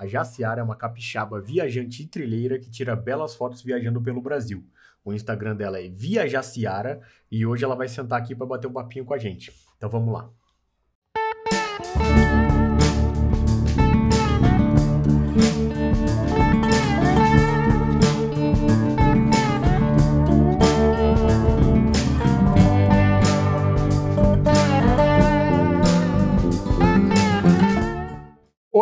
A 0.00 0.06
Jaciara 0.06 0.62
é 0.62 0.64
uma 0.64 0.76
capixaba 0.76 1.42
viajante 1.42 2.02
e 2.02 2.06
trilheira 2.06 2.58
que 2.58 2.70
tira 2.70 2.96
belas 2.96 3.34
fotos 3.34 3.60
viajando 3.60 4.00
pelo 4.00 4.22
Brasil. 4.22 4.64
O 5.04 5.12
Instagram 5.12 5.54
dela 5.54 5.78
é 5.78 5.90
Viajaciara 5.90 7.02
e 7.30 7.44
hoje 7.44 7.66
ela 7.66 7.74
vai 7.74 7.86
sentar 7.86 8.18
aqui 8.18 8.34
para 8.34 8.46
bater 8.46 8.66
um 8.66 8.72
papinho 8.72 9.04
com 9.04 9.12
a 9.12 9.18
gente. 9.18 9.52
Então 9.76 9.90
vamos 9.90 10.14
lá. 10.14 10.30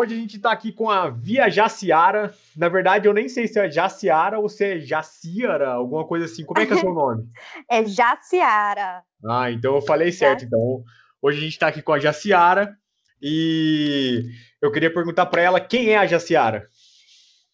Hoje 0.01 0.15
a 0.15 0.17
gente 0.17 0.37
está 0.37 0.53
aqui 0.53 0.71
com 0.71 0.89
a 0.89 1.11
Via 1.11 1.51
Jaciara. 1.51 2.33
Na 2.57 2.69
verdade, 2.69 3.09
eu 3.09 3.13
nem 3.13 3.29
sei 3.29 3.49
se 3.49 3.59
é 3.59 3.69
Jaciara 3.69 4.39
ou 4.39 4.49
se 4.49 4.65
é 4.65 4.79
Jaciara, 4.79 5.71
alguma 5.71 6.07
coisa 6.07 6.27
assim. 6.27 6.45
Como 6.45 6.61
é 6.61 6.67
que 6.67 6.73
é 6.73 6.77
seu 6.77 6.95
nome? 6.95 7.29
é 7.69 7.85
Jaciara. 7.85 9.03
Ah, 9.29 9.51
então 9.51 9.75
eu 9.75 9.83
falei 9.83 10.13
certo. 10.13 10.45
Então, 10.45 10.85
hoje 11.21 11.39
a 11.39 11.41
gente 11.41 11.55
está 11.55 11.67
aqui 11.67 11.83
com 11.83 11.93
a 11.93 11.99
Jaciara 11.99 12.79
e 13.21 14.31
eu 14.63 14.71
queria 14.71 14.95
perguntar 14.95 15.27
para 15.27 15.43
ela 15.43 15.61
quem 15.61 15.89
é 15.89 15.99
a 15.99 16.07
Jaciara. 16.07 16.69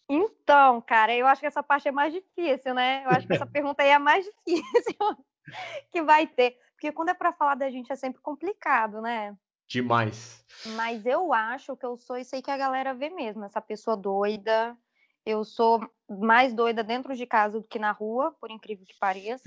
Então, 0.07 0.81
cara, 0.81 1.15
eu 1.15 1.25
acho 1.25 1.41
que 1.41 1.47
essa 1.47 1.63
parte 1.63 1.87
é 1.87 1.91
mais 1.91 2.13
difícil, 2.13 2.75
né? 2.75 3.05
Eu 3.05 3.09
acho 3.09 3.25
que 3.25 3.33
essa 3.33 3.47
pergunta 3.47 3.81
aí 3.81 3.89
é 3.89 3.95
a 3.95 3.99
mais 3.99 4.23
difícil 4.23 5.17
que 5.91 6.03
vai 6.03 6.27
ter. 6.27 6.55
Porque 6.73 6.91
quando 6.91 7.09
é 7.09 7.15
para 7.15 7.33
falar 7.33 7.55
da 7.55 7.71
gente 7.71 7.91
é 7.91 7.95
sempre 7.95 8.21
complicado, 8.21 9.01
né? 9.01 9.35
Demais. 9.67 10.45
Mas 10.65 11.05
eu 11.05 11.33
acho 11.33 11.75
que 11.75 11.85
eu 11.85 11.97
sou 11.97 12.17
isso 12.17 12.35
aí 12.35 12.41
que 12.41 12.51
a 12.51 12.57
galera 12.57 12.93
vê 12.93 13.09
mesmo, 13.09 13.43
essa 13.43 13.61
pessoa 13.61 13.95
doida. 13.95 14.77
Eu 15.25 15.43
sou 15.43 15.81
mais 16.07 16.53
doida 16.53 16.83
dentro 16.83 17.15
de 17.15 17.25
casa 17.25 17.59
do 17.59 17.67
que 17.67 17.79
na 17.79 17.91
rua, 17.91 18.31
por 18.39 18.51
incrível 18.51 18.85
que 18.85 18.97
pareça. 18.99 19.43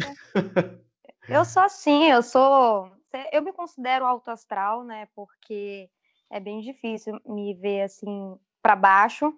eu 1.28 1.44
sou 1.46 1.62
assim, 1.62 2.10
eu 2.10 2.22
sou. 2.22 2.90
Eu 3.32 3.42
me 3.42 3.52
considero 3.52 4.04
alto 4.04 4.30
astral, 4.30 4.84
né? 4.84 5.08
Porque 5.14 5.88
é 6.30 6.40
bem 6.40 6.60
difícil 6.60 7.20
me 7.24 7.54
ver 7.54 7.82
assim 7.82 8.38
para 8.60 8.76
baixo, 8.76 9.32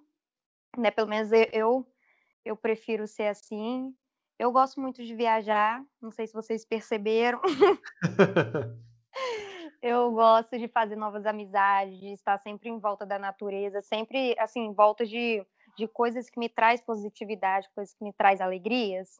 né? 0.76 0.90
Pelo 0.90 1.08
menos 1.08 1.30
eu, 1.52 1.86
eu 2.44 2.56
prefiro 2.56 3.06
ser 3.06 3.28
assim. 3.28 3.94
Eu 4.38 4.50
gosto 4.50 4.80
muito 4.80 5.04
de 5.04 5.14
viajar, 5.14 5.84
não 6.00 6.10
sei 6.10 6.26
se 6.26 6.32
vocês 6.32 6.64
perceberam. 6.64 7.40
Eu 9.82 10.12
gosto 10.12 10.58
de 10.58 10.68
fazer 10.68 10.94
novas 10.94 11.24
amizades, 11.24 11.98
de 11.98 12.12
estar 12.12 12.38
sempre 12.38 12.68
em 12.68 12.78
volta 12.78 13.06
da 13.06 13.18
natureza, 13.18 13.80
sempre 13.80 14.36
assim, 14.38 14.60
em 14.60 14.74
volta 14.74 15.06
de, 15.06 15.44
de 15.76 15.88
coisas 15.88 16.28
que 16.28 16.38
me 16.38 16.50
traz 16.50 16.82
positividade, 16.82 17.68
coisas 17.74 17.94
que 17.94 18.04
me 18.04 18.12
traz 18.12 18.42
alegrias. 18.42 19.18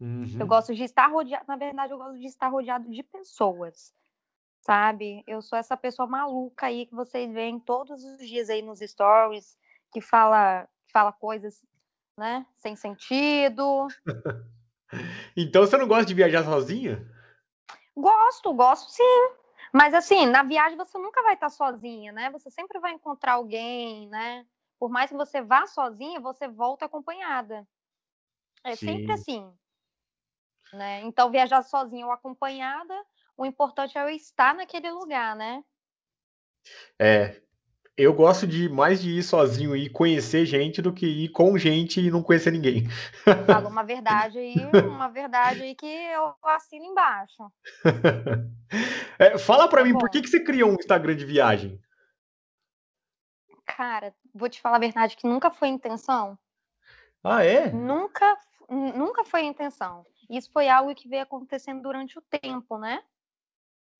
Uhum. 0.00 0.36
Eu 0.38 0.46
gosto 0.48 0.74
de 0.74 0.82
estar 0.82 1.06
rodeado, 1.06 1.44
na 1.46 1.56
verdade, 1.56 1.92
eu 1.92 1.98
gosto 1.98 2.18
de 2.18 2.26
estar 2.26 2.48
rodeado 2.48 2.90
de 2.90 3.04
pessoas, 3.04 3.94
sabe? 4.60 5.22
Eu 5.28 5.40
sou 5.40 5.56
essa 5.56 5.76
pessoa 5.76 6.08
maluca 6.08 6.66
aí 6.66 6.86
que 6.86 6.94
vocês 6.94 7.32
veem 7.32 7.60
todos 7.60 8.02
os 8.02 8.18
dias 8.18 8.50
aí 8.50 8.62
nos 8.62 8.80
stories, 8.80 9.56
que 9.92 10.00
fala, 10.00 10.68
fala 10.92 11.12
coisas, 11.12 11.64
né, 12.18 12.44
sem 12.56 12.74
sentido. 12.74 13.86
então 15.36 15.62
você 15.64 15.76
não 15.76 15.86
gosta 15.86 16.06
de 16.06 16.14
viajar 16.14 16.42
sozinha? 16.42 17.08
Gosto, 17.96 18.52
gosto 18.52 18.90
sim. 18.90 19.43
Mas 19.74 19.92
assim, 19.92 20.24
na 20.26 20.44
viagem 20.44 20.78
você 20.78 20.96
nunca 20.98 21.20
vai 21.24 21.34
estar 21.34 21.50
sozinha, 21.50 22.12
né? 22.12 22.30
Você 22.30 22.48
sempre 22.48 22.78
vai 22.78 22.92
encontrar 22.92 23.32
alguém, 23.32 24.08
né? 24.08 24.46
Por 24.78 24.88
mais 24.88 25.10
que 25.10 25.16
você 25.16 25.42
vá 25.42 25.66
sozinha, 25.66 26.20
você 26.20 26.46
volta 26.46 26.84
acompanhada. 26.84 27.66
É 28.62 28.76
Sim. 28.76 28.86
sempre 28.86 29.12
assim. 29.12 29.52
Né? 30.72 31.00
Então, 31.02 31.28
viajar 31.28 31.62
sozinha 31.62 32.06
ou 32.06 32.12
acompanhada, 32.12 32.94
o 33.36 33.44
importante 33.44 33.98
é 33.98 34.02
eu 34.02 34.08
estar 34.10 34.54
naquele 34.54 34.92
lugar, 34.92 35.34
né? 35.34 35.64
É, 36.96 37.42
eu 37.96 38.12
gosto 38.12 38.46
de 38.46 38.68
mais 38.68 39.00
de 39.00 39.10
ir 39.10 39.22
sozinho 39.22 39.76
e 39.76 39.88
conhecer 39.88 40.44
gente 40.44 40.82
do 40.82 40.92
que 40.92 41.06
ir 41.06 41.28
com 41.28 41.56
gente 41.56 42.00
e 42.00 42.10
não 42.10 42.22
conhecer 42.22 42.50
ninguém. 42.50 42.88
Falou 43.46 43.70
uma 43.70 43.84
verdade 43.84 44.38
aí, 44.38 44.54
uma 44.84 45.08
verdade 45.08 45.62
aí 45.62 45.74
que 45.74 45.86
eu 45.86 46.34
assino 46.42 46.84
embaixo. 46.84 47.50
É, 49.16 49.38
fala 49.38 49.68
para 49.68 49.82
tá 49.82 49.84
mim, 49.86 49.92
bom. 49.92 50.00
por 50.00 50.10
que, 50.10 50.20
que 50.20 50.28
você 50.28 50.40
criou 50.40 50.68
um 50.68 50.74
Instagram 50.74 51.14
de 51.14 51.24
viagem? 51.24 51.80
Cara, 53.64 54.12
vou 54.34 54.48
te 54.48 54.60
falar 54.60 54.76
a 54.76 54.80
verdade 54.80 55.16
que 55.16 55.28
nunca 55.28 55.48
foi 55.48 55.68
intenção. 55.68 56.36
Ah, 57.22 57.44
é? 57.44 57.70
Nunca, 57.70 58.36
nunca 58.68 59.24
foi 59.24 59.42
intenção. 59.44 60.04
Isso 60.28 60.50
foi 60.50 60.68
algo 60.68 60.92
que 60.92 61.08
veio 61.08 61.22
acontecendo 61.22 61.82
durante 61.82 62.18
o 62.18 62.22
tempo, 62.22 62.76
né? 62.76 63.00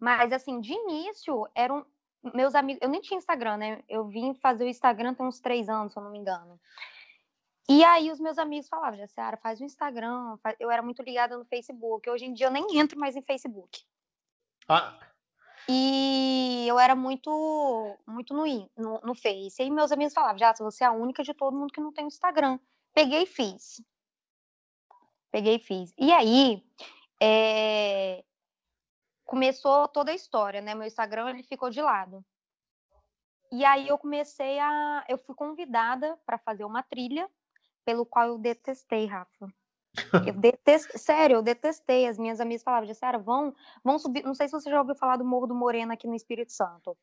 Mas 0.00 0.32
assim, 0.32 0.60
de 0.60 0.72
início, 0.72 1.46
era 1.54 1.72
um, 1.72 1.84
meus 2.32 2.54
amigos, 2.54 2.80
eu 2.82 2.88
nem 2.88 3.00
tinha 3.00 3.18
Instagram, 3.18 3.56
né? 3.56 3.82
Eu 3.88 4.06
vim 4.06 4.34
fazer 4.34 4.64
o 4.64 4.68
Instagram 4.68 5.14
tem 5.14 5.26
uns 5.26 5.40
três 5.40 5.68
anos, 5.68 5.92
se 5.92 5.98
eu 5.98 6.02
não 6.02 6.10
me 6.10 6.18
engano. 6.18 6.58
E 7.68 7.82
aí 7.82 8.10
os 8.10 8.20
meus 8.20 8.38
amigos 8.38 8.68
falavam, 8.68 8.98
Jaciara, 8.98 9.36
faz 9.36 9.60
o 9.60 9.64
Instagram. 9.64 10.36
Faz... 10.42 10.56
Eu 10.60 10.70
era 10.70 10.82
muito 10.82 11.02
ligada 11.02 11.36
no 11.36 11.44
Facebook. 11.44 12.08
Hoje 12.08 12.26
em 12.26 12.34
dia 12.34 12.46
eu 12.46 12.50
nem 12.50 12.78
entro 12.78 12.98
mais 12.98 13.16
em 13.16 13.22
Facebook. 13.22 13.82
Ah. 14.68 14.98
E 15.68 16.66
eu 16.68 16.78
era 16.78 16.94
muito, 16.94 17.96
muito 18.06 18.34
no, 18.34 18.44
no, 18.76 19.00
no 19.02 19.14
Face. 19.14 19.62
E 19.62 19.70
meus 19.70 19.92
amigos 19.92 20.12
falavam, 20.12 20.38
já 20.38 20.52
você 20.52 20.84
é 20.84 20.86
a 20.86 20.92
única 20.92 21.22
de 21.22 21.32
todo 21.32 21.56
mundo 21.56 21.72
que 21.72 21.80
não 21.80 21.92
tem 21.92 22.06
Instagram. 22.06 22.58
Peguei 22.92 23.22
e 23.22 23.26
fiz. 23.26 23.82
Peguei 25.30 25.56
e 25.56 25.58
fiz. 25.58 25.92
E 25.98 26.12
aí, 26.12 26.62
é, 27.20 28.22
começou 29.24 29.88
toda 29.88 30.10
a 30.10 30.14
história, 30.14 30.60
né? 30.60 30.74
Meu 30.74 30.86
Instagram 30.86 31.30
ele 31.30 31.42
ficou 31.42 31.70
de 31.70 31.80
lado. 31.80 32.24
E 33.52 33.64
aí 33.64 33.88
eu 33.88 33.96
comecei 33.96 34.58
a, 34.58 35.04
eu 35.08 35.18
fui 35.18 35.34
convidada 35.34 36.18
para 36.26 36.38
fazer 36.38 36.64
uma 36.64 36.82
trilha, 36.82 37.28
pelo 37.84 38.04
qual 38.04 38.26
eu 38.26 38.38
detestei, 38.38 39.06
Rafa. 39.06 39.52
Eu 40.26 40.34
detestei, 40.34 40.98
sério, 40.98 41.36
eu 41.36 41.42
detestei. 41.42 42.06
As 42.06 42.18
minhas 42.18 42.40
amigas 42.40 42.62
falavam, 42.62 42.92
Sério, 42.92 43.20
vão, 43.20 43.54
vão 43.82 43.98
subir. 43.98 44.24
Não 44.24 44.34
sei 44.34 44.48
se 44.48 44.52
você 44.52 44.70
já 44.70 44.80
ouviu 44.80 44.94
falar 44.94 45.16
do 45.16 45.24
Morro 45.24 45.46
do 45.46 45.54
Moreno 45.54 45.92
aqui 45.92 46.06
no 46.06 46.14
Espírito 46.14 46.52
Santo. 46.52 46.96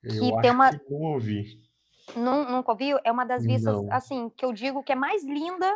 Que 0.00 0.30
eu 0.30 0.40
tem 0.40 0.50
uma. 0.50 0.70
Não 0.88 1.12
ouvi. 1.12 1.60
Não, 2.16 2.50
nunca 2.50 2.72
ouviu? 2.72 2.98
É 3.04 3.12
uma 3.12 3.24
das 3.24 3.44
vistas, 3.44 3.74
não. 3.74 3.92
assim, 3.92 4.30
que 4.30 4.44
eu 4.44 4.52
digo 4.52 4.82
que 4.82 4.92
é 4.92 4.96
mais 4.96 5.22
linda 5.22 5.70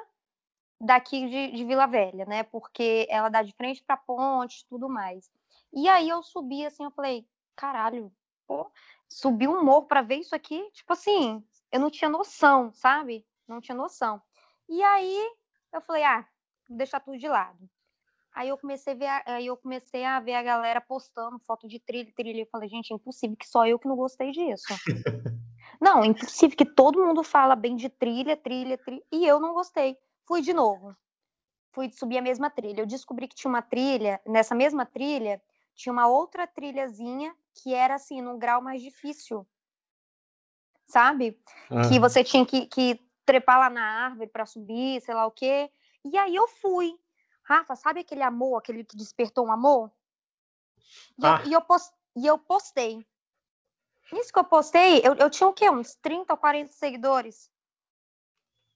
daqui 0.80 1.28
de, 1.28 1.52
de 1.52 1.64
Vila 1.64 1.86
Velha, 1.86 2.24
né? 2.24 2.42
Porque 2.44 3.06
ela 3.08 3.28
dá 3.28 3.42
de 3.42 3.52
frente 3.52 3.84
para 3.86 3.96
ponte 3.96 4.66
tudo 4.68 4.88
mais. 4.88 5.30
E 5.74 5.88
aí 5.88 6.08
eu 6.08 6.22
subi 6.22 6.64
assim, 6.64 6.84
eu 6.84 6.90
falei, 6.90 7.26
caralho, 7.56 8.12
pô, 8.46 8.70
subi 9.08 9.48
um 9.48 9.64
morro 9.64 9.86
para 9.86 10.02
ver 10.02 10.16
isso 10.16 10.34
aqui, 10.34 10.70
tipo 10.70 10.92
assim, 10.92 11.44
eu 11.72 11.80
não 11.80 11.90
tinha 11.90 12.08
noção, 12.08 12.72
sabe? 12.72 13.26
Não 13.48 13.60
tinha 13.60 13.76
noção. 13.76 14.22
E 14.68 14.82
aí 14.82 15.32
eu 15.72 15.80
falei, 15.80 16.04
ah, 16.04 16.26
vou 16.68 16.78
deixar 16.78 17.00
tudo 17.00 17.18
de 17.18 17.28
lado. 17.28 17.68
Aí 18.34 18.48
eu 18.48 18.58
comecei 18.58 18.94
a 18.94 18.96
ver, 18.96 19.22
aí 19.26 19.46
eu 19.46 19.56
comecei 19.56 20.04
a 20.04 20.18
ver 20.18 20.34
a 20.34 20.42
galera 20.42 20.80
postando 20.80 21.38
foto 21.40 21.68
de 21.68 21.78
trilha, 21.78 22.12
trilha. 22.16 22.42
Eu 22.42 22.48
falei, 22.50 22.68
gente, 22.68 22.92
é 22.92 22.96
impossível 22.96 23.36
que 23.36 23.46
só 23.46 23.64
eu 23.66 23.78
que 23.78 23.86
não 23.86 23.94
gostei 23.94 24.32
disso. 24.32 24.74
não, 25.80 26.02
é 26.02 26.06
impossível 26.06 26.56
que 26.56 26.64
todo 26.64 27.04
mundo 27.04 27.22
fala 27.22 27.54
bem 27.54 27.76
de 27.76 27.88
trilha, 27.88 28.36
trilha, 28.36 28.76
trilha, 28.76 29.02
e 29.12 29.24
eu 29.24 29.38
não 29.38 29.54
gostei. 29.54 29.96
Fui 30.26 30.40
de 30.40 30.52
novo. 30.52 30.96
Fui 31.72 31.90
subir 31.90 32.18
a 32.18 32.22
mesma 32.22 32.50
trilha. 32.50 32.80
Eu 32.80 32.86
descobri 32.86 33.28
que 33.28 33.36
tinha 33.36 33.48
uma 33.48 33.62
trilha, 33.62 34.20
nessa 34.26 34.54
mesma 34.54 34.84
trilha, 34.84 35.40
tinha 35.74 35.92
uma 35.92 36.06
outra 36.06 36.46
trilhazinha 36.46 37.34
que 37.54 37.74
era 37.74 37.94
assim, 37.94 38.20
num 38.20 38.38
grau 38.38 38.60
mais 38.60 38.82
difícil. 38.82 39.46
Sabe? 40.86 41.40
Ah. 41.70 41.88
Que 41.88 41.98
você 41.98 42.22
tinha 42.22 42.44
que, 42.44 42.66
que 42.66 43.00
trepar 43.24 43.58
lá 43.58 43.70
na 43.70 44.04
árvore 44.06 44.28
para 44.28 44.46
subir, 44.46 45.00
sei 45.00 45.14
lá 45.14 45.26
o 45.26 45.30
quê. 45.30 45.70
E 46.04 46.16
aí 46.16 46.34
eu 46.34 46.46
fui. 46.46 46.98
Rafa, 47.42 47.76
sabe 47.76 48.00
aquele 48.00 48.22
amor, 48.22 48.58
aquele 48.58 48.84
que 48.84 48.96
despertou 48.96 49.46
um 49.46 49.52
amor? 49.52 49.90
E, 51.18 51.26
ah. 51.26 51.40
eu, 51.42 51.50
e, 51.50 51.52
eu, 51.52 51.60
post, 51.60 51.92
e 52.16 52.26
eu 52.26 52.38
postei. 52.38 53.06
Nisso 54.12 54.32
que 54.32 54.38
eu 54.38 54.44
postei, 54.44 55.00
eu, 55.04 55.14
eu 55.14 55.30
tinha 55.30 55.48
o 55.48 55.52
quê? 55.52 55.68
Uns 55.70 55.94
30 55.96 56.32
ou 56.32 56.36
40 56.36 56.72
seguidores. 56.72 57.50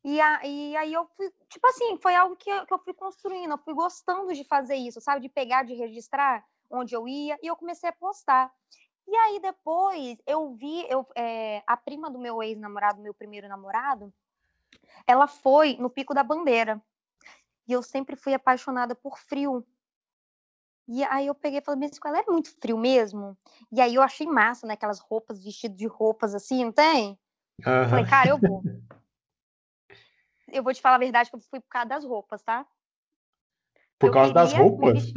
E, 0.04 0.20
a, 0.20 0.46
e 0.46 0.76
aí 0.76 0.92
eu 0.92 1.06
fui, 1.16 1.30
tipo 1.50 1.66
assim, 1.66 1.98
foi 1.98 2.14
algo 2.14 2.36
que 2.36 2.48
eu, 2.48 2.64
que 2.64 2.72
eu 2.72 2.78
fui 2.78 2.94
construindo, 2.94 3.50
eu 3.50 3.58
fui 3.58 3.74
gostando 3.74 4.32
de 4.32 4.44
fazer 4.44 4.76
isso, 4.76 5.00
sabe? 5.00 5.20
De 5.20 5.28
pegar, 5.28 5.64
de 5.64 5.74
registrar 5.74 6.44
onde 6.70 6.94
eu 6.94 7.06
ia, 7.08 7.38
e 7.42 7.46
eu 7.46 7.56
comecei 7.56 7.88
a 7.88 7.92
postar. 7.92 8.52
E 9.06 9.16
aí 9.16 9.40
depois 9.40 10.18
eu 10.26 10.54
vi, 10.54 10.86
eu, 10.88 11.06
é, 11.16 11.62
a 11.66 11.76
prima 11.76 12.10
do 12.10 12.18
meu 12.18 12.42
ex-namorado, 12.42 13.00
meu 13.00 13.14
primeiro 13.14 13.48
namorado, 13.48 14.12
ela 15.06 15.26
foi 15.26 15.76
no 15.78 15.88
Pico 15.88 16.12
da 16.12 16.22
Bandeira. 16.22 16.80
E 17.66 17.72
eu 17.72 17.82
sempre 17.82 18.16
fui 18.16 18.34
apaixonada 18.34 18.94
por 18.94 19.18
frio. 19.18 19.66
E 20.86 21.04
aí 21.04 21.26
eu 21.26 21.34
peguei 21.34 21.58
e 21.58 21.62
falei, 21.62 21.80
mas 21.80 21.98
ela 22.04 22.18
é 22.20 22.24
muito 22.26 22.50
frio 22.60 22.78
mesmo? 22.78 23.36
E 23.70 23.80
aí 23.80 23.94
eu 23.94 24.02
achei 24.02 24.26
massa, 24.26 24.66
né? 24.66 24.74
Aquelas 24.74 25.00
roupas, 25.00 25.42
vestido 25.42 25.76
de 25.76 25.86
roupas 25.86 26.34
assim, 26.34 26.64
não 26.64 26.72
tem? 26.72 27.18
Uhum. 27.66 27.88
Falei, 27.90 28.06
cara, 28.06 28.30
eu 28.30 28.38
vou. 28.38 28.62
Eu 30.50 30.62
vou 30.62 30.72
te 30.72 30.80
falar 30.80 30.94
a 30.94 30.98
verdade 30.98 31.28
que 31.28 31.36
eu 31.36 31.40
fui 31.40 31.60
por 31.60 31.68
causa 31.68 31.90
das 31.90 32.04
roupas, 32.06 32.42
tá? 32.42 32.66
Por 33.98 34.06
eu 34.06 34.12
causa 34.12 34.32
das 34.32 34.54
roupas? 34.54 35.12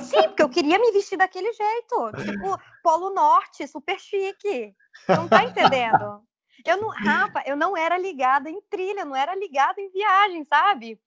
Sim, 0.00 0.22
porque 0.22 0.42
eu 0.42 0.48
queria 0.48 0.78
me 0.78 0.90
vestir 0.92 1.16
daquele 1.16 1.52
jeito. 1.52 2.12
Tipo, 2.24 2.58
Polo 2.82 3.12
Norte, 3.12 3.66
super 3.66 3.98
chique. 3.98 4.74
Não 5.08 5.28
tá 5.28 5.44
entendendo? 5.44 6.22
Eu 6.64 6.76
não, 6.80 6.88
Rafa, 6.88 7.42
eu 7.46 7.56
não 7.56 7.76
era 7.76 7.98
ligada 7.98 8.48
em 8.48 8.60
trilha, 8.62 9.04
não 9.04 9.16
era 9.16 9.34
ligada 9.34 9.80
em 9.80 9.90
viagem, 9.90 10.44
sabe? 10.44 11.00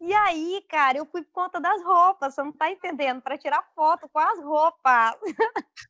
E 0.00 0.14
aí, 0.14 0.64
cara, 0.68 0.98
eu 0.98 1.06
fui 1.06 1.22
por 1.22 1.32
conta 1.32 1.60
das 1.60 1.82
roupas, 1.82 2.34
você 2.34 2.42
não 2.42 2.52
tá 2.52 2.70
entendendo, 2.70 3.20
para 3.20 3.36
tirar 3.36 3.68
foto 3.74 4.08
com 4.08 4.18
as 4.18 4.38
roupas. 4.42 5.16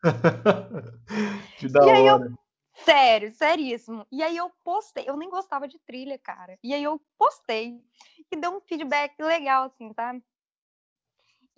que 1.59 1.69
da 1.69 1.85
e 1.85 1.91
hora. 1.91 2.25
Eu, 2.25 2.39
sério, 2.85 3.33
seríssimo. 3.35 4.07
E 4.11 4.23
aí 4.23 4.37
eu 4.37 4.51
postei, 4.65 5.05
eu 5.07 5.17
nem 5.17 5.29
gostava 5.29 5.69
de 5.69 5.79
trilha, 5.81 6.19
cara. 6.19 6.59
E 6.63 6.73
aí 6.73 6.83
eu 6.83 7.01
postei 7.19 7.79
e 8.33 8.37
deu 8.37 8.57
um 8.57 8.61
feedback 8.61 9.15
legal, 9.23 9.65
assim, 9.65 9.93
tá? 9.93 10.15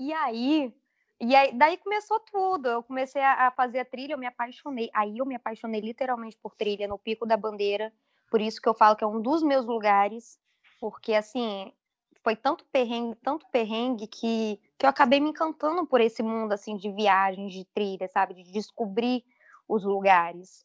E 0.00 0.14
aí, 0.14 0.74
e 1.20 1.36
aí, 1.36 1.52
daí 1.52 1.76
começou 1.76 2.18
tudo. 2.20 2.66
Eu 2.68 2.82
comecei 2.82 3.20
a, 3.20 3.48
a, 3.48 3.50
fazer 3.50 3.80
a 3.80 3.84
trilha, 3.84 4.14
eu 4.14 4.18
me 4.18 4.26
apaixonei. 4.26 4.88
Aí 4.94 5.18
eu 5.18 5.26
me 5.26 5.34
apaixonei 5.34 5.78
literalmente 5.78 6.38
por 6.42 6.54
trilha 6.54 6.88
no 6.88 6.98
Pico 6.98 7.26
da 7.26 7.36
Bandeira. 7.36 7.92
Por 8.30 8.40
isso 8.40 8.62
que 8.62 8.68
eu 8.68 8.72
falo 8.72 8.96
que 8.96 9.04
é 9.04 9.06
um 9.06 9.20
dos 9.20 9.42
meus 9.42 9.66
lugares, 9.66 10.38
porque 10.80 11.12
assim, 11.12 11.70
foi 12.24 12.34
tanto 12.34 12.64
perrengue, 12.72 13.14
tanto 13.16 13.46
perrengue 13.50 14.06
que, 14.06 14.58
que 14.78 14.86
eu 14.86 14.88
acabei 14.88 15.20
me 15.20 15.28
encantando 15.28 15.86
por 15.86 16.00
esse 16.00 16.22
mundo 16.22 16.52
assim 16.52 16.78
de 16.78 16.90
viagens, 16.90 17.52
de 17.52 17.66
trilha, 17.66 18.08
sabe, 18.08 18.32
de 18.32 18.50
descobrir 18.50 19.22
os 19.68 19.84
lugares, 19.84 20.64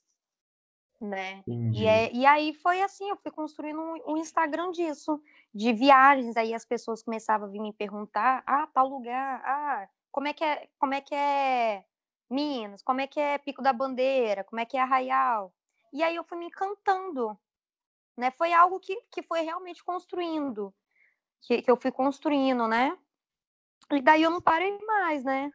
né? 1.05 1.43
E, 1.47 1.85
é, 1.87 2.11
e 2.13 2.25
aí 2.25 2.53
foi 2.53 2.81
assim, 2.81 3.09
eu 3.09 3.17
fui 3.17 3.31
construindo 3.31 3.79
um, 3.79 4.13
um, 4.13 4.17
Instagram 4.17 4.71
disso, 4.71 5.21
de 5.53 5.71
viagens. 5.73 6.35
Aí 6.37 6.53
as 6.53 6.65
pessoas 6.65 7.03
começavam 7.03 7.47
a 7.47 7.51
vir 7.51 7.61
me 7.61 7.73
perguntar, 7.73 8.43
ah, 8.45 8.67
tal 8.73 8.87
lugar, 8.87 9.41
ah, 9.45 9.87
como 10.11 10.27
é 10.27 10.33
que 10.33 10.43
é, 10.43 10.67
como 10.77 10.93
é 10.93 11.01
que 11.01 11.15
é 11.15 11.83
Minas, 12.29 12.81
como 12.81 13.01
é 13.01 13.07
que 13.07 13.19
é 13.19 13.37
Pico 13.37 13.61
da 13.61 13.73
Bandeira, 13.73 14.43
como 14.43 14.59
é 14.59 14.65
que 14.65 14.77
é 14.77 14.81
Arraial. 14.81 15.53
E 15.93 16.03
aí 16.03 16.15
eu 16.15 16.23
fui 16.23 16.37
me 16.37 16.47
encantando, 16.47 17.37
né? 18.17 18.31
Foi 18.31 18.51
algo 18.53 18.79
que, 18.79 18.95
que 19.11 19.21
foi 19.23 19.41
realmente 19.41 19.83
construindo 19.83 20.73
que, 21.45 21.61
que 21.61 21.71
eu 21.71 21.77
fui 21.77 21.91
construindo, 21.91 22.67
né? 22.67 22.97
E 23.91 24.01
daí 24.01 24.23
eu 24.23 24.31
não 24.31 24.41
parei 24.41 24.77
mais, 24.79 25.23
né? 25.23 25.51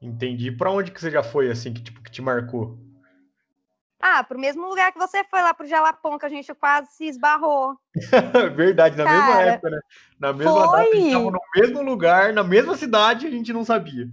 Entendi. 0.00 0.50
Para 0.50 0.70
onde 0.70 0.90
que 0.90 1.00
você 1.00 1.10
já 1.10 1.22
foi, 1.22 1.50
assim, 1.50 1.72
que, 1.72 1.82
tipo, 1.82 2.02
que 2.02 2.10
te 2.10 2.22
marcou? 2.22 2.78
Ah, 4.02 4.24
pro 4.24 4.38
mesmo 4.38 4.66
lugar 4.66 4.90
que 4.92 4.98
você 4.98 5.22
foi 5.24 5.42
lá 5.42 5.52
pro 5.52 5.66
Jalapão, 5.66 6.18
que 6.18 6.24
a 6.24 6.28
gente 6.30 6.54
quase 6.54 6.90
se 6.92 7.04
esbarrou. 7.04 7.76
Verdade, 8.56 8.96
na 8.96 9.04
Cara, 9.04 9.18
mesma 9.18 9.42
época, 9.42 9.70
né? 9.70 9.80
Na 10.18 10.32
mesma 10.32 10.68
foi. 10.68 10.84
data, 10.84 10.90
a 10.90 10.94
gente 10.96 11.12
tava 11.12 11.30
no 11.30 11.40
mesmo 11.54 11.82
lugar, 11.82 12.32
na 12.32 12.42
mesma 12.42 12.76
cidade, 12.76 13.26
a 13.26 13.30
gente 13.30 13.52
não 13.52 13.62
sabia. 13.62 14.08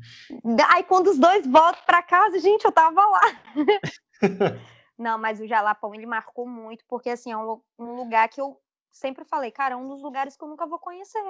Aí 0.69 0.83
quando 0.83 1.07
os 1.07 1.17
dois 1.17 1.47
voltam 1.47 1.81
para 1.85 2.03
casa, 2.03 2.37
gente, 2.39 2.65
eu 2.65 2.71
tava 2.71 3.01
lá. 3.01 3.21
não, 4.99 5.17
mas 5.17 5.39
o 5.39 5.47
Jalapão, 5.47 5.95
ele 5.95 6.05
marcou 6.05 6.45
muito, 6.45 6.83
porque, 6.85 7.09
assim, 7.09 7.31
é 7.31 7.37
um, 7.37 7.61
um 7.79 7.95
lugar 7.95 8.27
que 8.27 8.41
eu 8.41 8.59
sempre 8.91 9.23
falei, 9.23 9.51
cara, 9.51 9.75
é 9.75 9.77
um 9.77 9.87
dos 9.87 10.01
lugares 10.01 10.35
que 10.35 10.43
eu 10.43 10.49
nunca 10.49 10.65
vou 10.65 10.79
conhecer. 10.79 11.23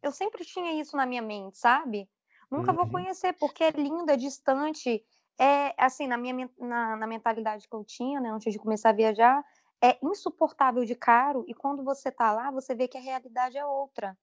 Eu 0.00 0.12
sempre 0.12 0.44
tinha 0.44 0.80
isso 0.80 0.96
na 0.96 1.06
minha 1.06 1.22
mente, 1.22 1.58
sabe? 1.58 2.08
Nunca 2.48 2.70
uhum. 2.70 2.76
vou 2.76 2.88
conhecer, 2.88 3.32
porque 3.32 3.64
é 3.64 3.70
lindo, 3.70 4.10
é 4.10 4.16
distante. 4.16 5.02
É, 5.38 5.74
assim, 5.76 6.06
na 6.06 6.16
minha 6.16 6.48
na, 6.58 6.96
na 6.96 7.06
mentalidade 7.06 7.68
que 7.68 7.74
eu 7.74 7.84
tinha, 7.84 8.20
né, 8.20 8.30
antes 8.30 8.52
de 8.52 8.58
começar 8.58 8.90
a 8.90 8.92
viajar, 8.92 9.44
é 9.82 9.98
insuportável 10.02 10.84
de 10.84 10.94
caro, 10.94 11.44
e 11.48 11.54
quando 11.54 11.82
você 11.84 12.10
tá 12.10 12.32
lá, 12.32 12.50
você 12.50 12.74
vê 12.74 12.88
que 12.88 12.96
a 12.96 13.00
realidade 13.00 13.58
é 13.58 13.64
outra 13.66 14.16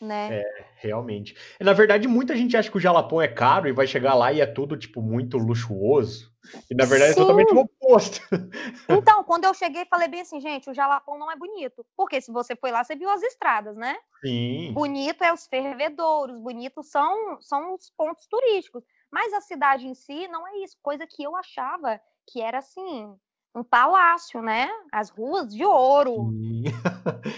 né? 0.00 0.40
É, 0.40 0.64
realmente. 0.76 1.36
Na 1.60 1.72
verdade, 1.72 2.06
muita 2.06 2.36
gente 2.36 2.56
acha 2.56 2.70
que 2.70 2.76
o 2.76 2.80
Jalapão 2.80 3.20
é 3.20 3.28
caro 3.28 3.68
e 3.68 3.72
vai 3.72 3.86
chegar 3.86 4.14
lá 4.14 4.32
e 4.32 4.40
é 4.40 4.46
tudo, 4.46 4.76
tipo, 4.76 5.00
muito 5.00 5.38
luxuoso. 5.38 6.34
E 6.70 6.74
na 6.74 6.84
verdade 6.84 7.14
Sim. 7.14 7.20
é 7.20 7.22
totalmente 7.22 7.54
o 7.54 7.60
oposto. 7.60 8.20
Então, 8.88 9.24
quando 9.24 9.44
eu 9.44 9.54
cheguei, 9.54 9.84
falei 9.86 10.08
bem 10.08 10.20
assim, 10.20 10.40
gente, 10.40 10.70
o 10.70 10.74
Jalapão 10.74 11.18
não 11.18 11.30
é 11.30 11.36
bonito. 11.36 11.84
Porque 11.96 12.20
se 12.20 12.30
você 12.30 12.54
foi 12.54 12.70
lá, 12.70 12.84
você 12.84 12.94
viu 12.94 13.10
as 13.10 13.22
estradas, 13.22 13.76
né? 13.76 13.96
Sim. 14.20 14.72
Bonito 14.72 15.22
é 15.24 15.32
os 15.32 15.46
fervedouros, 15.46 16.38
bonito 16.38 16.82
são, 16.82 17.40
são 17.40 17.74
os 17.74 17.90
pontos 17.90 18.26
turísticos. 18.26 18.84
Mas 19.10 19.32
a 19.32 19.40
cidade 19.40 19.86
em 19.86 19.94
si 19.94 20.28
não 20.28 20.46
é 20.46 20.58
isso. 20.58 20.76
Coisa 20.82 21.06
que 21.06 21.22
eu 21.22 21.36
achava 21.36 22.00
que 22.26 22.40
era 22.40 22.58
assim, 22.58 23.16
um 23.56 23.64
palácio, 23.64 24.42
né? 24.42 24.68
As 24.92 25.08
ruas 25.08 25.48
de 25.52 25.64
ouro. 25.64 26.30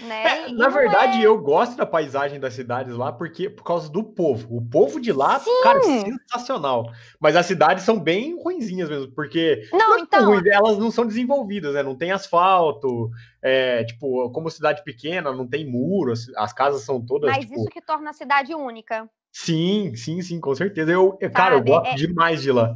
Né? 0.05 0.47
É, 0.47 0.51
na 0.51 0.67
verdade, 0.67 1.19
é... 1.19 1.25
eu 1.25 1.37
gosto 1.39 1.77
da 1.77 1.85
paisagem 1.85 2.39
das 2.39 2.53
cidades 2.53 2.95
lá 2.95 3.11
porque 3.11 3.49
por 3.49 3.63
causa 3.63 3.89
do 3.89 4.03
povo. 4.03 4.57
O 4.57 4.61
povo 4.61 4.99
de 4.99 5.11
lá, 5.13 5.39
Sim. 5.39 5.63
cara, 5.63 5.81
sensacional. 5.81 6.91
Mas 7.19 7.35
as 7.35 7.45
cidades 7.45 7.83
são 7.83 7.99
bem 7.99 8.41
ruinzinhas 8.41 8.89
mesmo, 8.89 9.11
porque 9.13 9.67
não, 9.71 9.79
não 9.79 9.97
é 9.97 10.01
então... 10.01 10.25
Ruim, 10.25 10.41
elas 10.49 10.77
não 10.77 10.91
são 10.91 11.05
desenvolvidas, 11.05 11.73
né? 11.73 11.83
Não 11.83 11.95
tem 11.95 12.11
asfalto. 12.11 13.09
É, 13.41 13.83
tipo, 13.85 14.29
como 14.31 14.49
cidade 14.49 14.83
pequena, 14.83 15.31
não 15.31 15.47
tem 15.47 15.65
muros, 15.65 16.29
as 16.35 16.51
casas 16.51 16.81
são 16.83 17.03
todas. 17.03 17.31
Mas 17.31 17.45
tipo... 17.45 17.59
isso 17.59 17.69
que 17.69 17.81
torna 17.81 18.09
a 18.09 18.13
cidade 18.13 18.53
única. 18.53 19.09
Sim, 19.45 19.95
sim, 19.95 20.21
sim, 20.21 20.39
com 20.39 20.53
certeza. 20.53 20.91
Eu, 20.91 21.17
eu 21.21 21.31
cara, 21.31 21.55
eu 21.55 21.63
gosto 21.63 21.91
é... 21.91 21.95
demais 21.95 22.41
de 22.41 22.51
lá. 22.51 22.75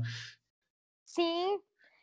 Sim, 1.05 1.59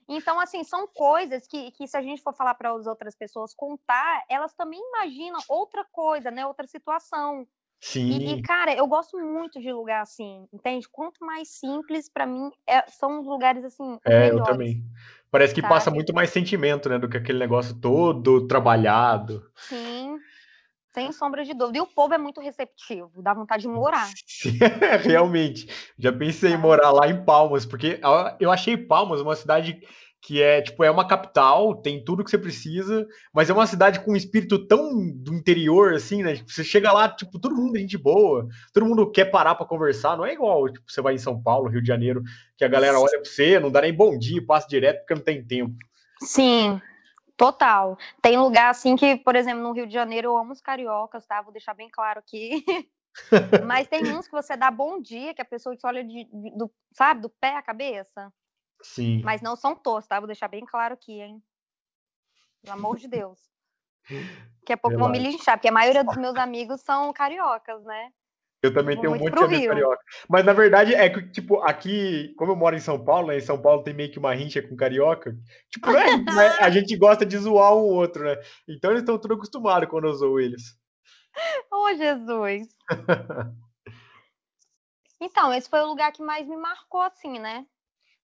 então, 0.06 0.38
assim, 0.38 0.62
são 0.64 0.86
coisas 0.86 1.46
que, 1.46 1.70
que 1.70 1.88
se 1.88 1.96
a 1.96 2.02
gente 2.02 2.22
for 2.22 2.34
falar 2.34 2.54
para 2.54 2.70
as 2.70 2.86
outras 2.86 3.16
pessoas 3.16 3.54
contar, 3.54 4.22
elas 4.28 4.52
também 4.52 4.78
imaginam 4.78 5.40
outra 5.48 5.84
coisa, 5.90 6.30
né? 6.30 6.44
Outra 6.44 6.66
situação. 6.66 7.46
Sim. 7.80 8.10
E, 8.10 8.34
e, 8.34 8.42
cara, 8.42 8.74
eu 8.74 8.86
gosto 8.86 9.18
muito 9.18 9.58
de 9.58 9.72
lugar 9.72 10.02
assim, 10.02 10.46
entende? 10.52 10.86
Quanto 10.90 11.24
mais 11.24 11.48
simples, 11.48 12.10
para 12.12 12.26
mim, 12.26 12.50
é, 12.66 12.84
são 12.90 13.20
os 13.20 13.26
lugares 13.26 13.64
assim. 13.64 13.98
É, 14.04 14.24
melhores, 14.24 14.38
eu 14.40 14.44
também. 14.44 14.84
Parece 15.30 15.54
que 15.54 15.62
sabe? 15.62 15.72
passa 15.72 15.90
muito 15.90 16.12
mais 16.12 16.28
sentimento, 16.28 16.90
né? 16.90 16.98
Do 16.98 17.08
que 17.08 17.16
aquele 17.16 17.38
negócio 17.38 17.80
todo 17.80 18.46
trabalhado. 18.46 19.50
Sim. 19.56 20.18
Sem 20.92 21.12
sombra 21.12 21.44
de 21.44 21.54
dúvida. 21.54 21.78
E 21.78 21.80
o 21.80 21.86
povo 21.86 22.12
é 22.14 22.18
muito 22.18 22.40
receptivo, 22.40 23.22
dá 23.22 23.32
vontade 23.32 23.62
de 23.62 23.68
morar. 23.68 24.08
Realmente. 25.02 25.68
Já 25.98 26.12
pensei 26.12 26.52
em 26.52 26.58
morar 26.58 26.90
lá 26.90 27.08
em 27.08 27.24
Palmas, 27.24 27.64
porque 27.64 28.00
eu 28.40 28.50
achei 28.50 28.76
Palmas 28.76 29.20
uma 29.20 29.36
cidade 29.36 29.80
que 30.22 30.42
é 30.42 30.60
tipo 30.60 30.84
é 30.84 30.90
uma 30.90 31.06
capital, 31.06 31.74
tem 31.74 32.04
tudo 32.04 32.22
que 32.22 32.30
você 32.30 32.36
precisa, 32.36 33.06
mas 33.32 33.48
é 33.48 33.52
uma 33.52 33.66
cidade 33.66 34.00
com 34.00 34.12
um 34.12 34.16
espírito 34.16 34.66
tão 34.66 35.10
do 35.14 35.32
interior 35.34 35.94
assim, 35.94 36.22
né? 36.22 36.36
Tipo, 36.36 36.50
você 36.50 36.62
chega 36.62 36.92
lá, 36.92 37.08
tipo, 37.08 37.38
todo 37.38 37.56
mundo 37.56 37.76
é 37.76 37.80
gente 37.80 37.96
boa, 37.96 38.46
todo 38.72 38.86
mundo 38.86 39.10
quer 39.10 39.26
parar 39.26 39.54
para 39.54 39.66
conversar, 39.66 40.16
não 40.16 40.26
é 40.26 40.34
igual, 40.34 40.70
tipo, 40.70 40.84
você 40.86 41.00
vai 41.00 41.14
em 41.14 41.18
São 41.18 41.40
Paulo, 41.42 41.70
Rio 41.70 41.80
de 41.80 41.88
Janeiro, 41.88 42.22
que 42.56 42.64
a 42.64 42.68
galera 42.68 43.00
olha 43.00 43.10
para 43.10 43.24
você, 43.24 43.58
não 43.58 43.70
dá 43.70 43.80
nem 43.80 43.94
bom 43.94 44.18
dia, 44.18 44.44
passa 44.44 44.68
direto 44.68 44.98
porque 44.98 45.14
não 45.14 45.22
tem 45.22 45.42
tempo. 45.42 45.74
Sim, 46.22 46.80
Total. 47.40 47.96
Tem 48.20 48.36
lugar 48.36 48.68
assim 48.68 48.94
que, 48.96 49.16
por 49.16 49.34
exemplo, 49.34 49.62
no 49.62 49.72
Rio 49.72 49.86
de 49.86 49.94
Janeiro 49.94 50.28
eu 50.28 50.36
amo 50.36 50.52
os 50.52 50.60
cariocas, 50.60 51.24
tá? 51.26 51.40
Vou 51.40 51.50
deixar 51.50 51.72
bem 51.72 51.88
claro 51.88 52.18
aqui. 52.18 52.62
Mas 53.66 53.88
tem 53.88 54.14
uns 54.14 54.26
que 54.26 54.32
você 54.32 54.58
dá 54.58 54.70
bom 54.70 55.00
dia, 55.00 55.32
que 55.32 55.40
a 55.40 55.46
pessoa 55.46 55.74
te 55.74 55.86
olha 55.86 56.04
de, 56.04 56.26
de, 56.26 56.50
do, 56.54 56.70
sabe, 56.92 57.22
do 57.22 57.30
pé 57.30 57.56
à 57.56 57.62
cabeça. 57.62 58.30
Sim. 58.82 59.22
Mas 59.24 59.40
não 59.40 59.56
são 59.56 59.74
todos, 59.74 60.06
tá? 60.06 60.20
Vou 60.20 60.26
deixar 60.26 60.48
bem 60.48 60.66
claro 60.66 60.92
aqui, 60.92 61.18
hein? 61.18 61.42
Pelo 62.60 62.74
amor 62.74 62.98
de 62.98 63.08
Deus. 63.08 63.40
Daqui 64.60 64.74
a 64.74 64.76
pouco 64.76 64.98
Relaxa. 64.98 64.98
vão 64.98 65.08
me 65.08 65.30
linchar, 65.30 65.56
porque 65.56 65.68
a 65.68 65.72
maioria 65.72 66.04
dos 66.04 66.18
meus 66.18 66.36
amigos 66.36 66.82
são 66.82 67.10
cariocas, 67.10 67.82
né? 67.84 68.12
Eu 68.62 68.74
também 68.74 68.98
tenho 68.98 69.12
um 69.12 69.18
monte 69.18 69.32
de 69.32 69.66
carioca. 69.66 70.02
Mas 70.28 70.44
na 70.44 70.52
verdade 70.52 70.94
é 70.94 71.08
que, 71.08 71.22
tipo, 71.30 71.60
aqui, 71.62 72.34
como 72.36 72.52
eu 72.52 72.56
moro 72.56 72.76
em 72.76 72.80
São 72.80 73.02
Paulo, 73.02 73.28
né? 73.28 73.38
Em 73.38 73.40
São 73.40 73.60
Paulo 73.60 73.82
tem 73.82 73.94
meio 73.94 74.10
que 74.10 74.18
uma 74.18 74.34
rincha 74.34 74.60
com 74.60 74.76
carioca. 74.76 75.34
Tipo, 75.70 75.90
né, 75.90 76.02
né, 76.34 76.56
a 76.60 76.68
gente 76.68 76.94
gosta 76.96 77.24
de 77.24 77.38
zoar 77.38 77.74
um 77.74 77.86
outro, 77.86 78.24
né? 78.24 78.36
Então 78.68 78.90
eles 78.90 79.02
estão 79.02 79.18
tudo 79.18 79.34
acostumados 79.34 79.88
quando 79.88 80.06
eu 80.08 80.12
zoo 80.12 80.38
eles. 80.38 80.78
Oh, 81.72 81.94
Jesus! 81.94 82.68
então, 85.20 85.54
esse 85.54 85.70
foi 85.70 85.80
o 85.80 85.86
lugar 85.86 86.12
que 86.12 86.22
mais 86.22 86.46
me 86.46 86.56
marcou, 86.56 87.00
assim, 87.00 87.38
né? 87.38 87.66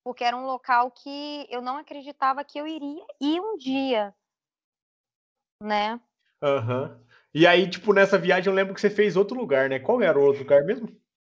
Porque 0.05 0.23
era 0.23 0.37
um 0.37 0.45
local 0.45 0.91
que 0.91 1.47
eu 1.49 1.63
não 1.63 1.79
acreditava 1.79 2.45
que 2.45 2.59
eu 2.59 2.67
iria 2.67 3.05
ir 3.21 3.41
um 3.41 3.57
dia, 3.57 4.15
né? 5.63 5.99
Aham. 6.43 6.83
Uhum. 6.83 7.06
E 7.39 7.47
aí, 7.47 7.69
tipo, 7.69 7.93
nessa 7.93 8.17
viagem 8.17 8.51
eu 8.51 8.55
lembro 8.55 8.75
que 8.75 8.81
você 8.81 8.89
fez 8.89 9.15
outro 9.15 9.37
lugar, 9.37 9.69
né? 9.69 9.79
Qual 9.79 10.01
era 10.01 10.19
o 10.19 10.23
outro 10.23 10.43
lugar 10.43 10.65
mesmo? 10.65 10.89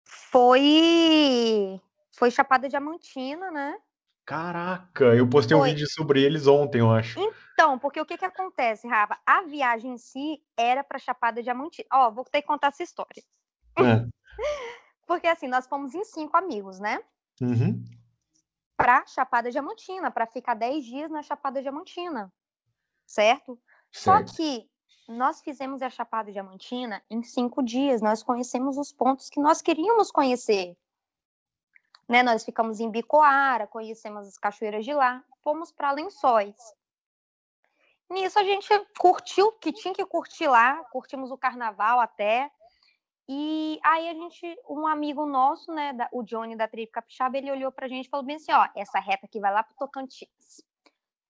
Foi. 0.03 1.79
Foi 2.17 2.31
Chapada 2.31 2.67
Diamantina, 2.67 3.51
né? 3.51 3.77
Caraca, 4.25 5.05
eu 5.13 5.29
postei 5.29 5.55
Foi. 5.55 5.69
um 5.69 5.71
vídeo 5.71 5.87
sobre 5.87 6.23
eles 6.23 6.47
ontem, 6.47 6.79
eu 6.79 6.89
acho. 6.91 7.19
Então, 7.19 7.77
porque 7.77 8.01
o 8.01 8.05
que 8.07 8.17
que 8.17 8.25
acontece, 8.25 8.87
Rafa? 8.87 9.15
A 9.23 9.43
viagem 9.43 9.93
em 9.93 9.97
si 9.99 10.41
era 10.57 10.83
para 10.83 10.97
Chapada 10.97 11.43
Diamantina. 11.43 11.87
Ó, 11.93 12.09
vou 12.09 12.25
ter 12.25 12.41
que 12.41 12.47
contar 12.47 12.69
essa 12.69 12.81
história. 12.81 13.23
É. 13.77 14.03
porque 15.05 15.27
assim, 15.27 15.47
nós 15.47 15.67
fomos 15.67 15.93
em 15.93 16.03
cinco 16.03 16.35
amigos, 16.35 16.79
né? 16.79 16.99
Uhum. 17.39 17.83
para 18.75 19.05
Chapada 19.05 19.51
Diamantina, 19.51 20.09
para 20.09 20.25
ficar 20.25 20.55
10 20.55 20.83
dias 20.83 21.11
na 21.11 21.21
Chapada 21.21 21.61
Diamantina, 21.61 22.33
certo? 23.05 23.61
certo? 23.91 23.91
Só 23.91 24.23
que 24.23 24.70
nós 25.11 25.41
fizemos 25.41 25.81
a 25.81 25.89
Chapada 25.89 26.31
Diamantina 26.31 27.03
em 27.09 27.21
cinco 27.21 27.61
dias, 27.61 28.01
nós 28.01 28.23
conhecemos 28.23 28.77
os 28.77 28.91
pontos 28.91 29.29
que 29.29 29.39
nós 29.39 29.61
queríamos 29.61 30.11
conhecer. 30.11 30.75
Né? 32.07 32.23
Nós 32.23 32.43
ficamos 32.43 32.79
em 32.79 32.89
Bicoara, 32.89 33.67
conhecemos 33.67 34.27
as 34.27 34.37
cachoeiras 34.37 34.83
de 34.83 34.93
lá, 34.93 35.23
fomos 35.43 35.71
para 35.71 35.91
Lençóis. 35.91 36.55
Nisso 38.09 38.39
a 38.39 38.43
gente 38.43 38.67
curtiu, 38.97 39.51
que 39.53 39.71
tinha 39.71 39.93
que 39.93 40.05
curtir 40.05 40.47
lá, 40.47 40.83
curtimos 40.85 41.31
o 41.31 41.37
carnaval 41.37 41.99
até. 41.99 42.51
E 43.29 43.79
aí 43.83 44.09
a 44.09 44.13
gente, 44.13 44.59
um 44.67 44.85
amigo 44.85 45.25
nosso, 45.25 45.71
né, 45.71 45.93
da, 45.93 46.09
o 46.11 46.21
Johnny 46.21 46.55
da 46.55 46.67
Tribo 46.67 46.91
Capixaba, 46.91 47.37
ele 47.37 47.51
olhou 47.51 47.71
pra 47.71 47.87
gente 47.87 48.07
e 48.07 48.09
falou 48.09 48.25
bem 48.25 48.35
assim, 48.35 48.51
ó, 48.51 48.67
essa 48.75 48.99
reta 48.99 49.25
aqui 49.25 49.39
vai 49.39 49.53
lá 49.53 49.63
pro 49.63 49.75
Tocantins. 49.75 50.65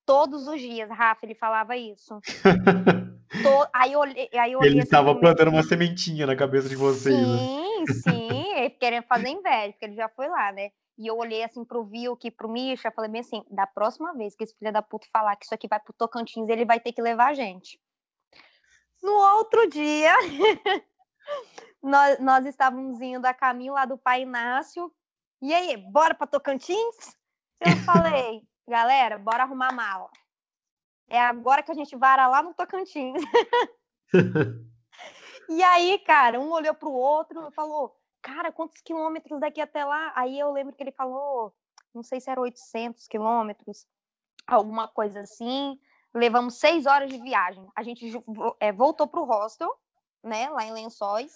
Todos 0.04 0.48
os 0.48 0.60
dias, 0.60 0.90
Rafa, 0.90 1.26
ele 1.26 1.36
falava 1.36 1.78
isso. 1.78 2.20
to... 3.42 3.70
Aí 3.74 3.94
eu 3.94 4.00
olhei, 4.00 4.30
aí 4.34 4.52
eu 4.52 4.60
olhei 4.60 4.72
Ele 4.72 4.82
estava 4.82 5.12
assim, 5.12 5.20
plantando 5.20 5.50
uma 5.50 5.64
sementinha 5.64 6.26
na 6.26 6.36
cabeça 6.36 6.70
de 6.70 6.76
vocês. 6.76 7.16
Né? 7.16 7.38
Sim, 7.38 7.80
né? 7.80 7.86
sim, 7.94 8.70
querendo 8.80 9.04
fazer 9.04 9.30
inveja, 9.30 9.72
porque 9.72 9.86
ele 9.86 9.96
já 9.96 10.10
foi 10.10 10.28
lá, 10.28 10.52
né? 10.52 10.70
E 10.98 11.08
eu 11.08 11.18
olhei 11.18 11.44
assim 11.44 11.66
pro 11.66 11.84
Vilk, 11.84 12.30
pro 12.32 12.50
Misha, 12.50 12.92
falei 12.92 13.10
bem 13.10 13.22
assim, 13.22 13.44
da 13.50 13.66
próxima 13.66 14.14
vez 14.14 14.36
que 14.36 14.44
esse 14.44 14.56
filho 14.56 14.72
da 14.72 14.82
puta 14.82 15.08
falar 15.12 15.36
que 15.36 15.46
isso 15.46 15.54
aqui 15.54 15.68
vai 15.68 15.80
pro 15.80 15.94
Tocantins, 15.94 16.48
ele 16.48 16.66
vai 16.66 16.80
ter 16.80 16.92
que 16.92 17.02
levar 17.02 17.30
a 17.30 17.34
gente. 17.34 17.80
No 19.02 19.12
outro 19.12 19.68
dia, 19.68 20.14
nós, 21.82 22.20
nós 22.20 22.46
estávamos 22.46 23.02
indo 23.02 23.26
a 23.26 23.34
caminho 23.34 23.74
lá 23.74 23.86
do 23.86 23.98
Pai 23.98 24.22
Inácio. 24.22 24.92
E 25.42 25.52
aí, 25.54 25.76
bora 25.78 26.14
para 26.14 26.28
Tocantins? 26.28 27.18
Eu 27.60 27.76
falei, 27.78 28.44
galera, 28.68 29.18
bora 29.18 29.44
arrumar 29.44 29.72
mala. 29.72 30.10
É 31.12 31.20
agora 31.20 31.62
que 31.62 31.72
a 31.72 31.76
gente 31.76 31.94
vara 31.98 32.26
lá 32.26 32.42
no 32.42 32.54
Tocantins. 32.54 33.22
e 35.50 35.62
aí, 35.62 36.00
cara, 36.00 36.40
um 36.40 36.50
olhou 36.52 36.74
pro 36.74 36.90
outro 36.90 37.50
e 37.50 37.52
falou: 37.52 37.94
cara, 38.22 38.50
quantos 38.50 38.80
quilômetros 38.80 39.38
daqui 39.38 39.60
até 39.60 39.84
lá? 39.84 40.14
Aí 40.16 40.40
eu 40.40 40.50
lembro 40.54 40.74
que 40.74 40.82
ele 40.82 40.94
falou, 40.94 41.54
não 41.94 42.02
sei 42.02 42.22
se 42.22 42.30
era 42.30 42.40
800 42.40 43.10
quilômetros, 43.10 43.86
alguma 44.48 44.88
coisa 44.88 45.20
assim. 45.20 45.78
Levamos 46.14 46.60
seis 46.60 46.86
horas 46.86 47.10
de 47.10 47.18
viagem. 47.18 47.68
A 47.76 47.84
gente 47.84 48.10
é, 48.62 48.72
voltou 48.72 49.06
para 49.06 49.20
o 49.20 49.26
hostel, 49.26 49.70
né, 50.24 50.50
lá 50.50 50.64
em 50.64 50.72
Lençóis. 50.72 51.34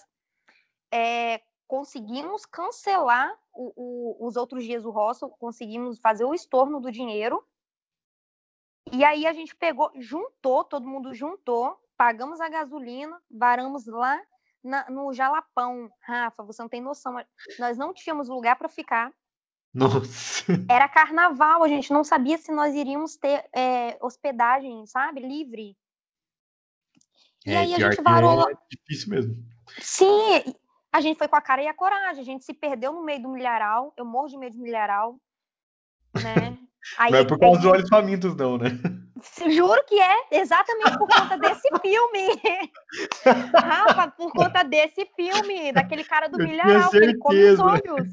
É, 0.90 1.42
conseguimos 1.68 2.46
cancelar 2.46 3.30
o, 3.52 3.72
o, 3.76 4.26
os 4.26 4.36
outros 4.36 4.64
dias 4.64 4.84
do 4.84 4.90
hostel, 4.90 5.28
conseguimos 5.38 5.98
fazer 5.98 6.24
o 6.24 6.32
estorno 6.32 6.80
do 6.80 6.90
dinheiro. 6.90 7.46
E 8.92 9.04
aí 9.04 9.26
a 9.26 9.32
gente 9.32 9.54
pegou, 9.54 9.90
juntou, 9.96 10.64
todo 10.64 10.86
mundo 10.86 11.14
juntou, 11.14 11.76
pagamos 11.96 12.40
a 12.40 12.48
gasolina, 12.48 13.20
varamos 13.30 13.86
lá 13.86 14.20
na, 14.62 14.88
no 14.90 15.12
Jalapão. 15.12 15.90
Rafa, 16.00 16.42
você 16.42 16.62
não 16.62 16.68
tem 16.68 16.80
noção. 16.80 17.16
Nós 17.58 17.76
não 17.76 17.92
tínhamos 17.92 18.28
lugar 18.28 18.56
para 18.56 18.68
ficar. 18.68 19.12
Nossa. 19.74 20.52
Era 20.70 20.88
carnaval, 20.88 21.62
a 21.62 21.68
gente 21.68 21.92
não 21.92 22.02
sabia 22.02 22.38
se 22.38 22.50
nós 22.50 22.74
iríamos 22.74 23.16
ter 23.16 23.44
é, 23.54 23.98
hospedagem, 24.00 24.86
sabe, 24.86 25.20
livre. 25.20 25.76
E 27.44 27.50
é, 27.50 27.58
aí 27.58 27.74
a 27.74 27.78
gente 27.78 28.02
varou. 28.02 28.48
É 28.48 28.54
difícil 28.70 29.10
mesmo. 29.10 29.34
Sim, 29.80 30.54
a 30.92 31.00
gente 31.00 31.18
foi 31.18 31.28
com 31.28 31.36
a 31.36 31.42
cara 31.42 31.62
e 31.62 31.68
a 31.68 31.74
coragem. 31.74 32.22
A 32.22 32.24
gente 32.24 32.44
se 32.44 32.54
perdeu 32.54 32.92
no 32.92 33.04
meio 33.04 33.22
do 33.22 33.28
milharal. 33.28 33.92
Eu 33.96 34.04
morro 34.04 34.28
de 34.28 34.38
medo 34.38 34.56
de 34.56 34.62
milharal. 34.62 35.20
Né? 36.22 36.58
Aí, 36.98 37.10
não 37.10 37.18
é 37.18 37.24
por 37.24 37.38
causa 37.38 37.60
dos 37.60 37.70
olhos 37.70 37.88
famintos, 37.88 38.36
não, 38.36 38.58
né? 38.58 38.70
Juro 39.50 39.82
que 39.86 39.98
é 40.00 40.14
exatamente 40.30 40.98
por 40.98 41.08
conta 41.08 41.36
desse 41.38 41.68
filme. 41.80 42.40
Rafa, 43.54 44.10
por 44.12 44.32
conta 44.32 44.62
desse 44.62 45.04
filme, 45.16 45.72
daquele 45.72 46.04
cara 46.04 46.28
do 46.28 46.38
milharal, 46.38 46.90
que 46.90 46.96
ele 46.96 47.18
come 47.18 47.42
os 47.44 47.58
olhos. 47.58 48.08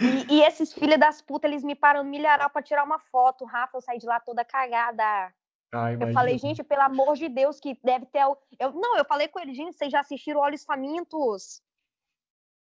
E, 0.00 0.34
e 0.34 0.42
esses 0.42 0.72
filhos 0.72 0.98
das 0.98 1.22
putas, 1.22 1.50
eles 1.50 1.62
me 1.62 1.74
param 1.74 2.04
no 2.04 2.10
milharal 2.10 2.50
pra 2.50 2.62
tirar 2.62 2.84
uma 2.84 2.98
foto. 2.98 3.44
Rafa, 3.44 3.76
eu 3.76 3.80
saí 3.80 3.98
de 3.98 4.06
lá 4.06 4.20
toda 4.20 4.44
cagada. 4.44 5.32
Ah, 5.72 5.90
eu 5.92 6.12
falei, 6.12 6.36
gente, 6.38 6.62
pelo 6.62 6.82
amor 6.82 7.16
de 7.16 7.28
Deus, 7.28 7.58
que 7.58 7.78
deve 7.82 8.04
ter. 8.06 8.20
Eu, 8.58 8.72
não, 8.72 8.98
eu 8.98 9.04
falei 9.06 9.28
com 9.28 9.40
ele, 9.40 9.54
gente, 9.54 9.74
vocês 9.74 9.90
já 9.90 10.00
assistiram 10.00 10.40
Olhos 10.40 10.64
Famintos? 10.64 11.62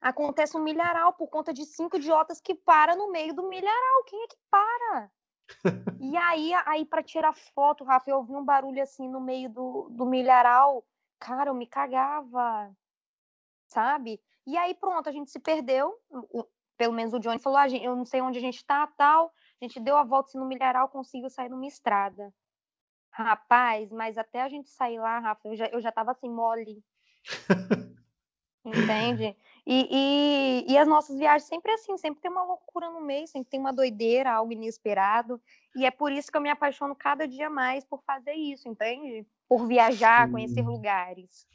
Acontece 0.01 0.57
um 0.57 0.63
milharal 0.63 1.13
por 1.15 1.29
conta 1.29 1.53
de 1.53 1.65
cinco 1.65 1.97
idiotas 1.97 2.41
que 2.41 2.55
param 2.55 2.97
no 2.97 3.11
meio 3.11 3.35
do 3.35 3.49
milharal. 3.49 4.05
Quem 4.05 4.23
é 4.23 4.27
que 4.29 4.37
para? 4.51 5.11
e 6.01 6.17
aí, 6.17 6.53
aí 6.67 6.85
para 6.85 7.03
tirar 7.03 7.33
foto, 7.33 7.85
Rafa, 7.85 8.11
eu 8.11 8.19
ouvi 8.19 8.33
um 8.33 8.45
barulho 8.45 8.83
assim 8.83 9.09
no 9.09 9.21
meio 9.21 9.49
do, 9.49 9.89
do 9.91 10.07
milharal. 10.07 10.85
Cara, 11.19 11.51
eu 11.51 11.55
me 11.55 11.67
cagava, 11.67 12.71
sabe? 13.69 14.21
E 14.47 14.57
aí, 14.57 14.75
pronto, 14.75 15.09
a 15.09 15.13
gente 15.13 15.31
se 15.31 15.41
perdeu. 15.41 15.99
Pelo 16.77 16.93
menos 16.93 17.15
o 17.15 17.19
Johnny 17.19 17.39
falou: 17.39 17.59
ah, 17.59 17.69
eu 17.69 17.97
não 17.97 18.05
sei 18.05 18.21
onde 18.21 18.39
a 18.39 18.43
gente 18.43 18.65
tá, 18.65 18.87
tal. 18.87 19.33
A 19.61 19.65
gente 19.65 19.81
deu 19.81 19.97
a 19.97 20.05
volta 20.05 20.29
assim, 20.29 20.39
no 20.39 20.47
milharal, 20.47 20.89
conseguiu 20.89 21.31
sair 21.31 21.49
numa 21.49 21.67
estrada. 21.67 22.33
Rapaz, 23.11 23.91
mas 23.91 24.19
até 24.19 24.43
a 24.43 24.49
gente 24.49 24.69
sair 24.69 24.99
lá, 24.99 25.19
Rafa, 25.19 25.49
eu 25.49 25.57
já, 25.57 25.67
eu 25.69 25.81
já 25.81 25.91
tava 25.91 26.11
assim, 26.11 26.29
mole. 26.29 26.85
Entende? 28.63 29.37
E, 29.67 29.89
e, 30.69 30.73
e, 30.73 30.79
as 30.79 30.87
nossas 30.87 31.19
viagens 31.19 31.49
sempre 31.49 31.73
assim, 31.73 31.97
sempre 31.97 32.21
tem 32.21 32.31
uma 32.31 32.45
loucura 32.45 32.89
no 32.89 33.01
meio, 33.01 33.27
sempre 33.27 33.51
tem 33.51 33.59
uma 33.59 33.73
doideira, 33.73 34.31
algo 34.31 34.53
inesperado. 34.53 35.41
E 35.75 35.85
é 35.85 35.91
por 35.91 36.13
isso 36.13 36.31
que 36.31 36.37
eu 36.37 36.41
me 36.41 36.49
apaixono 36.49 36.95
cada 36.95 37.27
dia 37.27 37.51
mais 37.51 37.85
por 37.85 38.01
fazer 38.07 38.35
isso, 38.35 38.69
entende? 38.69 39.27
Por 39.49 39.67
viajar, 39.67 40.31
conhecer 40.31 40.63
lugares. 40.63 41.47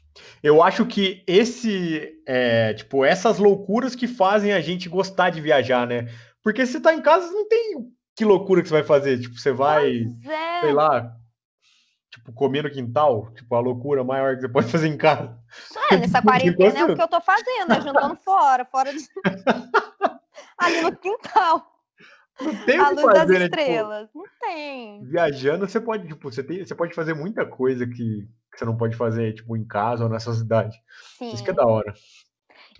Eu 0.42 0.62
acho 0.62 0.84
que 0.84 1.24
esse, 1.26 2.22
é, 2.26 2.74
tipo, 2.74 3.02
essas 3.02 3.38
loucuras 3.38 3.94
que 3.94 4.06
fazem 4.06 4.52
a 4.52 4.60
gente 4.60 4.90
gostar 4.90 5.30
de 5.30 5.40
viajar, 5.40 5.86
né? 5.86 6.06
Porque 6.42 6.66
se 6.66 6.80
tá 6.80 6.92
em 6.92 7.00
casa, 7.00 7.30
não 7.32 7.48
tem 7.48 7.90
que 8.14 8.24
loucura 8.24 8.62
que 8.62 8.68
você 8.68 8.74
vai 8.74 8.84
fazer. 8.84 9.20
Tipo, 9.20 9.38
você 9.38 9.52
vai, 9.52 10.02
é. 10.24 10.60
sei 10.60 10.72
lá, 10.72 11.16
tipo, 12.10 12.32
comer 12.32 12.62
no 12.62 12.70
quintal, 12.70 13.32
tipo, 13.34 13.54
a 13.54 13.60
loucura 13.60 14.04
maior 14.04 14.34
que 14.34 14.42
você 14.42 14.48
pode 14.48 14.68
fazer 14.70 14.88
em 14.88 14.96
casa. 14.96 15.38
É, 15.90 15.96
nessa 15.96 16.22
quarentena 16.22 16.78
é 16.78 16.84
o 16.84 16.94
que 16.94 17.02
eu 17.02 17.08
tô 17.08 17.20
fazendo, 17.20 17.72
é 17.72 17.80
jantando 17.80 18.16
fora, 18.24 18.64
fora 18.64 18.92
de... 18.92 19.06
ali 20.58 20.80
no 20.80 20.96
quintal. 20.96 21.72
Não 22.40 22.64
tem 22.64 22.78
a 22.78 22.90
luz 22.90 23.02
fazer, 23.02 23.18
das 23.18 23.28
né? 23.28 23.44
estrelas, 23.44 24.06
tipo, 24.06 24.18
não 24.18 24.26
tem. 24.40 25.04
Viajando, 25.04 25.68
você 25.68 25.80
pode, 25.80 26.08
tipo, 26.08 26.30
você, 26.30 26.42
tem, 26.42 26.64
você 26.64 26.74
pode 26.74 26.94
fazer 26.94 27.14
muita 27.14 27.44
coisa 27.44 27.86
que, 27.86 28.28
que 28.50 28.58
você 28.58 28.64
não 28.64 28.76
pode 28.76 28.96
fazer, 28.96 29.34
tipo, 29.34 29.56
em 29.56 29.64
casa 29.64 30.04
ou 30.04 30.10
na 30.10 30.18
sua 30.18 30.34
cidade. 30.34 30.80
Sim. 31.18 31.32
Isso 31.32 31.44
que 31.44 31.50
é 31.50 31.54
da 31.54 31.66
hora. 31.66 31.92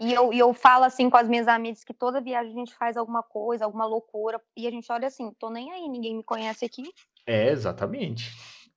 E 0.00 0.12
eu, 0.12 0.32
e 0.32 0.38
eu 0.38 0.52
falo 0.54 0.84
assim 0.84 1.10
com 1.10 1.16
as 1.16 1.28
minhas 1.28 1.46
amigas 1.46 1.84
que 1.84 1.92
toda 1.92 2.20
viagem 2.20 2.52
a 2.52 2.54
gente 2.54 2.74
faz 2.74 2.96
alguma 2.96 3.22
coisa, 3.22 3.64
alguma 3.64 3.84
loucura, 3.84 4.40
e 4.56 4.66
a 4.66 4.70
gente 4.70 4.90
olha 4.90 5.06
assim, 5.06 5.30
tô 5.38 5.50
nem 5.50 5.70
aí, 5.70 5.88
ninguém 5.88 6.16
me 6.16 6.24
conhece 6.24 6.64
aqui. 6.64 6.90
É, 7.26 7.50
exatamente. 7.50 8.32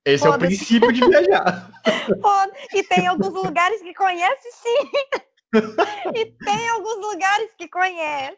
Esse 0.06 0.24
é 0.24 0.30
o 0.30 0.38
princípio 0.38 0.92
de 0.92 1.00
viajar. 1.04 1.68
e 2.72 2.82
tem 2.84 3.08
alguns 3.08 3.34
lugares 3.34 3.82
que 3.82 3.92
conhece 3.92 4.48
sim. 4.52 5.20
E 6.14 6.24
tem 6.26 6.68
alguns 6.70 6.96
lugares 6.96 7.50
que 7.56 7.68
conhece. 7.68 8.36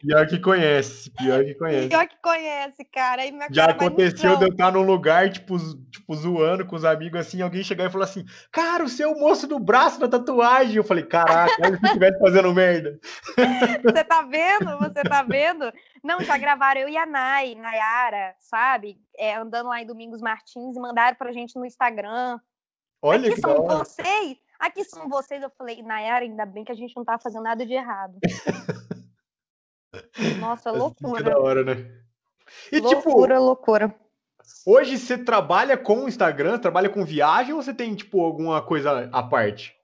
Pior 0.00 0.26
que 0.26 0.38
conhece, 0.38 1.10
pior 1.10 1.44
que 1.44 1.54
conhece. 1.54 1.88
Pior 1.88 2.08
que 2.08 2.16
conhece, 2.22 2.84
cara. 2.84 3.22
Já 3.50 3.66
aconteceu 3.66 4.36
de 4.36 4.44
eu 4.44 4.48
estar 4.50 4.72
num 4.72 4.82
lugar, 4.82 5.30
tipo, 5.30 5.56
tipo, 5.90 6.14
zoando 6.14 6.66
com 6.66 6.76
os 6.76 6.84
amigos, 6.84 7.20
assim, 7.20 7.42
alguém 7.42 7.62
chegar 7.62 7.86
e 7.86 7.90
falar 7.90 8.04
assim, 8.04 8.24
cara, 8.52 8.84
o 8.84 8.88
seu 8.88 9.14
moço 9.18 9.46
do 9.46 9.58
braço 9.58 9.98
da 9.98 10.08
tatuagem. 10.08 10.76
Eu 10.76 10.84
falei, 10.84 11.04
caraca, 11.04 11.54
olha 11.62 11.78
se 11.78 11.86
estivesse 11.86 12.18
fazendo 12.18 12.54
merda. 12.54 12.98
Você 13.82 14.04
tá 14.04 14.22
vendo? 14.22 14.78
Você 14.78 15.02
tá 15.02 15.22
vendo? 15.22 15.72
Não, 16.02 16.20
já 16.20 16.36
gravaram 16.38 16.80
eu 16.82 16.88
e 16.88 16.96
a 16.96 17.06
Nay, 17.06 17.54
Nayara, 17.54 18.34
sabe? 18.38 18.98
É, 19.18 19.34
andando 19.36 19.68
lá 19.68 19.80
em 19.80 19.86
Domingos 19.86 20.20
Martins 20.20 20.76
e 20.76 20.80
mandaram 20.80 21.16
pra 21.16 21.32
gente 21.32 21.56
no 21.56 21.64
Instagram. 21.64 22.38
Olha 23.02 23.28
Aqui 23.28 23.34
que 23.34 23.40
são 23.40 23.66
vocês 23.66 24.38
Aqui 24.58 24.84
são 24.84 25.08
vocês. 25.08 25.42
Eu 25.42 25.50
falei, 25.50 25.82
Nayara, 25.82 26.24
ainda 26.24 26.46
bem 26.46 26.64
que 26.64 26.72
a 26.72 26.74
gente 26.74 26.96
não 26.96 27.04
tá 27.04 27.18
fazendo 27.18 27.42
nada 27.42 27.64
de 27.64 27.72
errado. 27.72 28.18
Nossa, 30.40 30.70
loucura. 30.70 31.22
Que 31.22 31.30
da 31.30 31.38
hora, 31.38 31.64
né? 31.64 31.90
E, 32.70 32.80
loucura, 32.80 33.34
tipo, 33.34 33.44
loucura. 33.44 33.94
Hoje 34.64 34.98
você 34.98 35.18
trabalha 35.18 35.76
com 35.76 36.04
o 36.04 36.08
Instagram, 36.08 36.58
trabalha 36.58 36.88
com 36.88 37.04
viagem 37.04 37.52
ou 37.52 37.62
você 37.62 37.74
tem, 37.74 37.94
tipo, 37.94 38.20
alguma 38.20 38.62
coisa 38.62 39.08
à 39.12 39.22
parte? 39.22 39.74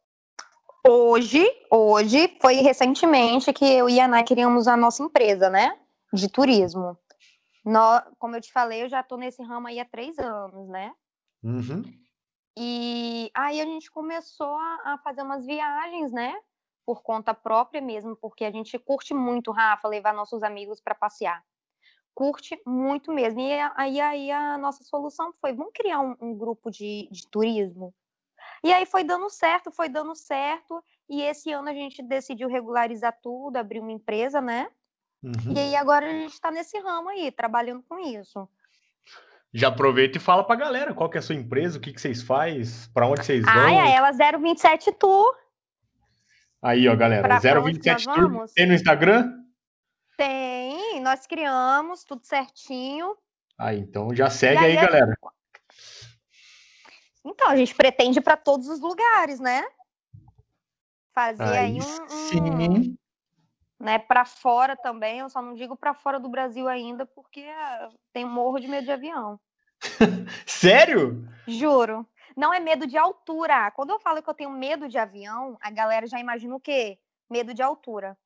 Hoje, 0.86 1.44
hoje, 1.70 2.36
foi 2.40 2.56
recentemente 2.56 3.52
que 3.52 3.64
eu 3.64 3.88
e 3.88 4.00
a 4.00 4.04
Ana 4.04 4.24
criamos 4.24 4.66
a 4.66 4.76
nossa 4.76 5.02
empresa, 5.02 5.48
né? 5.48 5.76
De 6.12 6.28
turismo. 6.28 6.96
No, 7.64 8.02
como 8.18 8.36
eu 8.36 8.40
te 8.40 8.52
falei, 8.52 8.82
eu 8.82 8.88
já 8.88 9.02
tô 9.02 9.16
nesse 9.16 9.42
ramo 9.42 9.68
aí 9.68 9.78
há 9.78 9.84
três 9.84 10.18
anos, 10.18 10.68
né? 10.68 10.92
Uhum. 11.42 11.82
E 12.56 13.30
aí 13.35 13.61
a 13.61 13.64
gente 13.64 13.90
começou 13.90 14.54
a, 14.54 14.94
a 14.94 14.99
fazer 14.99 15.23
umas 15.23 15.47
viagens, 15.47 16.12
né? 16.12 16.35
Por 16.85 17.02
conta 17.02 17.32
própria 17.32 17.80
mesmo, 17.80 18.16
porque 18.16 18.44
a 18.44 18.50
gente 18.50 18.78
curte 18.78 19.14
muito, 19.14 19.52
Rafa, 19.52 19.88
levar 19.88 20.12
nossos 20.12 20.42
amigos 20.42 20.80
para 20.80 20.94
passear. 20.94 21.42
curte 22.14 22.61
muito 22.66 23.12
mesmo. 23.12 23.40
E 23.40 23.52
aí, 23.76 24.00
aí 24.00 24.30
a 24.30 24.59
nossa 24.59 24.85
solução 24.85 25.32
foi: 25.40 25.52
vamos 25.54 25.73
criar 25.75 26.00
um, 26.00 26.16
um 26.21 26.35
grupo 26.37 26.71
de, 26.71 27.09
de 27.11 27.26
turismo. 27.28 27.94
E 28.64 28.73
aí 28.73 28.87
foi 28.87 29.02
dando 29.04 29.28
certo, 29.30 29.71
foi 29.73 29.88
dando 29.88 30.14
certo. 30.14 30.82
E 31.09 31.23
esse 31.23 31.50
ano 31.52 31.68
a 31.68 31.75
gente 31.75 32.02
decidiu 32.02 32.49
regularizar 32.49 33.18
tudo, 33.23 33.56
abrir 33.56 33.80
uma 33.80 33.92
empresa, 33.92 34.40
né? 34.40 34.71
Uhum. 35.23 35.52
E 35.54 35.59
aí 35.59 35.76
agora 35.76 36.06
a 36.06 36.11
gente 36.11 36.32
está 36.32 36.50
nesse 36.50 36.78
ramo 36.78 37.09
aí, 37.09 37.30
trabalhando 37.30 37.82
com 37.88 37.99
isso. 37.99 38.49
Já 39.54 39.68
aproveita 39.68 40.16
e 40.16 40.21
fala 40.21 40.42
pra 40.44 40.56
galera 40.56 40.94
qual 40.94 41.11
que 41.11 41.18
é 41.18 41.21
a 41.21 41.23
sua 41.23 41.35
empresa, 41.35 41.76
o 41.76 41.80
que, 41.80 41.92
que 41.92 42.00
vocês 42.00 42.23
fazem, 42.23 42.62
para 42.94 43.06
onde 43.06 43.25
vocês 43.25 43.44
vão. 43.44 43.52
Ah, 43.52 43.71
é 43.71 43.92
ela 43.92 44.11
027 44.11 44.92
Tour. 44.92 45.37
Aí, 46.62 46.88
ó, 46.88 46.97
galera, 46.97 47.23
pra, 47.23 47.38
027 47.38 48.04
pra 48.04 48.14
Tour. 48.14 48.47
Tem 48.54 48.66
no 48.66 48.73
Instagram? 48.73 49.30
Tem, 50.16 51.00
nós 51.00 51.26
criamos 51.26 52.04
tudo 52.04 52.25
certinho. 52.25 53.16
Ah, 53.59 53.75
então 53.75 54.14
já 54.14 54.30
segue 54.30 54.64
aí, 54.64 54.76
aí, 54.78 54.87
galera. 54.87 55.14
Então, 57.25 57.49
a 57.49 57.56
gente 57.56 57.75
pretende 57.75 58.21
para 58.21 58.37
todos 58.37 58.68
os 58.68 58.80
lugares, 58.80 59.38
né? 59.38 59.64
Fazer 61.14 61.42
aí, 61.42 61.59
aí 61.59 61.78
um, 61.78 62.09
sim. 62.09 62.99
Né, 63.82 63.98
para 63.98 64.24
fora 64.24 64.76
também. 64.76 65.18
Eu 65.18 65.28
só 65.28 65.42
não 65.42 65.54
digo 65.54 65.76
para 65.76 65.92
fora 65.92 66.20
do 66.20 66.28
Brasil 66.28 66.68
ainda, 66.68 67.04
porque 67.04 67.44
tem 68.12 68.24
morro 68.24 68.60
de 68.60 68.68
medo 68.68 68.84
de 68.84 68.92
avião. 68.92 69.40
Sério? 70.46 71.28
Juro. 71.48 72.06
Não 72.36 72.54
é 72.54 72.60
medo 72.60 72.86
de 72.86 72.96
altura. 72.96 73.72
Quando 73.72 73.90
eu 73.90 73.98
falo 73.98 74.22
que 74.22 74.30
eu 74.30 74.34
tenho 74.34 74.50
medo 74.50 74.88
de 74.88 74.96
avião, 74.98 75.58
a 75.60 75.68
galera 75.68 76.06
já 76.06 76.20
imagina 76.20 76.54
o 76.54 76.60
quê? 76.60 76.96
Medo 77.28 77.52
de 77.52 77.60
altura. 77.60 78.16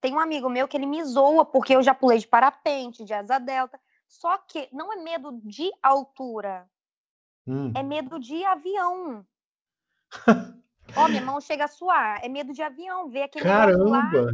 Tem 0.00 0.14
um 0.14 0.18
amigo 0.18 0.48
meu 0.48 0.66
que 0.66 0.78
ele 0.78 0.86
me 0.86 1.04
zoa 1.04 1.44
porque 1.44 1.76
eu 1.76 1.82
já 1.82 1.94
pulei 1.94 2.18
de 2.18 2.26
parapente, 2.26 3.04
de 3.04 3.12
asa 3.12 3.38
delta. 3.38 3.78
Só 4.08 4.38
que 4.38 4.66
não 4.72 4.90
é 4.94 4.96
medo 4.96 5.40
de 5.44 5.70
altura. 5.82 6.66
Hum. 7.46 7.70
É 7.76 7.82
medo 7.82 8.18
de 8.18 8.42
avião. 8.44 9.26
Ó, 10.96 11.08
minha 11.08 11.22
mão 11.22 11.40
chega 11.40 11.64
a 11.64 11.68
suar. 11.68 12.20
É 12.22 12.28
medo 12.28 12.52
de 12.52 12.62
avião, 12.62 13.08
ver 13.08 13.22
aquele 13.22 13.44
Caramba! 13.44 13.84
Lá, 13.84 14.32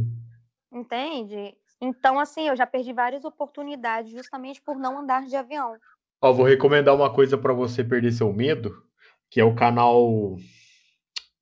entende? 0.71 1.55
Então, 1.81 2.19
assim, 2.19 2.47
eu 2.47 2.55
já 2.55 2.67
perdi 2.67 2.91
várias 2.91 3.23
oportunidades 3.23 4.11
justamente 4.11 4.61
por 4.61 4.77
não 4.77 4.99
andar 4.99 5.25
de 5.25 5.35
avião. 5.35 5.77
Ó, 6.21 6.33
vou 6.33 6.45
recomendar 6.45 6.93
uma 6.93 7.11
coisa 7.13 7.37
para 7.37 7.53
você 7.53 7.83
perder 7.83 8.11
seu 8.11 8.33
medo, 8.33 8.83
que 9.29 9.39
é 9.39 9.43
o 9.43 9.55
canal 9.55 10.37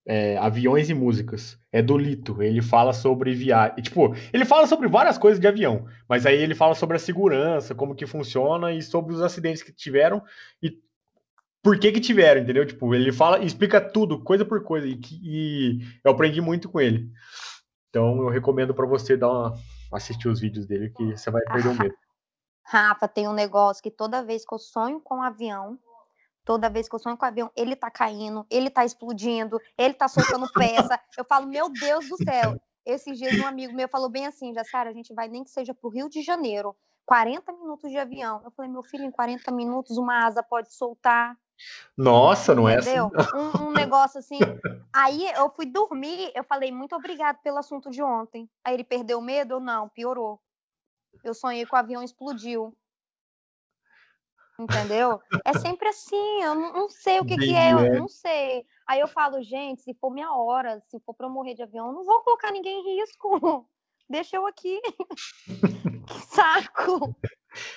é, 0.06 0.38
Aviões 0.38 0.90
e 0.90 0.94
Músicas. 0.94 1.60
É 1.72 1.82
do 1.82 1.98
Lito. 1.98 2.42
Ele 2.42 2.62
fala 2.62 2.94
sobre 2.94 3.34
viagem. 3.34 3.82
Tipo, 3.82 4.16
ele 4.32 4.46
fala 4.46 4.68
sobre 4.68 4.88
várias 4.88 5.18
coisas 5.18 5.40
de 5.40 5.48
avião, 5.48 5.86
mas 6.08 6.26
aí 6.26 6.42
ele 6.42 6.54
fala 6.54 6.76
sobre 6.76 6.96
a 6.96 7.00
segurança, 7.00 7.74
como 7.74 7.96
que 7.96 8.06
funciona 8.06 8.72
e 8.72 8.82
sobre 8.82 9.14
os 9.14 9.22
acidentes 9.22 9.64
que 9.64 9.72
tiveram 9.72 10.24
e 10.62 10.80
por 11.64 11.80
que 11.80 11.92
que 11.92 12.00
tiveram, 12.00 12.42
entendeu? 12.42 12.66
Tipo, 12.66 12.94
ele 12.94 13.12
fala, 13.12 13.44
explica 13.44 13.82
tudo, 13.82 14.24
coisa 14.24 14.46
por 14.46 14.64
coisa, 14.64 14.88
e, 14.88 15.00
e 15.22 15.80
eu 16.04 16.12
aprendi 16.12 16.42
muito 16.42 16.70
com 16.70 16.80
ele. 16.80 17.12
Então, 17.90 18.22
eu 18.22 18.30
recomendo 18.30 18.74
para 18.74 18.86
você 18.86 19.18
dar 19.18 19.30
uma, 19.30 19.54
assistir 19.92 20.28
os 20.28 20.40
vídeos 20.40 20.66
dele, 20.66 20.90
que 20.90 21.18
você 21.18 21.32
vai 21.32 21.42
perder 21.42 21.70
o 21.70 21.76
medo. 21.76 21.96
Rafa, 22.64 23.08
tem 23.08 23.28
um 23.28 23.34
negócio 23.34 23.82
que 23.82 23.90
toda 23.90 24.24
vez 24.24 24.46
que 24.46 24.54
eu 24.54 24.60
sonho 24.60 25.00
com 25.00 25.18
um 25.18 25.22
avião, 25.22 25.80
toda 26.44 26.70
vez 26.70 26.88
que 26.88 26.96
eu 26.96 27.00
sonho 27.00 27.18
com 27.18 27.26
o 27.26 27.28
avião, 27.28 27.50
ele 27.56 27.76
tá 27.76 27.90
caindo, 27.90 28.46
ele 28.50 28.70
tá 28.70 28.84
explodindo, 28.84 29.60
ele 29.78 29.94
tá 29.94 30.08
soltando 30.08 30.52
peça. 30.54 31.00
Eu 31.18 31.24
falo, 31.24 31.48
meu 31.48 31.70
Deus 31.70 32.08
do 32.10 32.18
céu. 32.18 32.60
Esses 32.86 33.18
dias 33.18 33.38
um 33.38 33.46
amigo 33.46 33.74
meu 33.74 33.90
falou 33.90 34.10
bem 34.10 34.26
assim, 34.26 34.54
já 34.54 34.64
Sara, 34.64 34.90
a 34.90 34.94
gente 34.94 35.14
vai 35.14 35.28
nem 35.28 35.44
que 35.44 35.50
seja 35.50 35.74
pro 35.74 35.90
Rio 35.90 36.10
de 36.10 36.22
Janeiro, 36.22 36.74
40 37.06 37.52
minutos 37.52 37.92
de 37.92 37.98
avião. 37.98 38.42
Eu 38.46 38.52
falei, 38.52 38.72
meu 38.72 38.82
filho, 38.84 39.04
em 39.04 39.12
40 39.12 39.52
minutos 39.52 39.98
uma 39.98 40.26
asa 40.26 40.42
pode 40.42 40.74
soltar, 40.74 41.38
nossa, 41.98 42.54
não 42.54 42.68
é 42.68 42.78
assim. 42.78 43.00
Um, 43.00 43.68
um, 43.68 43.72
negócio 43.72 44.20
assim. 44.20 44.40
Aí 44.94 45.28
eu 45.32 45.50
fui 45.50 45.66
dormir, 45.66 46.32
eu 46.36 46.44
falei, 46.44 46.72
muito 46.72 46.96
obrigado 46.96 47.38
pelo 47.42 47.58
assunto 47.58 47.90
de 47.90 48.02
ontem. 48.02 48.50
Aí 48.64 48.74
ele 48.74 48.84
perdeu 48.84 49.20
medo 49.22 49.56
ou 49.56 49.60
não? 49.60 49.90
Piorou. 49.90 50.40
Eu 51.24 51.34
sonhei 51.34 51.66
que 51.66 51.74
o 51.74 51.78
avião 51.78 52.04
explodiu. 52.04 52.76
Entendeu? 54.60 55.20
É 55.46 55.54
sempre 55.54 55.88
assim, 55.88 56.42
eu 56.42 56.56
não, 56.56 56.74
não 56.74 56.90
sei 56.90 57.20
o 57.20 57.26
que, 57.26 57.38
que 57.38 57.56
é, 57.56 57.74
eu 57.74 57.80
é. 57.80 58.00
não 58.00 58.08
sei. 58.08 58.66
Aí 58.88 59.00
eu 59.00 59.08
falo, 59.08 59.44
gente, 59.44 59.84
se 59.84 59.94
for 59.94 60.10
minha 60.10 60.34
hora, 60.34 60.82
se 60.88 61.00
for 61.02 61.14
para 61.14 61.30
morrer 61.30 61.54
de 61.54 61.62
avião, 61.62 61.88
eu 61.88 61.94
não 61.94 62.04
vou 62.04 62.22
colocar 62.22 62.52
ninguém 62.52 62.80
em 62.80 63.00
risco. 63.00 63.68
Deixa 64.10 64.38
eu 64.38 64.48
aqui. 64.48 64.82
que 66.08 66.20
saco. 66.28 67.16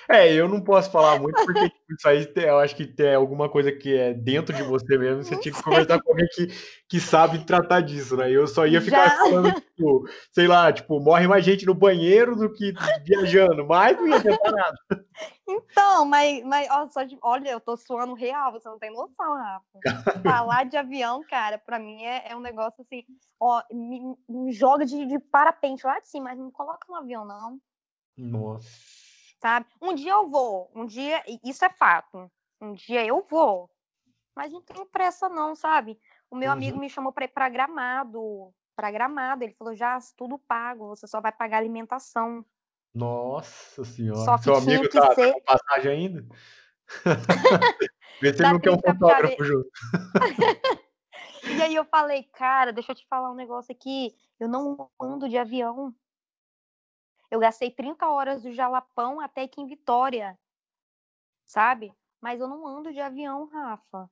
É, 0.08 0.32
eu 0.32 0.48
não 0.48 0.60
posso 0.60 0.90
falar 0.90 1.18
muito 1.18 1.36
porque 1.44 1.70
tipo, 1.70 1.94
isso 1.94 2.08
aí 2.08 2.32
eu 2.36 2.58
acho 2.58 2.76
que 2.76 2.86
tem 2.86 3.14
alguma 3.14 3.48
coisa 3.48 3.72
que 3.72 3.96
é 3.96 4.12
dentro 4.12 4.54
de 4.54 4.62
você 4.62 4.98
mesmo. 4.98 5.22
Você 5.22 5.36
tinha 5.36 5.54
que 5.54 5.62
conversar 5.62 6.00
com 6.00 6.10
alguém 6.10 6.26
que, 6.34 6.48
que 6.88 7.00
sabe 7.00 7.44
tratar 7.44 7.80
disso, 7.80 8.16
né? 8.16 8.30
Eu 8.30 8.46
só 8.46 8.66
ia 8.66 8.80
ficar 8.80 9.08
Já. 9.08 9.16
falando, 9.16 9.52
tipo, 9.52 10.08
sei 10.32 10.46
lá, 10.46 10.72
tipo, 10.72 11.00
morre 11.00 11.26
mais 11.26 11.44
gente 11.44 11.66
no 11.66 11.74
banheiro 11.74 12.36
do 12.36 12.52
que 12.52 12.74
viajando, 13.04 13.66
mas 13.66 13.96
não 13.96 14.08
ia 14.08 14.16
adiantar 14.16 14.52
nada. 14.52 14.76
Então, 15.48 16.04
mas, 16.04 16.44
mas 16.44 16.68
ó, 16.70 16.88
só 16.88 17.02
de, 17.02 17.18
olha, 17.22 17.50
eu 17.50 17.60
tô 17.60 17.76
suando 17.76 18.14
real, 18.14 18.52
você 18.52 18.68
não 18.68 18.78
tem 18.78 18.90
noção, 18.90 19.34
Rafa. 19.34 20.20
Falar 20.22 20.64
de 20.64 20.76
avião, 20.76 21.22
cara, 21.28 21.58
pra 21.58 21.78
mim 21.78 22.02
é, 22.04 22.30
é 22.30 22.36
um 22.36 22.40
negócio 22.40 22.82
assim, 22.82 23.04
ó, 23.40 23.62
me, 23.72 24.16
me 24.28 24.52
joga 24.52 24.84
de, 24.84 25.06
de 25.06 25.18
parapente 25.18 25.84
lá 25.84 25.98
de 25.98 26.08
cima, 26.08 26.26
mas 26.30 26.38
não 26.38 26.50
coloca 26.50 26.86
no 26.88 26.96
avião, 26.96 27.24
não. 27.24 27.58
Nossa 28.16 28.99
sabe? 29.40 29.66
Um 29.80 29.94
dia 29.94 30.12
eu 30.12 30.28
vou, 30.28 30.70
um 30.74 30.86
dia, 30.86 31.22
isso 31.44 31.64
é 31.64 31.70
fato. 31.70 32.30
Um 32.60 32.74
dia 32.74 33.04
eu 33.04 33.26
vou, 33.28 33.70
mas 34.36 34.52
não 34.52 34.60
tenho 34.60 34.86
pressa 34.86 35.28
não, 35.28 35.56
sabe? 35.56 35.98
O 36.30 36.36
meu 36.36 36.48
uhum. 36.48 36.52
amigo 36.52 36.78
me 36.78 36.88
chamou 36.88 37.12
para 37.12 37.24
ir 37.24 37.28
para 37.28 37.48
Gramado, 37.48 38.54
para 38.76 38.90
Gramado. 38.90 39.42
Ele 39.42 39.54
falou: 39.54 39.74
"Já, 39.74 39.98
tudo 40.16 40.38
pago, 40.38 40.88
você 40.88 41.06
só 41.06 41.20
vai 41.20 41.32
pagar 41.32 41.58
alimentação". 41.58 42.44
Nossa 42.94 43.84
senhora. 43.84 44.20
Só 44.20 44.36
que 44.36 44.44
Seu 44.44 44.56
amigo 44.56 44.88
que 44.88 45.00
tá, 45.00 45.14
ser... 45.14 45.32
tá 45.32 45.56
passagem 45.58 45.92
ainda? 45.92 46.26
Vê 48.20 48.34
se 48.34 48.42
ele 48.42 48.52
não 48.52 48.60
quer 48.60 48.72
um 48.72 48.80
fotógrafo 48.80 49.44
junto. 49.44 49.70
e 51.44 51.62
aí 51.62 51.74
eu 51.74 51.84
falei, 51.84 52.24
cara, 52.34 52.72
deixa 52.72 52.92
eu 52.92 52.96
te 52.96 53.06
falar 53.08 53.30
um 53.30 53.36
negócio 53.36 53.72
aqui. 53.72 54.14
Eu 54.38 54.48
não 54.48 54.90
ando 55.00 55.28
de 55.28 55.38
avião. 55.38 55.94
Eu 57.30 57.38
gastei 57.38 57.70
30 57.70 58.08
horas 58.08 58.42
do 58.42 58.52
Jalapão 58.52 59.20
até 59.20 59.42
aqui 59.42 59.60
em 59.60 59.66
Vitória, 59.66 60.38
sabe? 61.44 61.94
Mas 62.20 62.40
eu 62.40 62.48
não 62.48 62.66
ando 62.66 62.92
de 62.92 63.00
avião, 63.00 63.46
Rafa. 63.46 64.10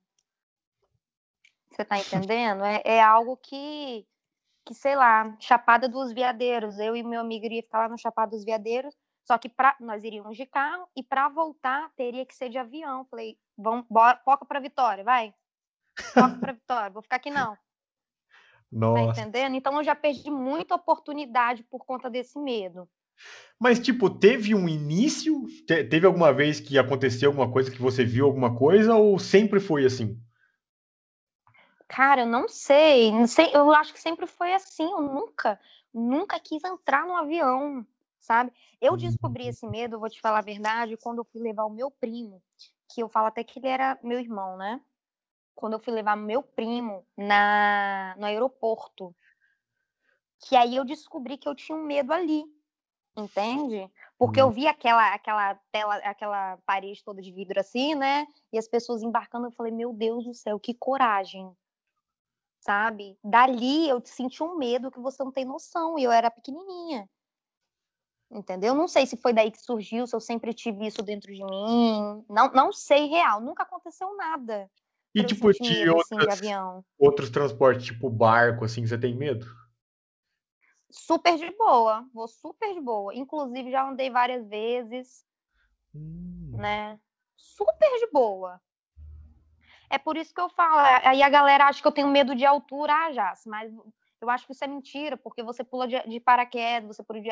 Você 1.69 1.85
tá 1.85 1.97
entendendo? 1.99 2.63
É, 2.63 2.81
é 2.85 3.01
algo 3.01 3.37
que, 3.37 4.07
que, 4.65 4.73
sei 4.73 4.95
lá, 4.95 5.35
Chapada 5.39 5.87
dos 5.87 6.11
Veadeiros. 6.13 6.79
Eu 6.79 6.95
e 6.95 7.03
meu 7.03 7.21
amigo 7.21 7.45
iria 7.45 7.61
ficar 7.61 7.79
lá 7.79 7.89
no 7.89 7.97
Chapada 7.97 8.31
dos 8.31 8.43
Veadeiros, 8.43 8.97
só 9.23 9.37
que 9.37 9.49
pra, 9.49 9.75
nós 9.79 10.03
iríamos 10.03 10.35
de 10.35 10.45
carro 10.45 10.87
e 10.95 11.03
para 11.03 11.29
voltar 11.29 11.91
teria 11.95 12.25
que 12.25 12.33
ser 12.33 12.49
de 12.49 12.57
avião. 12.57 13.05
Falei, 13.05 13.37
vamos, 13.57 13.85
bora, 13.89 14.19
foca 14.23 14.45
para 14.45 14.59
Vitória, 14.59 15.03
vai. 15.03 15.33
Foca 16.13 16.37
para 16.39 16.53
Vitória, 16.53 16.89
vou 16.89 17.01
ficar 17.01 17.17
aqui 17.17 17.29
não. 17.29 17.55
Tá 17.55 17.61
Nossa. 18.71 19.13
Tá 19.13 19.21
entendendo? 19.21 19.55
Então 19.55 19.75
eu 19.77 19.83
já 19.83 19.93
perdi 19.93 20.31
muita 20.31 20.75
oportunidade 20.75 21.63
por 21.63 21.85
conta 21.85 22.09
desse 22.09 22.39
medo. 22.39 22.89
Mas, 23.59 23.77
tipo, 23.77 24.09
teve 24.09 24.55
um 24.55 24.69
início? 24.69 25.45
Te 25.67 25.83
teve 25.83 26.05
alguma 26.05 26.31
vez 26.31 26.61
que 26.61 26.77
aconteceu 26.77 27.29
alguma 27.29 27.51
coisa 27.51 27.69
que 27.69 27.81
você 27.81 28.05
viu 28.05 28.25
alguma 28.25 28.55
coisa 28.55 28.95
ou 28.95 29.19
sempre 29.19 29.59
foi 29.59 29.85
assim? 29.85 30.17
Cara, 31.89 32.21
eu 32.21 32.27
não 32.27 32.47
sei, 32.47 33.11
não 33.11 33.27
sei. 33.27 33.49
Eu 33.53 33.73
acho 33.73 33.91
que 33.91 33.99
sempre 33.99 34.25
foi 34.27 34.53
assim. 34.53 34.89
Eu 34.89 35.01
nunca, 35.01 35.59
nunca 35.93 36.39
quis 36.39 36.63
entrar 36.63 37.05
no 37.05 37.17
avião, 37.17 37.85
sabe? 38.17 38.53
Eu 38.79 38.95
descobri 38.95 39.43
uhum. 39.43 39.49
esse 39.49 39.67
medo, 39.67 39.99
vou 39.99 40.09
te 40.09 40.21
falar 40.21 40.39
a 40.39 40.43
verdade, 40.43 40.95
quando 40.95 41.17
eu 41.17 41.25
fui 41.25 41.41
levar 41.41 41.65
o 41.65 41.69
meu 41.69 41.91
primo, 41.91 42.41
que 42.87 43.03
eu 43.03 43.09
falo 43.09 43.27
até 43.27 43.43
que 43.43 43.59
ele 43.59 43.67
era 43.67 43.99
meu 44.01 44.19
irmão, 44.19 44.55
né? 44.55 44.79
Quando 45.53 45.73
eu 45.73 45.79
fui 45.79 45.91
levar 45.91 46.15
meu 46.15 46.41
primo 46.41 47.05
na 47.17 48.15
no 48.17 48.25
aeroporto. 48.25 49.13
Que 50.47 50.55
aí 50.55 50.77
eu 50.77 50.85
descobri 50.85 51.37
que 51.37 51.49
eu 51.49 51.55
tinha 51.55 51.77
um 51.77 51.83
medo 51.83 52.13
ali 52.13 52.45
entende? 53.19 53.89
Porque 54.17 54.41
eu 54.41 54.47
uhum. 54.47 54.51
vi 54.51 54.67
aquela, 54.67 55.13
aquela 55.13 55.55
tela, 55.71 55.95
aquela 55.97 56.57
parede 56.65 57.03
toda 57.03 57.21
de 57.21 57.31
vidro 57.31 57.59
assim, 57.59 57.95
né? 57.95 58.27
E 58.51 58.57
as 58.57 58.67
pessoas 58.67 59.01
embarcando, 59.01 59.47
eu 59.47 59.51
falei, 59.51 59.71
meu 59.71 59.93
Deus 59.93 60.25
do 60.25 60.33
céu, 60.33 60.59
que 60.59 60.73
coragem, 60.73 61.49
sabe? 62.59 63.17
Dali 63.23 63.87
eu 63.87 64.01
senti 64.05 64.43
um 64.43 64.57
medo 64.57 64.91
que 64.91 64.99
você 64.99 65.23
não 65.23 65.31
tem 65.31 65.45
noção, 65.45 65.97
e 65.97 66.03
eu 66.03 66.11
era 66.11 66.29
pequenininha. 66.29 67.09
Entendeu? 68.31 68.75
Não 68.75 68.87
sei 68.87 69.07
se 69.07 69.17
foi 69.17 69.33
daí 69.33 69.49
que 69.49 69.61
surgiu, 69.61 70.05
se 70.05 70.15
eu 70.15 70.19
sempre 70.19 70.53
tive 70.53 70.85
isso 70.85 71.01
dentro 71.01 71.33
de 71.33 71.43
mim. 71.43 72.23
Não, 72.29 72.51
não 72.51 72.71
sei 72.71 73.07
real, 73.07 73.41
nunca 73.41 73.63
aconteceu 73.63 74.15
nada. 74.15 74.69
E 75.15 75.23
tipo, 75.23 75.51
de, 75.51 75.89
outras, 75.89 76.11
assim, 76.11 76.17
de 76.17 76.29
avião. 76.29 76.85
outros 76.99 77.29
transportes, 77.31 77.87
tipo 77.87 78.09
barco, 78.09 78.63
assim, 78.63 78.85
você 78.85 78.97
tem 78.97 79.15
medo? 79.15 79.47
Super 80.89 81.37
de 81.37 81.51
boa, 81.51 82.07
vou 82.13 82.27
super 82.27 82.73
de 82.73 82.81
boa. 82.81 83.13
Inclusive, 83.13 83.71
já 83.71 83.87
andei 83.87 84.09
várias 84.09 84.47
vezes, 84.47 85.25
hum. 85.93 86.55
né? 86.57 86.99
Super 87.35 87.99
de 87.99 88.07
boa. 88.11 88.59
É 89.89 89.97
por 89.97 90.17
isso 90.17 90.33
que 90.33 90.41
eu 90.41 90.49
falo. 90.49 90.79
Aí 91.03 91.21
a 91.21 91.29
galera 91.29 91.65
acha 91.65 91.81
que 91.81 91.87
eu 91.87 91.91
tenho 91.91 92.07
medo 92.07 92.35
de 92.35 92.45
altura, 92.45 92.93
ah, 92.93 93.11
já, 93.11 93.33
mas 93.45 93.71
eu 94.21 94.29
acho 94.29 94.45
que 94.45 94.51
isso 94.51 94.63
é 94.63 94.67
mentira, 94.67 95.17
porque 95.17 95.41
você 95.41 95.63
pula 95.63 95.87
de, 95.87 95.99
de 96.07 96.19
paraquedas, 96.19 96.95
você 96.95 97.03
pula 97.03 97.21
de 97.21 97.29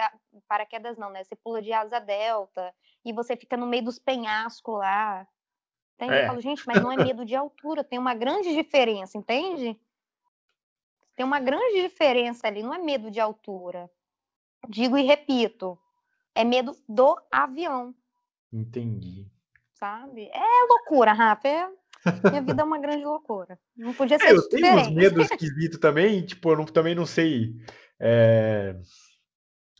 paraquedas 0.47 0.97
não, 0.97 1.09
né? 1.09 1.23
Você 1.23 1.35
pula 1.35 1.61
de 1.61 1.71
asa 1.73 1.99
delta 1.99 2.73
e 3.03 3.11
você 3.11 3.35
fica 3.35 3.57
no 3.57 3.67
meio 3.67 3.83
dos 3.83 3.99
penhascos 3.99 4.77
lá. 4.77 5.27
Entende? 5.95 6.13
É. 6.13 6.23
Eu 6.23 6.27
falo, 6.27 6.41
gente, 6.41 6.65
mas 6.65 6.81
não 6.81 6.91
é 6.91 6.95
medo 6.95 7.25
de 7.25 7.35
altura, 7.35 7.83
tem 7.83 7.99
uma 7.99 8.13
grande 8.13 8.53
diferença, 8.53 9.17
entende? 9.17 9.79
Tem 11.17 11.25
uma 11.25 11.39
grande 11.39 11.81
diferença 11.81 12.47
ali, 12.47 12.61
não 12.61 12.75
é 12.75 12.77
medo 12.77 13.09
de 13.09 13.19
altura. 13.19 13.89
Digo 14.69 14.95
e 14.95 15.03
repito, 15.03 15.75
é 16.35 16.43
medo 16.43 16.77
do 16.87 17.19
avião. 17.31 17.93
Entendi. 18.53 19.25
Sabe? 19.73 20.29
É 20.31 20.67
loucura, 20.69 21.13
Rafa. 21.13 21.47
É 21.47 21.67
minha 22.29 22.41
vida 22.43 22.61
é 22.61 22.63
uma 22.63 22.79
grande 22.79 23.03
loucura. 23.03 23.57
Não 23.75 23.95
podia 23.95 24.17
é, 24.17 24.19
ser 24.19 24.27
é, 24.27 24.31
eu 24.31 24.41
diferente. 24.43 24.61
tenho 24.61 24.79
uns 24.79 24.89
medos 24.91 25.25
esquisitos 25.31 25.79
também, 25.79 26.23
tipo, 26.23 26.51
eu 26.51 26.57
não, 26.57 26.65
também 26.65 26.93
não 26.93 27.05
sei 27.07 27.55
é, 27.99 28.75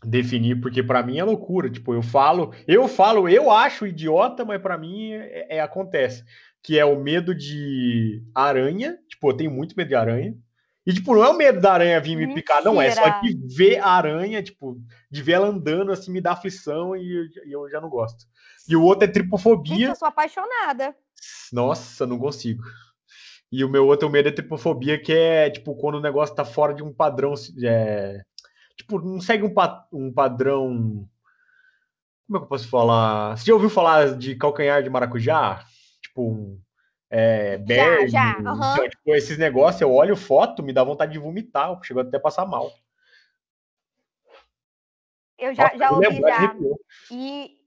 definir, 0.04 0.60
porque 0.60 0.82
para 0.82 1.04
mim 1.04 1.20
é 1.20 1.24
loucura. 1.24 1.70
Tipo, 1.70 1.94
eu 1.94 2.02
falo, 2.02 2.52
eu 2.68 2.88
falo, 2.88 3.30
eu 3.30 3.52
acho 3.52 3.86
idiota, 3.86 4.44
mas 4.44 4.60
para 4.60 4.76
mim 4.76 5.12
é, 5.12 5.58
é, 5.58 5.62
acontece. 5.62 6.26
Que 6.64 6.80
é 6.80 6.84
o 6.84 7.00
medo 7.00 7.36
de 7.36 8.24
aranha. 8.34 8.98
Tipo, 9.08 9.30
eu 9.30 9.38
tenho 9.38 9.52
muito 9.52 9.76
medo 9.78 9.90
de 9.90 9.96
aranha. 9.96 10.36
E, 10.88 10.94
tipo, 10.94 11.14
não 11.14 11.22
é 11.22 11.28
o 11.28 11.38
medo 11.38 11.60
da 11.60 11.74
aranha 11.74 12.00
vir 12.00 12.16
me 12.16 12.34
picar, 12.34 12.64
não. 12.64 12.82
É 12.82 12.92
só 12.92 13.20
de 13.20 13.38
ver 13.54 13.78
a 13.80 13.90
aranha, 13.90 14.42
tipo, 14.42 14.82
de 15.12 15.22
ver 15.22 15.34
ela 15.34 15.48
andando, 15.48 15.92
assim, 15.92 16.10
me 16.10 16.22
dá 16.22 16.32
aflição 16.32 16.96
e, 16.96 17.30
e 17.46 17.52
eu 17.52 17.70
já 17.70 17.82
não 17.82 17.90
gosto. 17.90 18.26
E 18.70 18.74
o 18.74 18.82
outro 18.82 19.04
é 19.04 19.12
tripofobia. 19.12 19.76
Gente, 19.76 19.90
eu 19.90 19.96
sou 19.98 20.08
apaixonada. 20.08 20.96
Nossa, 21.52 22.08
não 22.08 22.18
consigo. 22.18 22.64
E 23.52 23.66
o 23.66 23.70
meu 23.70 23.86
outro 23.86 24.10
medo 24.10 24.30
é 24.30 24.32
tripofobia, 24.32 24.98
que 24.98 25.12
é 25.12 25.50
tipo 25.50 25.76
quando 25.76 25.96
o 25.96 26.02
negócio 26.02 26.34
tá 26.34 26.46
fora 26.46 26.74
de 26.74 26.82
um 26.82 26.94
padrão. 26.94 27.34
É, 27.62 28.22
tipo, 28.78 28.98
não 28.98 29.20
segue 29.20 29.44
um, 29.44 29.54
pa, 29.54 29.86
um 29.92 30.10
padrão. 30.14 31.06
Como 32.28 32.38
é 32.38 32.40
que 32.40 32.46
eu 32.46 32.50
posso 32.50 32.70
falar? 32.70 33.38
Você 33.38 33.48
já 33.48 33.54
ouviu 33.54 33.70
falar 33.70 34.18
de 34.18 34.38
calcanhar 34.38 34.82
de 34.82 34.90
maracujá? 34.90 35.66
Tipo, 36.02 36.30
um. 36.32 36.62
É, 37.10 37.58
berg, 37.58 38.10
já, 38.10 38.34
já. 38.34 38.38
Uhum. 38.40 38.74
Então, 38.74 38.90
tipo, 38.90 39.16
esses 39.16 39.38
negócios, 39.38 39.82
eu 39.82 39.94
olho 39.94 40.16
foto, 40.16 40.62
me 40.62 40.74
dá 40.74 40.84
vontade 40.84 41.14
de 41.14 41.20
vomitar, 41.20 41.78
chegou 41.84 42.02
até 42.02 42.18
a 42.18 42.20
passar 42.20 42.46
mal. 42.46 42.72
Eu 45.38 45.54
já, 45.54 45.64
Nossa, 45.64 45.78
já 45.78 45.92
ouvi 45.92 46.20
já. 46.20 46.56
E, 47.12 47.58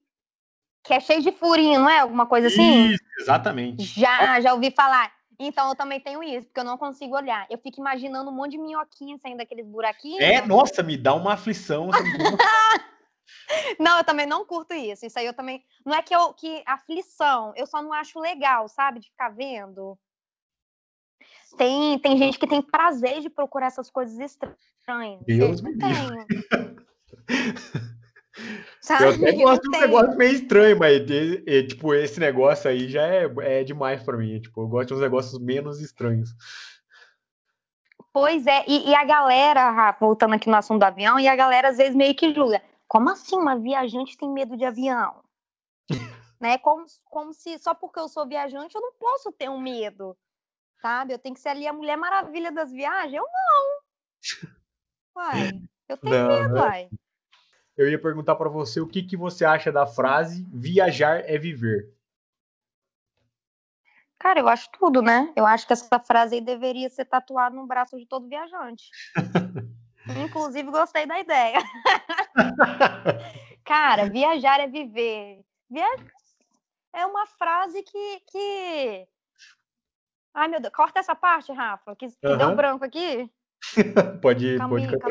que 0.83 0.95
é 0.95 1.01
cheio 1.01 1.23
de 1.23 1.33
furinho, 1.33 1.81
não 1.81 1.89
é? 1.89 2.01
Alguma 2.01 2.27
coisa 2.27 2.49
assim? 2.49 2.89
Isso, 2.89 3.05
exatamente. 3.19 3.85
Já, 3.85 4.41
já 4.41 4.53
ouvi 4.53 4.71
falar. 4.71 5.13
Então 5.39 5.71
eu 5.71 5.75
também 5.75 6.01
tenho 6.01 6.23
isso, 6.23 6.47
porque 6.49 6.61
eu 6.61 6.65
não 6.65 6.77
consigo 6.77 7.17
olhar. 7.17 7.47
Eu 7.49 7.57
fico 7.57 7.81
imaginando 7.81 8.31
um 8.31 8.35
monte 8.35 8.53
de 8.53 8.59
minhoquinha 8.59 9.17
saindo 9.19 9.39
daqueles 9.39 9.67
buraquinhos. 9.67 10.21
É, 10.21 10.45
nossa, 10.45 10.83
me 10.83 10.99
dá 10.99 11.15
uma 11.15 11.33
aflição. 11.33 11.89
não, 13.79 13.99
eu 13.99 14.05
também 14.05 14.27
não 14.27 14.45
curto 14.45 14.75
isso. 14.75 15.07
Isso 15.07 15.19
aí 15.19 15.27
eu 15.27 15.35
também. 15.35 15.65
Não 15.85 15.95
é 15.95 16.03
que 16.03 16.15
eu 16.15 16.33
que 16.35 16.63
aflição, 16.67 17.53
eu 17.57 17.67
só 17.67 17.83
não 17.83 17.93
acho 17.93 18.19
legal, 18.21 18.69
sabe? 18.69 19.01
De 19.01 19.09
ficar 19.09 19.31
vendo. 19.31 19.99
Tem, 21.57 21.99
tem 21.99 22.17
gente 22.17 22.39
que 22.39 22.47
tem 22.47 22.63
prazer 22.63 23.21
de 23.21 23.29
procurar 23.29 23.67
essas 23.67 23.91
coisas 23.91 24.19
estranhas. 24.19 25.21
Deus 25.27 25.61
eu 25.61 25.65
não 25.65 25.79
tenho. 25.79 26.27
Sabe? 28.81 29.05
Eu 29.05 29.11
até 29.11 29.33
gosto 29.33 29.63
de 29.63 29.77
um 29.77 29.81
negócio 29.81 30.17
meio 30.17 30.33
estranho, 30.33 30.79
mas 30.79 31.03
tipo, 31.69 31.95
esse 31.95 32.19
negócio 32.19 32.71
aí 32.71 32.89
já 32.89 33.03
é, 33.03 33.31
é 33.41 33.65
demais 33.65 34.03
para 34.03 34.17
mim. 34.17 34.41
Tipo, 34.41 34.63
eu 34.63 34.69
gosto 34.69 34.89
de 34.89 34.95
uns 34.95 35.01
negócios 35.01 35.39
menos 35.39 35.81
estranhos. 35.81 36.35
Pois 38.13 38.47
é, 38.47 38.65
e, 38.67 38.91
e, 38.91 38.95
a 38.95 39.05
galera, 39.05 39.97
voltando 40.01 40.35
aqui 40.35 40.49
no 40.49 40.57
assunto 40.57 40.81
do 40.81 40.85
avião, 40.85 41.19
e 41.21 41.29
a 41.29 41.37
galera 41.37 41.69
às 41.69 41.77
vezes 41.77 41.95
meio 41.95 42.15
que 42.15 42.35
julga. 42.35 42.61
Como 42.91 43.09
assim 43.09 43.37
uma 43.37 43.57
viajante 43.57 44.17
tem 44.19 44.29
medo 44.29 44.57
de 44.57 44.65
avião? 44.65 45.23
né? 46.41 46.59
Como, 46.59 46.85
como 47.05 47.33
se 47.33 47.57
só 47.61 47.73
porque 47.73 48.01
eu 48.01 48.09
sou 48.09 48.27
viajante 48.27 48.75
eu 48.75 48.81
não 48.81 48.93
posso 48.95 49.31
ter 49.31 49.49
um 49.49 49.61
medo, 49.61 50.19
sabe? 50.83 51.13
Eu 51.13 51.19
tenho 51.19 51.37
que 51.37 51.41
ser 51.41 51.51
ali 51.51 51.69
a 51.69 51.73
Mulher 51.73 51.97
Maravilha 51.97 52.51
das 52.51 52.73
viagens? 52.73 53.15
Eu 53.15 53.23
não. 53.23 53.81
Uai, 55.23 55.63
eu 55.89 55.97
tenho 55.99 56.15
não, 56.17 56.29
medo, 56.29 56.55
né? 56.55 56.61
uai 56.61 56.91
eu 57.77 57.89
ia 57.89 57.99
perguntar 57.99 58.35
para 58.35 58.49
você 58.49 58.81
o 58.81 58.87
que, 58.87 59.05
que 59.05 59.17
você 59.17 59.45
acha 59.45 59.71
da 59.71 59.87
frase 59.87 60.45
viajar 60.53 61.23
é 61.25 61.39
viver. 61.39 61.95
Cara, 64.19 64.41
eu 64.41 64.49
acho 64.49 64.69
tudo, 64.73 65.01
né? 65.01 65.33
Eu 65.35 65.47
acho 65.47 65.67
que 65.67 65.73
essa 65.73 65.99
frase 66.01 66.35
aí 66.35 66.41
deveria 66.43 66.91
ser 66.91 67.07
tatuada 67.07 67.55
no 67.55 67.67
braço 67.67 67.97
de 67.97 68.05
todo 68.05 68.29
viajante. 68.29 68.91
Inclusive, 70.19 70.71
gostei 70.71 71.07
da 71.07 71.19
ideia. 71.19 71.59
Cara, 73.65 74.09
viajar 74.09 74.61
é 74.61 74.67
viver. 74.67 75.45
Via... 75.71 75.87
É 76.93 77.07
uma 77.07 77.27
frase 77.27 77.83
que, 77.83 78.21
que. 78.27 79.07
Ai, 80.35 80.49
meu 80.49 80.61
Deus. 80.61 80.75
Corta 80.75 80.99
essa 80.99 81.15
parte, 81.15 81.53
Rafa, 81.53 81.95
que, 81.95 82.09
que 82.09 82.27
uhum. 82.27 82.37
deu 82.37 82.57
branco 82.57 82.85
aqui. 82.85 83.31
pode 84.23 84.47
ir, 84.47 84.59
pode 84.59 84.89
ficar 84.89 85.11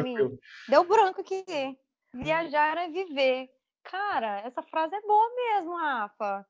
Deu 0.67 0.83
branco 0.83 1.21
aqui. 1.21 1.77
Viajar 2.13 2.77
é 2.77 2.89
viver. 2.89 3.49
Cara, 3.83 4.39
essa 4.39 4.61
frase 4.61 4.95
é 4.95 5.01
boa 5.01 5.35
mesmo, 5.35 5.77
Rafa. 5.77 6.45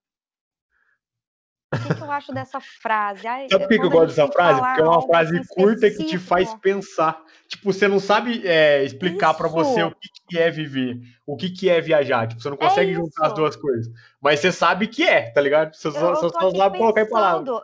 O 1.71 1.77
que, 1.77 1.95
que 1.95 2.01
eu 2.01 2.11
acho 2.11 2.33
dessa 2.33 2.59
frase? 2.59 3.27
Ai, 3.27 3.47
sabe 3.49 3.67
por 3.67 3.79
que 3.79 3.85
eu 3.85 3.89
gosto 3.91 4.07
dessa 4.07 4.27
frase? 4.31 4.59
Porque 4.59 4.81
é 4.81 4.85
uma 4.85 5.01
frase 5.03 5.47
curta 5.47 5.87
específico. 5.87 6.03
que 6.03 6.09
te 6.09 6.17
faz 6.17 6.53
pensar. 6.55 7.23
Tipo, 7.47 7.71
você 7.71 7.87
não 7.87 7.99
sabe 7.99 8.47
é, 8.47 8.83
explicar 8.83 9.35
para 9.35 9.47
você 9.47 9.83
o 9.83 9.91
que, 9.91 10.09
que, 10.27 10.39
é 10.39 10.49
viver, 10.49 10.99
o 11.27 11.37
que, 11.37 11.49
que 11.49 11.69
é 11.69 11.79
viajar. 11.79 12.27
Tipo, 12.27 12.41
você 12.41 12.49
não 12.49 12.57
é 12.57 12.59
consegue 12.59 12.91
é 12.91 12.95
juntar 12.95 13.27
as 13.27 13.33
duas 13.33 13.55
coisas. 13.55 13.93
Mas 14.19 14.39
você 14.39 14.51
sabe 14.51 14.87
que 14.87 15.03
é, 15.03 15.29
tá 15.31 15.41
ligado? 15.41 15.75
Você 15.75 15.91
só, 15.91 16.15
só 16.15 16.51
sabe 16.51 16.77
colocar 16.79 17.01
em 17.01 17.09
palavras. 17.09 17.61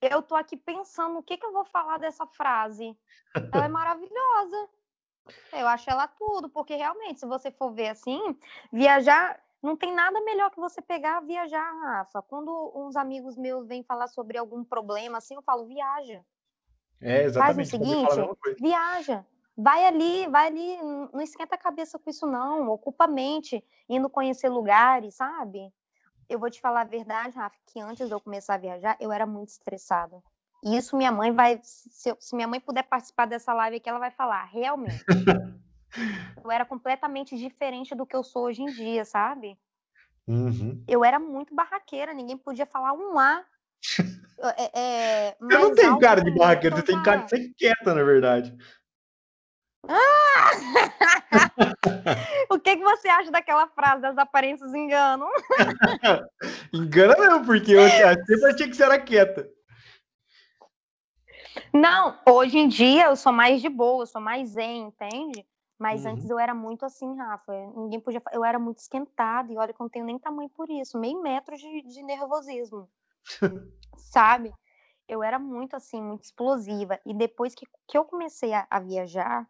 Eu 0.00 0.22
tô 0.22 0.34
aqui 0.34 0.56
pensando 0.56 1.18
o 1.18 1.22
que, 1.22 1.36
que 1.36 1.46
eu 1.46 1.52
vou 1.52 1.64
falar 1.64 1.98
dessa 1.98 2.26
frase. 2.26 2.96
Ela 3.52 3.64
é 3.64 3.68
maravilhosa. 3.68 4.68
Eu 5.52 5.66
acho 5.68 5.88
ela 5.88 6.06
tudo, 6.06 6.48
porque 6.48 6.74
realmente, 6.74 7.20
se 7.20 7.26
você 7.26 7.50
for 7.50 7.72
ver 7.72 7.88
assim, 7.88 8.36
viajar 8.72 9.40
não 9.64 9.76
tem 9.76 9.94
nada 9.94 10.20
melhor 10.20 10.50
que 10.50 10.60
você 10.60 10.82
pegar 10.82 11.20
viajar, 11.20 11.72
Rafa. 11.80 12.20
Quando 12.20 12.70
uns 12.74 12.96
amigos 12.96 13.34
meus 13.34 13.66
vêm 13.66 13.82
falar 13.82 14.08
sobre 14.08 14.36
algum 14.36 14.62
problema 14.62 15.16
assim, 15.18 15.34
eu 15.34 15.42
falo, 15.42 15.66
viaja. 15.66 16.22
É, 17.00 17.24
exatamente. 17.24 17.56
Faz 17.56 17.68
o 17.68 17.70
seguinte, 17.70 18.60
viaja. 18.60 19.24
Vai 19.56 19.86
ali, 19.86 20.26
vai 20.28 20.48
ali, 20.48 20.76
não 21.12 21.20
esquenta 21.20 21.54
a 21.54 21.58
cabeça 21.58 21.98
com 21.98 22.10
isso 22.10 22.26
não, 22.26 22.68
ocupa 22.68 23.04
a 23.04 23.08
mente, 23.08 23.64
indo 23.88 24.10
conhecer 24.10 24.48
lugares, 24.48 25.14
sabe? 25.14 25.72
Eu 26.28 26.38
vou 26.38 26.50
te 26.50 26.60
falar 26.60 26.82
a 26.82 26.84
verdade, 26.84 27.36
Rafa, 27.36 27.56
que 27.66 27.80
antes 27.80 28.06
de 28.06 28.14
eu 28.14 28.20
começar 28.20 28.54
a 28.54 28.58
viajar, 28.58 28.96
eu 29.00 29.12
era 29.12 29.24
muito 29.24 29.50
estressada. 29.50 30.22
E 30.62 30.76
isso 30.76 30.96
minha 30.96 31.12
mãe 31.12 31.32
vai. 31.32 31.60
Se, 31.62 32.14
se, 32.18 32.34
minha 32.34 32.48
mãe 32.48 32.60
puder 32.60 32.82
participar 32.82 33.26
dessa 33.26 33.54
live 33.54 33.76
aqui, 33.76 33.88
ela 33.88 33.98
vai 33.98 34.10
falar, 34.10 34.44
realmente. 34.44 35.04
eu 36.42 36.50
era 36.50 36.64
completamente 36.64 37.36
diferente 37.36 37.94
do 37.94 38.06
que 38.06 38.16
eu 38.16 38.24
sou 38.24 38.44
hoje 38.44 38.62
em 38.62 38.66
dia, 38.66 39.04
sabe? 39.04 39.58
Uhum. 40.26 40.82
Eu 40.88 41.04
era 41.04 41.18
muito 41.18 41.54
barraqueira, 41.54 42.14
ninguém 42.14 42.36
podia 42.36 42.66
falar 42.66 42.92
um 42.92 43.18
A. 43.18 43.44
É, 44.56 44.80
é, 44.80 45.36
você 45.40 45.58
não 45.58 45.74
tem 45.74 45.98
cara 45.98 46.22
de 46.22 46.30
barraqueira, 46.30 46.76
você 46.76 46.82
tem 46.82 47.02
cara 47.02 47.22
de 47.22 47.30
ser 47.30 47.54
quieta, 47.56 47.94
na 47.94 48.02
verdade. 48.02 48.56
Ah! 49.86 50.50
o 52.50 52.58
que, 52.58 52.76
que 52.76 52.82
você 52.82 53.08
acha 53.08 53.30
daquela 53.30 53.66
frase 53.68 54.00
das 54.00 54.16
aparências 54.16 54.72
enganam? 54.74 55.28
Engana 56.72 57.16
não, 57.16 57.44
porque 57.44 57.72
eu 57.72 57.88
sempre 57.88 58.46
achei 58.46 58.68
que 58.68 58.74
você 58.74 58.82
era 58.84 58.98
quieta. 58.98 59.48
Não, 61.72 62.18
hoje 62.26 62.58
em 62.58 62.68
dia 62.68 63.06
eu 63.06 63.16
sou 63.16 63.32
mais 63.32 63.60
de 63.60 63.68
boa, 63.68 64.02
eu 64.02 64.06
sou 64.06 64.20
mais 64.20 64.50
zen, 64.50 64.88
entende? 64.88 65.46
Mas 65.84 66.06
uhum. 66.06 66.12
antes 66.12 66.30
eu 66.30 66.38
era 66.38 66.54
muito 66.54 66.86
assim, 66.86 67.14
Rafa. 67.14 67.52
Ninguém 67.76 68.00
podia. 68.00 68.22
Eu 68.32 68.42
era 68.42 68.58
muito 68.58 68.78
esquentada, 68.78 69.52
e 69.52 69.58
olha 69.58 69.70
que 69.70 69.78
eu 69.78 69.84
não 69.84 69.90
tenho 69.90 70.06
nem 70.06 70.18
tamanho 70.18 70.48
por 70.48 70.70
isso 70.70 70.98
meio 70.98 71.20
metro 71.20 71.54
de, 71.58 71.82
de 71.82 72.02
nervosismo. 72.02 72.88
sabe? 73.94 74.50
Eu 75.06 75.22
era 75.22 75.38
muito 75.38 75.76
assim, 75.76 76.02
muito 76.02 76.22
explosiva. 76.22 76.98
E 77.04 77.12
depois 77.12 77.54
que, 77.54 77.66
que 77.86 77.98
eu 77.98 78.04
comecei 78.06 78.54
a, 78.54 78.66
a 78.70 78.80
viajar, 78.80 79.46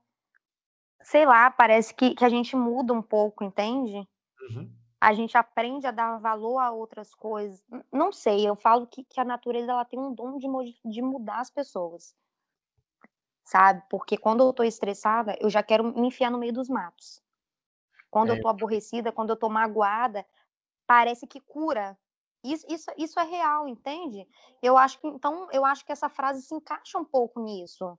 sei 1.03 1.25
lá, 1.25 1.49
parece 1.53 1.95
que, 1.95 2.17
que 2.17 2.25
a 2.25 2.29
gente 2.29 2.57
muda 2.57 2.93
um 2.93 3.03
pouco, 3.03 3.45
entende? 3.45 4.05
Uhum 4.41 4.69
a 5.05 5.13
gente 5.13 5.37
aprende 5.37 5.87
a 5.87 5.91
dar 5.91 6.19
valor 6.19 6.59
a 6.59 6.71
outras 6.71 7.15
coisas. 7.15 7.63
Não 7.93 8.11
sei, 8.11 8.49
eu 8.49 8.57
falo 8.57 8.87
que, 8.87 9.05
que 9.05 9.21
a 9.21 9.25
natureza 9.25 9.71
ela 9.71 9.85
tem 9.85 9.99
um 9.99 10.15
dom 10.15 10.39
de, 10.39 10.49
de 10.83 11.03
mudar 11.03 11.41
as 11.41 11.51
pessoas. 11.51 12.15
Sabe? 13.45 13.83
Porque 13.89 14.17
quando 14.17 14.43
eu 14.43 14.53
tô 14.53 14.63
estressada, 14.63 15.37
eu 15.41 15.51
já 15.51 15.63
quero 15.63 15.85
me 15.85 16.09
enfiar 16.09 16.31
no 16.31 16.39
meio 16.39 16.53
dos 16.53 16.69
matos. 16.69 17.23
Quando 18.11 18.33
é. 18.33 18.39
eu 18.39 18.41
tô 18.41 18.49
aborrecida, 18.49 19.13
quando 19.13 19.31
eu 19.31 19.37
tô 19.37 19.49
magoada, 19.49 20.25
parece 20.87 21.27
que 21.27 21.41
cura. 21.41 21.97
Isso, 22.43 22.67
isso, 22.69 22.91
isso 22.97 23.19
é 23.19 23.25
real, 23.25 23.67
entende? 23.69 24.29
Eu 24.63 24.77
acho 24.77 25.01
que 25.01 25.07
então 25.07 25.49
eu 25.51 25.65
acho 25.65 25.85
que 25.85 25.93
essa 25.93 26.09
frase 26.09 26.43
se 26.43 26.55
encaixa 26.55 26.99
um 26.99 27.05
pouco 27.05 27.41
nisso, 27.41 27.99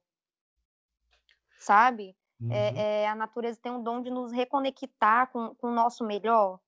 sabe? 1.59 2.15
É, 2.39 2.43
uhum. 2.43 2.51
É, 2.51 3.01
é, 3.01 3.07
a 3.07 3.15
natureza 3.15 3.59
tem 3.61 3.71
um 3.71 3.81
dom 3.81 4.01
de 4.01 4.09
nos 4.09 4.31
reconectar 4.31 5.31
com, 5.31 5.55
com 5.55 5.67
o 5.67 5.73
nosso 5.73 6.03
melhor. 6.05 6.59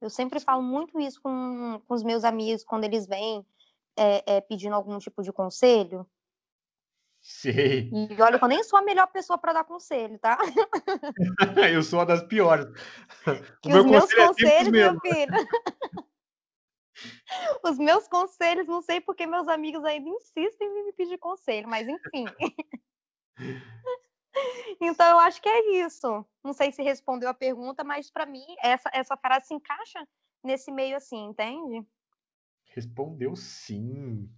Eu 0.00 0.10
sempre 0.10 0.38
falo 0.40 0.62
muito 0.62 1.00
isso 1.00 1.20
com, 1.22 1.80
com 1.86 1.94
os 1.94 2.02
meus 2.02 2.22
amigos 2.22 2.62
quando 2.62 2.84
eles 2.84 3.06
vêm 3.06 3.46
é, 3.96 4.36
é, 4.36 4.40
pedindo 4.40 4.74
algum 4.74 4.98
tipo 4.98 5.22
de 5.22 5.32
conselho. 5.32 6.06
Sei. 7.28 7.90
E 7.92 8.22
olha, 8.22 8.38
eu 8.40 8.48
nem 8.48 8.62
sou 8.62 8.78
a 8.78 8.82
melhor 8.82 9.08
pessoa 9.08 9.36
para 9.36 9.52
dar 9.52 9.64
conselho, 9.64 10.16
tá? 10.20 10.38
eu 11.74 11.82
sou 11.82 11.98
uma 11.98 12.06
das 12.06 12.22
piores. 12.22 12.66
Que 13.60 13.72
os 13.76 13.84
meus 13.84 14.12
é 14.12 14.26
conselhos, 14.26 14.70
meu 14.70 15.00
filho. 15.00 15.32
os 17.64 17.78
meus 17.78 18.06
conselhos, 18.06 18.68
não 18.68 18.80
sei 18.80 19.00
porque 19.00 19.26
meus 19.26 19.48
amigos 19.48 19.82
ainda 19.84 20.08
insistem 20.08 20.68
em 20.68 20.84
me 20.84 20.92
pedir 20.92 21.18
conselho, 21.18 21.68
mas 21.68 21.88
enfim. 21.88 22.26
então 24.80 25.10
eu 25.10 25.18
acho 25.18 25.42
que 25.42 25.48
é 25.48 25.84
isso. 25.84 26.24
Não 26.44 26.52
sei 26.52 26.70
se 26.70 26.80
respondeu 26.80 27.28
a 27.28 27.34
pergunta, 27.34 27.82
mas 27.82 28.08
para 28.08 28.24
mim 28.24 28.46
essa 28.62 28.88
essa 28.92 29.16
frase 29.16 29.48
se 29.48 29.54
encaixa 29.54 30.06
nesse 30.44 30.70
meio 30.70 30.96
assim, 30.96 31.24
entende? 31.24 31.84
Respondeu 32.66 33.34
sim. 33.34 34.30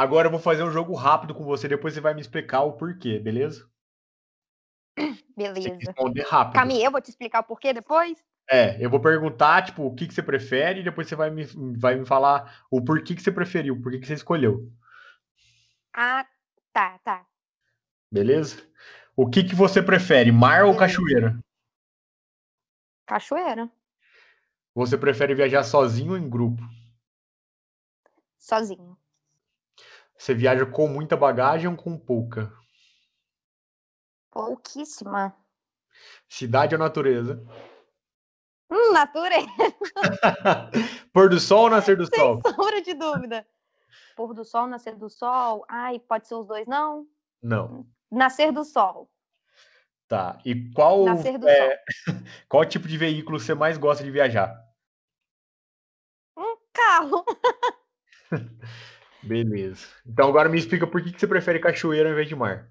Agora 0.00 0.28
eu 0.28 0.30
vou 0.30 0.40
fazer 0.40 0.62
um 0.62 0.70
jogo 0.70 0.94
rápido 0.94 1.34
com 1.34 1.44
você, 1.44 1.68
depois 1.68 1.92
você 1.92 2.00
vai 2.00 2.14
me 2.14 2.22
explicar 2.22 2.62
o 2.62 2.72
porquê, 2.72 3.18
beleza? 3.18 3.70
Beleza. 5.36 5.76
Responder 5.78 6.22
rápido. 6.22 6.54
Camille, 6.54 6.82
eu 6.82 6.90
vou 6.90 7.02
te 7.02 7.10
explicar 7.10 7.40
o 7.40 7.44
porquê 7.44 7.74
depois? 7.74 8.16
É, 8.50 8.82
eu 8.82 8.88
vou 8.88 8.98
perguntar, 8.98 9.62
tipo, 9.62 9.84
o 9.84 9.94
que, 9.94 10.08
que 10.08 10.14
você 10.14 10.22
prefere, 10.22 10.80
e 10.80 10.82
depois 10.82 11.06
você 11.06 11.14
vai 11.14 11.28
me, 11.28 11.44
vai 11.76 11.96
me 11.96 12.06
falar 12.06 12.64
o 12.70 12.82
porquê 12.82 13.14
que 13.14 13.20
você 13.20 13.30
preferiu, 13.30 13.78
por 13.78 13.92
que 13.92 14.02
você 14.06 14.14
escolheu. 14.14 14.72
Ah, 15.92 16.26
tá, 16.72 16.98
tá. 17.00 17.26
Beleza? 18.10 18.66
O 19.14 19.28
que, 19.28 19.44
que 19.44 19.54
você 19.54 19.82
prefere, 19.82 20.32
mar 20.32 20.60
Beleza. 20.60 20.72
ou 20.72 20.78
cachoeira? 20.78 21.38
Cachoeira. 23.04 23.70
Você 24.74 24.96
prefere 24.96 25.34
viajar 25.34 25.62
sozinho 25.62 26.12
ou 26.12 26.18
em 26.18 26.26
grupo? 26.26 26.62
Sozinho. 28.38 28.96
Você 30.20 30.34
viaja 30.34 30.66
com 30.66 30.86
muita 30.86 31.16
bagagem 31.16 31.66
ou 31.66 31.74
com 31.74 31.96
pouca? 31.96 32.52
Pouquíssima. 34.30 35.34
Cidade 36.28 36.74
ou 36.74 36.78
natureza? 36.78 37.42
Hum, 38.70 38.92
natureza. 38.92 39.48
Pôr 41.10 41.30
do 41.30 41.40
sol 41.40 41.62
ou 41.62 41.70
nascer 41.70 41.96
do 41.96 42.04
Sem 42.04 42.18
sol? 42.18 42.42
Sem 42.44 42.54
sombra 42.54 42.82
de 42.82 42.92
dúvida. 42.92 43.48
Pôr 44.14 44.34
do 44.34 44.44
sol, 44.44 44.66
nascer 44.66 44.94
do 44.94 45.08
sol. 45.08 45.64
Ai, 45.66 45.98
pode 45.98 46.28
ser 46.28 46.34
os 46.34 46.46
dois, 46.46 46.66
não? 46.66 47.06
Não. 47.42 47.86
Nascer 48.10 48.52
do 48.52 48.62
sol. 48.62 49.10
Tá. 50.06 50.38
E 50.44 50.70
qual 50.74 51.02
nascer 51.06 51.38
do 51.38 51.48
é, 51.48 51.82
sol. 52.04 52.14
qual 52.46 52.66
tipo 52.66 52.86
de 52.86 52.98
veículo 52.98 53.40
você 53.40 53.54
mais 53.54 53.78
gosta 53.78 54.04
de 54.04 54.10
viajar? 54.10 54.54
Um 56.36 56.58
carro. 56.74 57.24
Beleza. 59.22 59.86
Então 60.06 60.28
agora 60.28 60.48
me 60.48 60.58
explica 60.58 60.86
por 60.86 61.02
que, 61.02 61.12
que 61.12 61.20
você 61.20 61.26
prefere 61.26 61.58
cachoeira 61.58 62.08
ao 62.08 62.12
invés 62.12 62.28
de 62.28 62.36
mar. 62.36 62.68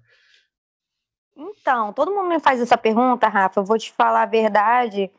Então, 1.36 1.92
todo 1.92 2.12
mundo 2.12 2.28
me 2.28 2.40
faz 2.40 2.60
essa 2.60 2.76
pergunta, 2.76 3.28
Rafa. 3.28 3.60
Eu 3.60 3.64
vou 3.64 3.78
te 3.78 3.92
falar 3.92 4.22
a 4.22 4.26
verdade, 4.26 5.10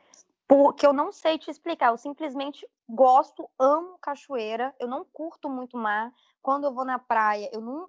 porque 0.48 0.86
eu 0.86 0.94
não 0.94 1.12
sei 1.12 1.38
te 1.38 1.50
explicar. 1.50 1.88
Eu 1.88 1.98
simplesmente 1.98 2.68
gosto, 2.88 3.50
amo 3.58 3.98
cachoeira. 4.00 4.76
Eu 4.80 4.88
não 4.88 5.06
curto 5.06 5.50
muito 5.50 5.78
mar. 5.78 6.14
Quando 6.42 6.66
eu 6.66 6.74
vou 6.74 6.86
na 6.86 7.00
praia, 7.00 7.50
eu 7.54 7.62
não. 7.62 7.88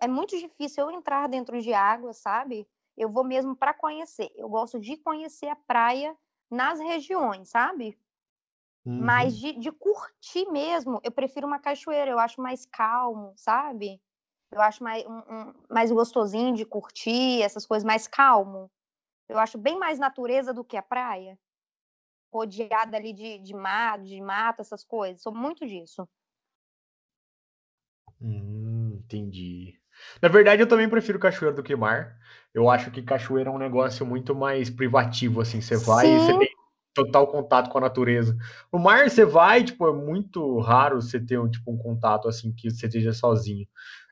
É 0.00 0.08
muito 0.08 0.36
difícil 0.38 0.84
eu 0.84 0.90
entrar 0.90 1.28
dentro 1.28 1.60
de 1.60 1.72
água, 1.72 2.12
sabe? 2.12 2.66
Eu 2.96 3.08
vou 3.08 3.22
mesmo 3.22 3.54
para 3.54 3.72
conhecer. 3.72 4.30
Eu 4.34 4.48
gosto 4.48 4.80
de 4.80 4.96
conhecer 4.96 5.48
a 5.48 5.56
praia 5.56 6.16
nas 6.50 6.80
regiões, 6.80 7.48
sabe? 7.48 7.96
Uhum. 8.86 9.04
Mas 9.04 9.36
de, 9.36 9.52
de 9.58 9.72
curtir 9.72 10.48
mesmo, 10.50 11.00
eu 11.02 11.10
prefiro 11.10 11.46
uma 11.46 11.58
cachoeira, 11.58 12.08
eu 12.08 12.20
acho 12.20 12.40
mais 12.40 12.64
calmo, 12.64 13.32
sabe? 13.36 14.00
Eu 14.52 14.60
acho 14.60 14.82
mais, 14.82 15.04
um, 15.04 15.18
um, 15.18 15.54
mais 15.68 15.90
gostosinho 15.90 16.54
de 16.54 16.64
curtir, 16.64 17.42
essas 17.42 17.66
coisas 17.66 17.84
mais 17.84 18.06
calmo. 18.06 18.70
Eu 19.28 19.38
acho 19.38 19.58
bem 19.58 19.76
mais 19.76 19.98
natureza 19.98 20.54
do 20.54 20.64
que 20.64 20.76
a 20.76 20.82
praia. 20.82 21.36
Rodeada 22.32 22.96
ali 22.96 23.12
de, 23.12 23.38
de 23.40 23.54
mato, 23.54 24.04
de 24.04 24.20
mato, 24.20 24.60
essas 24.60 24.84
coisas. 24.84 25.20
Sou 25.20 25.34
muito 25.34 25.66
disso. 25.66 26.08
Hum, 28.20 29.00
entendi. 29.00 29.80
Na 30.22 30.28
verdade, 30.28 30.62
eu 30.62 30.68
também 30.68 30.88
prefiro 30.88 31.18
cachoeira 31.18 31.54
do 31.54 31.62
que 31.62 31.74
mar. 31.74 32.16
Eu 32.54 32.70
acho 32.70 32.90
que 32.90 33.02
cachoeira 33.02 33.50
é 33.50 33.52
um 33.52 33.58
negócio 33.58 34.06
muito 34.06 34.34
mais 34.34 34.70
privativo, 34.70 35.40
assim. 35.40 35.60
Você 35.60 35.76
vai 35.76 36.06
e 36.06 36.20
você 36.20 36.38
tem 36.38 36.55
total 36.96 37.26
contato 37.26 37.68
com 37.68 37.76
a 37.76 37.82
natureza. 37.82 38.36
No 38.72 38.78
mar 38.78 39.08
você 39.08 39.24
vai, 39.24 39.62
tipo, 39.62 39.86
é 39.86 39.92
muito 39.92 40.58
raro 40.60 41.00
você 41.00 41.20
ter 41.20 41.38
um, 41.38 41.48
tipo, 41.48 41.70
um 41.70 41.76
contato 41.76 42.26
assim 42.26 42.50
que 42.52 42.70
você 42.70 42.86
esteja 42.86 43.12
sozinho. 43.12 43.68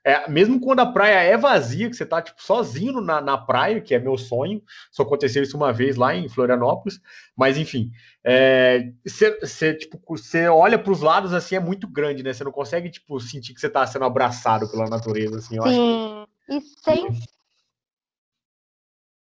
É, 0.06 0.28
mesmo 0.28 0.60
quando 0.60 0.80
a 0.80 0.92
praia 0.92 1.18
é 1.22 1.34
vazia, 1.34 1.88
que 1.88 1.96
você 1.96 2.04
tá 2.04 2.20
tipo, 2.20 2.42
sozinho 2.42 3.00
na, 3.00 3.22
na 3.22 3.38
praia, 3.38 3.80
que 3.80 3.94
é 3.94 3.98
meu 3.98 4.18
sonho, 4.18 4.62
só 4.92 5.02
aconteceu 5.02 5.42
isso 5.42 5.56
uma 5.56 5.72
vez 5.72 5.96
lá 5.96 6.14
em 6.14 6.28
Florianópolis, 6.28 7.00
mas 7.34 7.56
enfim, 7.56 7.90
é, 8.22 8.92
você, 9.02 9.40
você, 9.40 9.72
tipo, 9.72 9.98
você 10.06 10.46
olha 10.46 10.78
para 10.78 10.92
os 10.92 11.00
lados 11.00 11.32
assim, 11.32 11.56
é 11.56 11.60
muito 11.60 11.88
grande, 11.88 12.22
né? 12.22 12.34
Você 12.34 12.44
não 12.44 12.52
consegue 12.52 12.90
tipo, 12.90 13.18
sentir 13.18 13.54
que 13.54 13.60
você 13.60 13.68
está 13.68 13.86
sendo 13.86 14.04
abraçado 14.04 14.70
pela 14.70 14.90
natureza. 14.90 15.38
Assim, 15.38 15.58
Sim, 15.62 16.26
e 16.50 16.60
sem. 16.60 17.08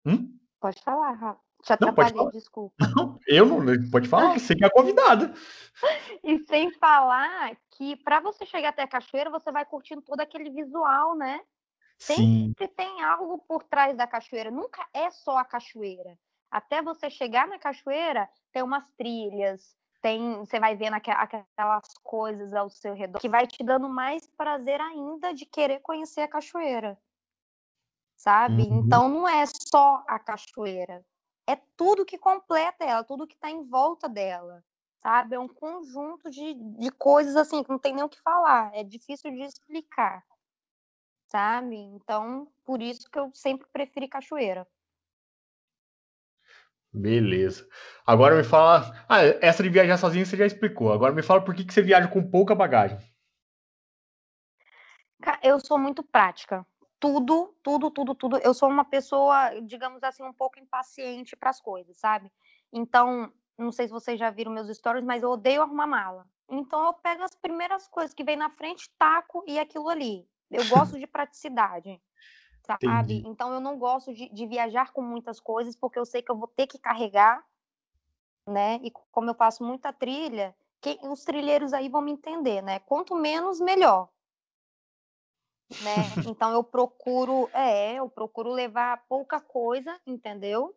Hum? 0.06 0.38
Pode 0.60 0.82
falar, 0.84 1.14
Rafa. 1.14 1.53
Te 1.64 1.72
atrapalhei, 1.72 2.14
não, 2.14 2.30
desculpa. 2.30 2.76
Não, 2.94 3.18
eu 3.26 3.46
não, 3.46 3.90
pode 3.90 4.10
falar, 4.10 4.38
você 4.38 4.54
que 4.54 4.66
é 4.66 4.70
convidada. 4.70 5.34
E 6.24 6.40
sem 6.48 6.72
falar 6.72 7.58
que 7.72 7.98
para 7.98 8.22
você 8.22 8.46
chegar 8.46 8.70
até 8.70 8.84
a 8.84 8.88
cachoeira, 8.88 9.30
você 9.30 9.52
vai 9.52 9.66
curtindo 9.66 10.02
todo 10.02 10.22
aquele 10.22 10.50
visual, 10.50 11.16
né? 11.16 11.42
Sempre 11.98 12.68
Sim. 12.68 12.74
tem 12.78 13.02
algo 13.04 13.40
por 13.40 13.64
trás 13.64 13.98
da 13.98 14.08
cachoeira, 14.08 14.50
nunca 14.50 14.86
é 14.94 15.10
só 15.10 15.38
a 15.38 15.44
cachoeira. 15.44 16.18
Até 16.50 16.82
você 16.82 17.10
chegar 17.10 17.48
na 17.48 17.60
cachoeira, 17.60 18.30
tem 18.54 18.62
umas 18.62 18.86
trilhas, 18.98 19.76
tem, 20.02 20.38
você 20.38 20.60
vai 20.60 20.76
vendo 20.76 20.94
aquelas 20.94 21.88
coisas 22.04 22.54
ao 22.54 22.70
seu 22.70 22.94
redor 22.94 23.20
que 23.20 23.28
vai 23.28 23.48
te 23.48 23.64
dando 23.64 23.90
mais 23.90 24.28
prazer 24.38 24.80
ainda 24.80 25.34
de 25.34 25.46
querer 25.46 25.80
conhecer 25.80 26.22
a 26.22 26.28
cachoeira. 26.28 26.98
Sabe? 28.16 28.64
Uhum. 28.64 28.80
Então 28.80 29.10
não 29.10 29.28
é 29.28 29.44
só 29.46 30.04
a 30.08 30.20
cachoeira, 30.20 31.04
é 31.48 31.56
tudo 31.76 32.06
que 32.06 32.18
completa 32.18 32.84
ela, 32.84 33.04
tudo 33.04 33.28
que 33.28 33.36
está 33.36 33.50
em 33.50 33.64
volta 33.64 34.08
dela, 34.08 34.64
sabe? 35.02 35.36
É 35.36 35.40
um 35.40 35.48
conjunto 35.48 36.30
de, 36.30 36.54
de 36.54 36.92
coisas 36.92 37.36
assim 37.36 37.64
que 37.64 37.70
não 37.70 37.80
tem 37.80 37.94
nem 37.94 38.04
o 38.04 38.10
que 38.10 38.22
falar, 38.22 38.72
é 38.74 38.84
difícil 38.84 39.32
de 39.32 39.42
explicar, 39.42 40.24
sabe? 41.28 41.76
Então, 41.76 42.48
por 42.64 42.82
isso 42.82 43.10
que 43.10 43.20
eu 43.20 43.32
sempre 43.34 43.68
preferi 43.72 44.08
cachoeira. 44.08 44.68
Beleza. 46.96 47.68
Agora 48.06 48.36
me 48.36 48.44
fala. 48.44 48.94
Ah, 49.10 49.24
essa 49.42 49.64
de 49.64 49.70
viajar 49.70 49.98
sozinho 49.98 50.24
você 50.28 50.38
já 50.38 50.46
explicou. 50.46 50.94
Agora 50.94 51.12
me 51.12 51.24
fala 51.24 51.44
por 51.44 51.56
que, 51.56 51.66
que 51.66 51.74
você 51.74 51.82
viaja 51.82 52.08
com 52.08 52.30
pouca 52.30 52.54
bagagem. 52.54 53.00
Eu 55.42 55.60
sou 55.60 55.80
muito 55.80 56.04
prática 56.04 56.64
tudo, 57.04 57.54
tudo, 57.62 57.92
tudo, 57.92 58.16
tudo. 58.16 58.38
Eu 58.38 58.54
sou 58.54 58.70
uma 58.70 58.86
pessoa, 58.86 59.60
digamos 59.64 60.02
assim, 60.04 60.24
um 60.24 60.32
pouco 60.32 60.58
impaciente 60.58 61.36
para 61.36 61.50
as 61.50 61.60
coisas, 61.60 61.98
sabe? 61.98 62.32
Então, 62.72 63.30
não 63.58 63.74
sei 63.74 63.88
se 63.88 63.94
vocês 63.94 64.18
já 64.18 64.30
viram 64.30 64.54
meus 64.54 64.70
stories, 64.70 65.04
mas 65.04 65.22
eu 65.22 65.32
odeio 65.32 65.62
arrumar 65.62 65.86
mala. 65.86 66.26
Então, 66.50 66.86
eu 66.86 66.94
pego 66.94 67.22
as 67.22 67.36
primeiras 67.36 67.90
coisas 67.90 68.14
que 68.14 68.24
vem 68.24 68.38
na 68.38 68.50
frente, 68.50 68.90
taco 68.98 69.44
e 69.46 69.60
aquilo 69.60 69.90
ali. 69.90 70.26
Eu 70.50 70.66
gosto 70.70 70.98
de 70.98 71.06
praticidade, 71.06 72.02
sabe? 72.66 72.88
Entendi. 72.88 73.28
Então, 73.28 73.54
eu 73.54 73.60
não 73.60 73.78
gosto 73.78 74.14
de, 74.14 74.30
de 74.30 74.48
viajar 74.48 74.94
com 74.94 75.02
muitas 75.02 75.42
coisas, 75.42 75.76
porque 75.76 76.00
eu 76.00 76.06
sei 76.06 76.22
que 76.22 76.32
eu 76.32 76.38
vou 76.38 76.48
ter 76.48 76.68
que 76.68 76.80
carregar, 76.80 77.44
né? 78.48 78.80
E 78.82 78.90
como 79.12 79.30
eu 79.30 79.36
faço 79.36 79.62
muita 79.62 79.92
trilha, 79.92 80.56
quem, 80.80 80.98
os 81.04 81.26
trilheiros 81.26 81.74
aí 81.74 81.90
vão 81.90 82.02
me 82.02 82.14
entender, 82.14 82.62
né? 82.62 82.80
Quanto 82.80 83.14
menos, 83.14 83.60
melhor 83.60 84.08
né? 85.82 86.30
Então 86.30 86.52
eu 86.52 86.64
procuro, 86.64 87.50
é, 87.54 87.96
eu 87.96 88.10
procuro 88.10 88.52
levar 88.52 89.04
pouca 89.08 89.40
coisa, 89.40 90.00
entendeu? 90.06 90.76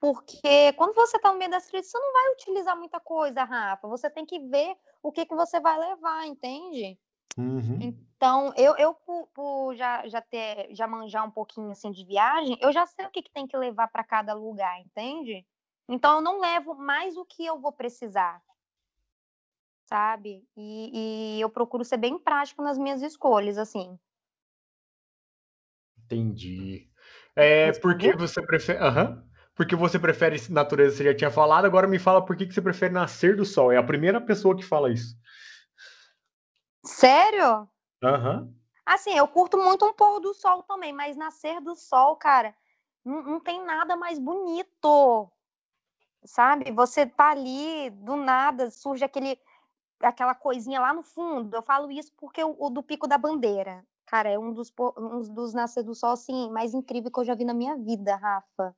Porque 0.00 0.72
quando 0.72 0.94
você 0.94 1.16
está 1.16 1.32
no 1.32 1.38
meio 1.38 1.50
das 1.50 1.66
trilhas, 1.66 1.86
você 1.86 1.98
não 1.98 2.12
vai 2.12 2.32
utilizar 2.32 2.76
muita 2.76 2.98
coisa, 2.98 3.44
Rafa. 3.44 3.86
Você 3.86 4.10
tem 4.10 4.26
que 4.26 4.40
ver 4.40 4.76
o 5.02 5.12
que, 5.12 5.24
que 5.24 5.34
você 5.34 5.60
vai 5.60 5.78
levar, 5.78 6.26
entende? 6.26 6.98
Uhum. 7.38 7.78
Então, 7.80 8.52
eu, 8.56 8.76
eu 8.76 8.94
por, 8.94 9.28
por, 9.28 9.74
já, 9.74 10.06
já 10.08 10.20
ter, 10.20 10.68
já 10.74 10.86
manjar 10.86 11.26
um 11.26 11.30
pouquinho 11.30 11.70
assim 11.70 11.90
de 11.90 12.04
viagem, 12.04 12.58
eu 12.60 12.72
já 12.72 12.84
sei 12.86 13.06
o 13.06 13.10
que, 13.10 13.22
que 13.22 13.32
tem 13.32 13.46
que 13.46 13.56
levar 13.56 13.88
para 13.88 14.04
cada 14.04 14.34
lugar, 14.34 14.80
entende? 14.80 15.46
Então, 15.88 16.16
eu 16.16 16.20
não 16.20 16.40
levo 16.40 16.74
mais 16.74 17.16
o 17.16 17.24
que 17.24 17.44
eu 17.44 17.58
vou 17.58 17.72
precisar, 17.72 18.42
sabe? 19.86 20.44
E, 20.56 21.36
e 21.36 21.40
eu 21.40 21.50
procuro 21.50 21.84
ser 21.84 21.96
bem 21.96 22.18
prático 22.18 22.62
nas 22.62 22.78
minhas 22.78 23.02
escolhas, 23.02 23.58
assim. 23.58 23.98
Entendi. 26.04 26.88
É 27.34 27.72
porque 27.80 28.14
você 28.14 28.42
prefere. 28.42 28.82
Uhum. 28.82 29.32
Porque 29.54 29.76
você 29.76 29.98
prefere 29.98 30.40
natureza, 30.50 30.96
você 30.96 31.04
já 31.04 31.14
tinha 31.14 31.30
falado, 31.30 31.66
agora 31.66 31.86
me 31.86 31.98
fala 31.98 32.24
por 32.24 32.36
que, 32.36 32.46
que 32.46 32.54
você 32.54 32.62
prefere 32.62 32.92
nascer 32.92 33.36
do 33.36 33.44
sol. 33.44 33.70
É 33.70 33.76
a 33.76 33.82
primeira 33.82 34.20
pessoa 34.20 34.56
que 34.56 34.64
fala 34.64 34.90
isso. 34.90 35.14
Sério? 36.84 37.68
Aham. 38.02 38.40
Uhum. 38.40 38.62
Assim, 38.84 39.14
eu 39.16 39.28
curto 39.28 39.56
muito 39.56 39.84
um 39.86 39.92
pôr 39.92 40.20
do 40.20 40.34
sol 40.34 40.62
também, 40.64 40.92
mas 40.92 41.16
nascer 41.16 41.60
do 41.60 41.76
sol, 41.76 42.16
cara, 42.16 42.52
não, 43.04 43.22
não 43.22 43.40
tem 43.40 43.64
nada 43.64 43.94
mais 43.94 44.18
bonito. 44.18 45.30
Sabe? 46.24 46.70
Você 46.72 47.06
tá 47.06 47.30
ali, 47.30 47.90
do 47.90 48.16
nada, 48.16 48.70
surge 48.70 49.04
aquele 49.04 49.38
aquela 50.08 50.34
coisinha 50.34 50.80
lá 50.80 50.92
no 50.92 51.02
fundo. 51.02 51.54
Eu 51.54 51.62
falo 51.62 51.90
isso 51.90 52.12
porque 52.16 52.42
o, 52.42 52.56
o 52.58 52.70
do 52.70 52.82
Pico 52.82 53.06
da 53.06 53.18
Bandeira, 53.18 53.84
cara, 54.06 54.28
é 54.28 54.38
um 54.38 54.52
dos, 54.52 54.72
um 54.98 55.20
dos 55.32 55.54
nascer 55.54 55.82
do 55.82 55.94
sol, 55.94 56.12
assim, 56.12 56.50
mais 56.50 56.74
incrível 56.74 57.10
que 57.10 57.20
eu 57.20 57.24
já 57.24 57.34
vi 57.34 57.44
na 57.44 57.54
minha 57.54 57.76
vida, 57.76 58.16
Rafa. 58.16 58.74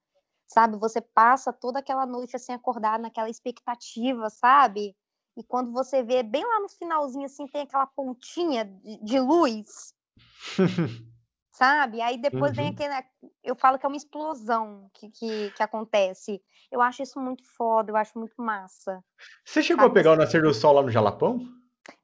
Sabe? 0.46 0.76
Você 0.76 1.00
passa 1.00 1.52
toda 1.52 1.78
aquela 1.78 2.06
noite 2.06 2.36
assim, 2.36 2.52
acordado 2.52 3.00
naquela 3.00 3.30
expectativa, 3.30 4.28
sabe? 4.28 4.94
E 5.36 5.42
quando 5.42 5.72
você 5.72 6.02
vê 6.02 6.22
bem 6.22 6.44
lá 6.44 6.60
no 6.60 6.68
finalzinho, 6.68 7.24
assim, 7.24 7.46
tem 7.46 7.62
aquela 7.62 7.86
pontinha 7.86 8.64
de, 8.64 9.02
de 9.02 9.18
luz. 9.18 9.94
sabe? 11.54 12.00
Aí 12.00 12.18
depois 12.18 12.50
uhum. 12.50 12.56
vem 12.56 12.68
aquele. 12.68 12.92
Eu 13.42 13.54
falo 13.54 13.78
que 13.78 13.86
é 13.86 13.88
uma 13.88 13.96
explosão 13.96 14.90
que, 14.92 15.08
que, 15.10 15.50
que, 15.56 15.62
acontece. 15.62 16.40
Eu 16.70 16.80
acho 16.80 17.02
isso 17.02 17.18
muito 17.20 17.44
foda, 17.56 17.90
eu 17.90 17.96
acho 17.96 18.18
muito 18.18 18.34
massa. 18.36 19.00
Você 19.44 19.62
chegou 19.62 19.84
sabe? 19.84 19.92
a 19.92 19.94
pegar 19.94 20.12
o 20.12 20.16
nascer 20.16 20.42
do 20.42 20.52
sol 20.52 20.74
lá 20.74 20.82
no 20.82 20.90
Jalapão? 20.90 21.40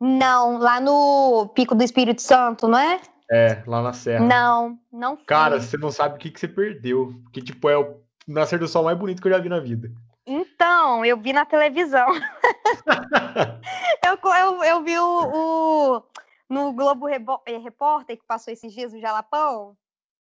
Não, 0.01 0.59
lá 0.59 0.81
no 0.81 1.49
Pico 1.55 1.75
do 1.75 1.83
Espírito 1.83 2.23
Santo, 2.23 2.69
não 2.69 2.79
é? 2.79 3.01
É, 3.31 3.63
lá 3.67 3.83
na 3.83 3.93
Serra. 3.93 4.25
Não, 4.25 4.79
não 4.93 5.17
fui. 5.17 5.27
Cara, 5.27 5.61
você 5.61 5.77
não 5.77 5.91
sabe 5.91 6.15
o 6.15 6.19
que, 6.19 6.31
que 6.31 6.39
você 6.39 6.49
perdeu. 6.49 7.15
Que, 7.33 7.43
tipo, 7.43 7.69
é 7.69 7.77
o 7.77 8.01
nascer 8.27 8.59
do 8.59 8.69
sol 8.69 8.85
mais 8.85 8.99
bonito 8.99 9.21
que 9.21 9.29
eu 9.29 9.33
já 9.33 9.39
vi 9.39 9.49
na 9.49 9.61
vida. 9.61 9.91
Então, 10.27 11.05
eu 11.05 11.17
vi 11.17 11.33
na 11.33 11.45
televisão. 11.45 12.07
eu, 14.05 14.19
eu, 14.33 14.65
eu 14.65 14.83
vi 14.83 14.99
o, 14.99 15.97
o 15.97 16.03
no 16.51 16.73
Globo 16.73 17.09
eh, 17.09 17.59
Repórter, 17.59 18.19
que 18.19 18.27
passou 18.27 18.53
esses 18.53 18.73
dias 18.73 18.93
no 18.93 19.01
Jalapão. 19.01 19.79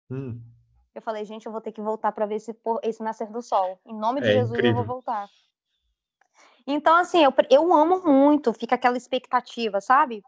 Hum. 0.10 0.42
Eu 0.94 1.02
falei, 1.02 1.24
gente, 1.24 1.46
eu 1.46 1.52
vou 1.52 1.62
ter 1.62 1.72
que 1.72 1.82
voltar 1.82 2.12
para 2.12 2.26
ver 2.26 2.36
esse, 2.36 2.58
esse 2.82 3.04
nascer 3.04 3.30
do 3.32 3.42
sol. 3.42 3.80
Em 3.86 3.94
nome 3.94 4.22
de 4.22 4.30
é 4.30 4.34
Jesus, 4.34 4.52
incrível. 4.58 4.72
eu 4.72 4.76
vou 4.76 4.96
voltar. 4.96 5.28
Então, 6.66 6.96
assim, 6.98 7.24
eu, 7.24 7.32
eu 7.52 7.72
amo 7.72 8.02
muito, 8.02 8.52
fica 8.54 8.74
aquela 8.74 8.98
expectativa, 8.98 9.80
sabe? 9.80 10.24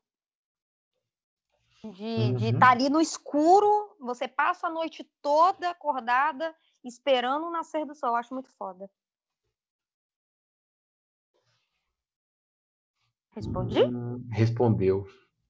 De 1.83 2.03
uhum. 2.03 2.37
estar 2.37 2.59
tá 2.59 2.71
ali 2.71 2.89
no 2.89 3.01
escuro, 3.01 3.95
você 3.99 4.27
passa 4.27 4.67
a 4.67 4.69
noite 4.69 5.03
toda 5.21 5.69
acordada, 5.69 6.53
esperando 6.83 7.47
o 7.47 7.51
nascer 7.51 7.85
do 7.85 7.95
sol. 7.95 8.09
Eu 8.09 8.15
acho 8.17 8.33
muito 8.33 8.51
foda. 8.51 8.89
Respondi? 13.31 13.83
Hum, 13.83 14.27
respondeu. 14.31 15.07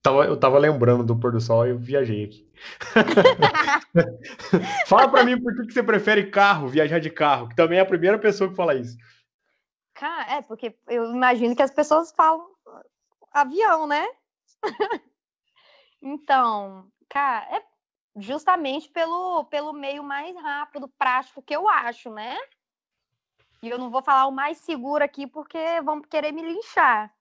Tava, 0.08 0.24
eu 0.24 0.40
tava 0.40 0.58
lembrando 0.58 1.04
do 1.04 1.14
pôr 1.14 1.32
do 1.32 1.40
sol 1.40 1.66
e 1.66 1.70
eu 1.70 1.78
viajei 1.78 2.24
aqui. 2.24 2.50
fala 4.88 5.06
para 5.06 5.22
mim 5.22 5.38
por 5.38 5.54
que 5.54 5.70
você 5.70 5.82
prefere 5.82 6.30
carro, 6.30 6.66
viajar 6.66 6.98
de 6.98 7.10
carro, 7.10 7.50
que 7.50 7.54
também 7.54 7.78
é 7.78 7.82
a 7.82 7.86
primeira 7.86 8.18
pessoa 8.18 8.48
que 8.48 8.56
fala 8.56 8.74
isso. 8.74 8.96
É, 10.30 10.40
porque 10.40 10.74
eu 10.88 11.12
imagino 11.12 11.54
que 11.54 11.60
as 11.60 11.70
pessoas 11.70 12.10
falam 12.12 12.48
avião, 13.32 13.86
né? 13.86 14.06
então, 16.00 16.90
cara, 17.06 17.56
é 17.56 17.62
justamente 18.16 18.88
pelo, 18.88 19.44
pelo 19.44 19.74
meio 19.74 20.02
mais 20.02 20.34
rápido, 20.36 20.88
prático 20.98 21.42
que 21.42 21.54
eu 21.54 21.68
acho, 21.68 22.10
né? 22.10 22.34
E 23.62 23.68
eu 23.68 23.76
não 23.76 23.90
vou 23.90 24.02
falar 24.02 24.26
o 24.26 24.32
mais 24.32 24.56
seguro 24.58 25.04
aqui 25.04 25.26
porque 25.26 25.82
vão 25.82 26.00
querer 26.00 26.32
me 26.32 26.42
linchar 26.42 27.12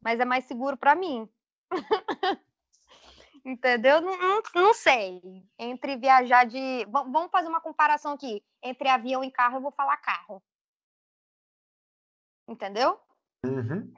mas 0.00 0.20
é 0.20 0.24
mais 0.24 0.44
seguro 0.44 0.76
para 0.76 0.94
mim. 0.94 1.28
Entendeu? 3.44 4.00
Não, 4.00 4.18
não, 4.18 4.42
não, 4.54 4.74
sei. 4.74 5.20
Entre 5.58 5.96
viajar 5.96 6.44
de. 6.44 6.86
Vamos 6.90 7.30
fazer 7.30 7.48
uma 7.48 7.60
comparação 7.60 8.12
aqui. 8.12 8.42
Entre 8.62 8.88
avião 8.88 9.24
e 9.24 9.30
carro, 9.30 9.56
eu 9.56 9.62
vou 9.62 9.70
falar 9.70 9.96
carro. 9.98 10.42
Entendeu? 12.46 12.98
Uhum. 13.44 13.92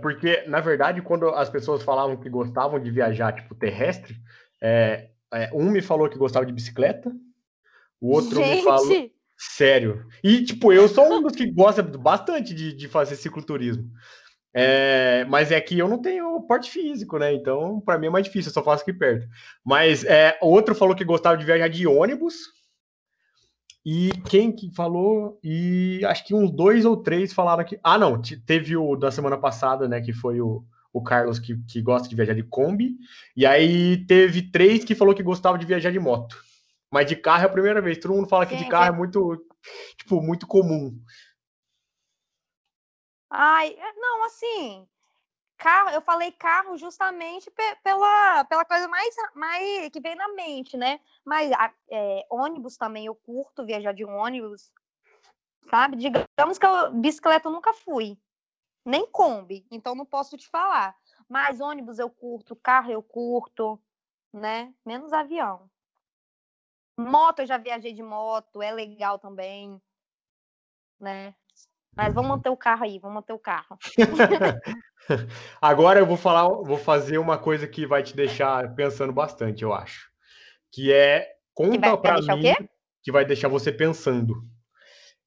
Porque, 0.00 0.42
na 0.46 0.60
verdade, 0.60 1.00
quando 1.00 1.28
as 1.28 1.48
pessoas 1.48 1.82
falavam 1.82 2.16
que 2.16 2.28
gostavam 2.28 2.78
de 2.78 2.90
viajar, 2.90 3.32
tipo, 3.32 3.54
terrestre, 3.54 4.16
é, 4.60 5.10
é, 5.32 5.50
um 5.52 5.70
me 5.70 5.80
falou 5.80 6.08
que 6.08 6.18
gostava 6.18 6.44
de 6.44 6.52
bicicleta, 6.52 7.10
o 8.00 8.12
outro 8.12 8.36
Gente. 8.36 8.56
me 8.56 8.62
falou. 8.62 9.10
Sério. 9.38 10.06
E, 10.24 10.44
tipo, 10.44 10.72
eu 10.72 10.88
sou 10.88 11.12
um 11.12 11.22
dos 11.22 11.36
que 11.36 11.50
gosta 11.50 11.82
bastante 11.82 12.54
de, 12.54 12.72
de 12.72 12.88
fazer 12.88 13.16
cicloturismo. 13.16 13.90
É, 14.58 15.26
mas 15.26 15.52
é 15.52 15.60
que 15.60 15.78
eu 15.78 15.86
não 15.86 16.00
tenho 16.00 16.40
porte 16.40 16.70
físico, 16.70 17.18
né? 17.18 17.30
Então, 17.34 17.78
para 17.78 17.98
mim 17.98 18.06
é 18.06 18.10
mais 18.10 18.24
difícil, 18.24 18.48
eu 18.48 18.54
só 18.54 18.62
faço 18.62 18.82
aqui 18.82 18.92
perto. 18.92 19.28
Mas 19.62 20.02
é, 20.02 20.38
outro 20.40 20.74
falou 20.74 20.96
que 20.96 21.04
gostava 21.04 21.36
de 21.36 21.44
viajar 21.44 21.68
de 21.68 21.86
ônibus. 21.86 22.36
E 23.84 24.10
quem 24.30 24.50
que 24.50 24.74
falou? 24.74 25.38
E 25.44 26.00
acho 26.06 26.24
que 26.24 26.34
uns 26.34 26.50
dois 26.50 26.86
ou 26.86 26.96
três 26.96 27.34
falaram 27.34 27.64
que. 27.64 27.78
Ah, 27.84 27.98
não, 27.98 28.20
teve 28.46 28.74
o 28.78 28.96
da 28.96 29.10
semana 29.10 29.36
passada, 29.36 29.86
né? 29.86 30.00
Que 30.00 30.14
foi 30.14 30.40
o, 30.40 30.64
o 30.90 31.02
Carlos 31.02 31.38
que, 31.38 31.62
que 31.68 31.82
gosta 31.82 32.08
de 32.08 32.16
viajar 32.16 32.34
de 32.34 32.42
Kombi. 32.42 32.96
E 33.36 33.44
aí 33.44 34.06
teve 34.06 34.50
três 34.50 34.84
que 34.84 34.94
falou 34.94 35.14
que 35.14 35.22
gostava 35.22 35.58
de 35.58 35.66
viajar 35.66 35.92
de 35.92 36.00
moto. 36.00 36.42
Mas 36.90 37.06
de 37.06 37.14
carro 37.14 37.42
é 37.42 37.46
a 37.46 37.50
primeira 37.50 37.82
vez. 37.82 37.98
Todo 37.98 38.14
mundo 38.14 38.28
fala 38.28 38.46
que 38.46 38.56
de 38.56 38.66
carro 38.70 38.94
é 38.94 38.96
muito, 38.96 39.36
tipo, 39.98 40.22
muito 40.22 40.46
comum. 40.46 40.98
Ai, 43.38 43.68
é, 43.78 43.92
não, 43.96 44.24
assim, 44.24 44.88
carro, 45.58 45.90
eu 45.90 46.00
falei 46.00 46.32
carro 46.32 46.78
justamente 46.78 47.52
pela, 47.82 48.44
pela 48.46 48.64
coisa 48.64 48.88
mais, 48.88 49.14
mais 49.34 49.90
que 49.90 50.00
vem 50.00 50.14
na 50.14 50.28
mente, 50.28 50.74
né? 50.74 50.98
Mas 51.22 51.50
é, 51.90 52.26
ônibus 52.30 52.78
também 52.78 53.04
eu 53.04 53.14
curto 53.14 53.66
viajar 53.66 53.92
de 53.92 54.06
ônibus, 54.06 54.72
sabe? 55.68 55.98
Digamos 55.98 56.58
que 56.58 56.64
eu, 56.64 56.94
bicicleta 56.94 57.48
eu 57.48 57.52
nunca 57.52 57.74
fui, 57.74 58.18
nem 58.82 59.06
Kombi, 59.06 59.66
então 59.70 59.94
não 59.94 60.06
posso 60.06 60.38
te 60.38 60.48
falar. 60.48 60.96
Mas 61.28 61.60
ônibus 61.60 61.98
eu 61.98 62.08
curto, 62.08 62.56
carro 62.56 62.90
eu 62.90 63.02
curto, 63.02 63.78
né? 64.32 64.72
Menos 64.82 65.12
avião. 65.12 65.70
Moto 66.98 67.40
eu 67.40 67.46
já 67.46 67.58
viajei 67.58 67.92
de 67.92 68.02
moto, 68.02 68.62
é 68.62 68.72
legal 68.72 69.18
também, 69.18 69.78
né? 70.98 71.34
Mas 71.96 72.12
vamos 72.12 72.28
manter 72.28 72.50
o 72.50 72.56
carro 72.56 72.84
aí, 72.84 72.98
vamos 72.98 73.14
manter 73.14 73.32
o 73.32 73.38
carro. 73.38 73.78
Agora 75.60 75.98
eu 75.98 76.06
vou 76.06 76.16
falar, 76.16 76.46
vou 76.46 76.76
fazer 76.76 77.16
uma 77.16 77.38
coisa 77.38 77.66
que 77.66 77.86
vai 77.86 78.02
te 78.02 78.14
deixar 78.14 78.74
pensando 78.74 79.12
bastante, 79.12 79.62
eu 79.62 79.72
acho. 79.72 80.10
Que 80.70 80.92
é 80.92 81.26
conta 81.54 81.96
para 81.96 82.20
mim, 82.20 82.42
que 83.02 83.10
vai 83.10 83.24
deixar 83.24 83.48
você 83.48 83.72
pensando. 83.72 84.34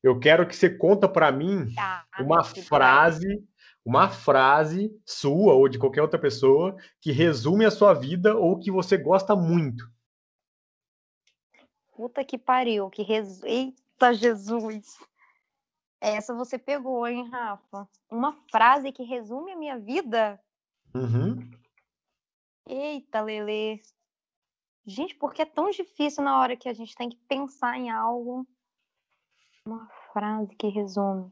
Eu 0.03 0.19
quero 0.19 0.47
que 0.47 0.55
você 0.55 0.69
conta 0.69 1.09
para 1.09 1.31
mim 1.31 1.73
tá, 1.73 2.05
uma 2.19 2.43
frase, 2.43 3.43
uma 3.83 4.07
frase 4.07 4.91
sua 5.03 5.53
ou 5.53 5.67
de 5.67 5.79
qualquer 5.79 6.03
outra 6.03 6.19
pessoa 6.19 6.75
que 7.01 7.11
resume 7.11 7.65
a 7.65 7.71
sua 7.71 7.93
vida 7.95 8.35
ou 8.35 8.59
que 8.59 8.69
você 8.69 8.95
gosta 8.95 9.35
muito. 9.35 9.89
Puta 11.93 12.23
que 12.23 12.37
pariu, 12.37 12.89
que 12.89 13.01
res... 13.01 13.43
Eita 13.43 14.13
Jesus. 14.13 14.97
Essa 16.01 16.33
você 16.33 16.57
pegou, 16.57 17.05
hein, 17.07 17.29
Rafa? 17.29 17.87
Uma 18.09 18.33
frase 18.49 18.91
que 18.91 19.03
resume 19.03 19.51
a 19.51 19.57
minha 19.57 19.77
vida? 19.77 20.41
Uhum. 20.95 21.49
Eita, 22.65 23.21
Lele. 23.21 23.81
Gente, 24.85 25.13
por 25.15 25.33
que 25.33 25.41
é 25.41 25.45
tão 25.45 25.69
difícil 25.69 26.23
na 26.23 26.39
hora 26.39 26.55
que 26.55 26.69
a 26.69 26.73
gente 26.73 26.95
tem 26.95 27.09
que 27.09 27.17
pensar 27.27 27.77
em 27.77 27.89
algo? 27.89 28.47
Uma 29.65 29.87
frase 30.13 30.55
que 30.55 30.67
resume. 30.67 31.31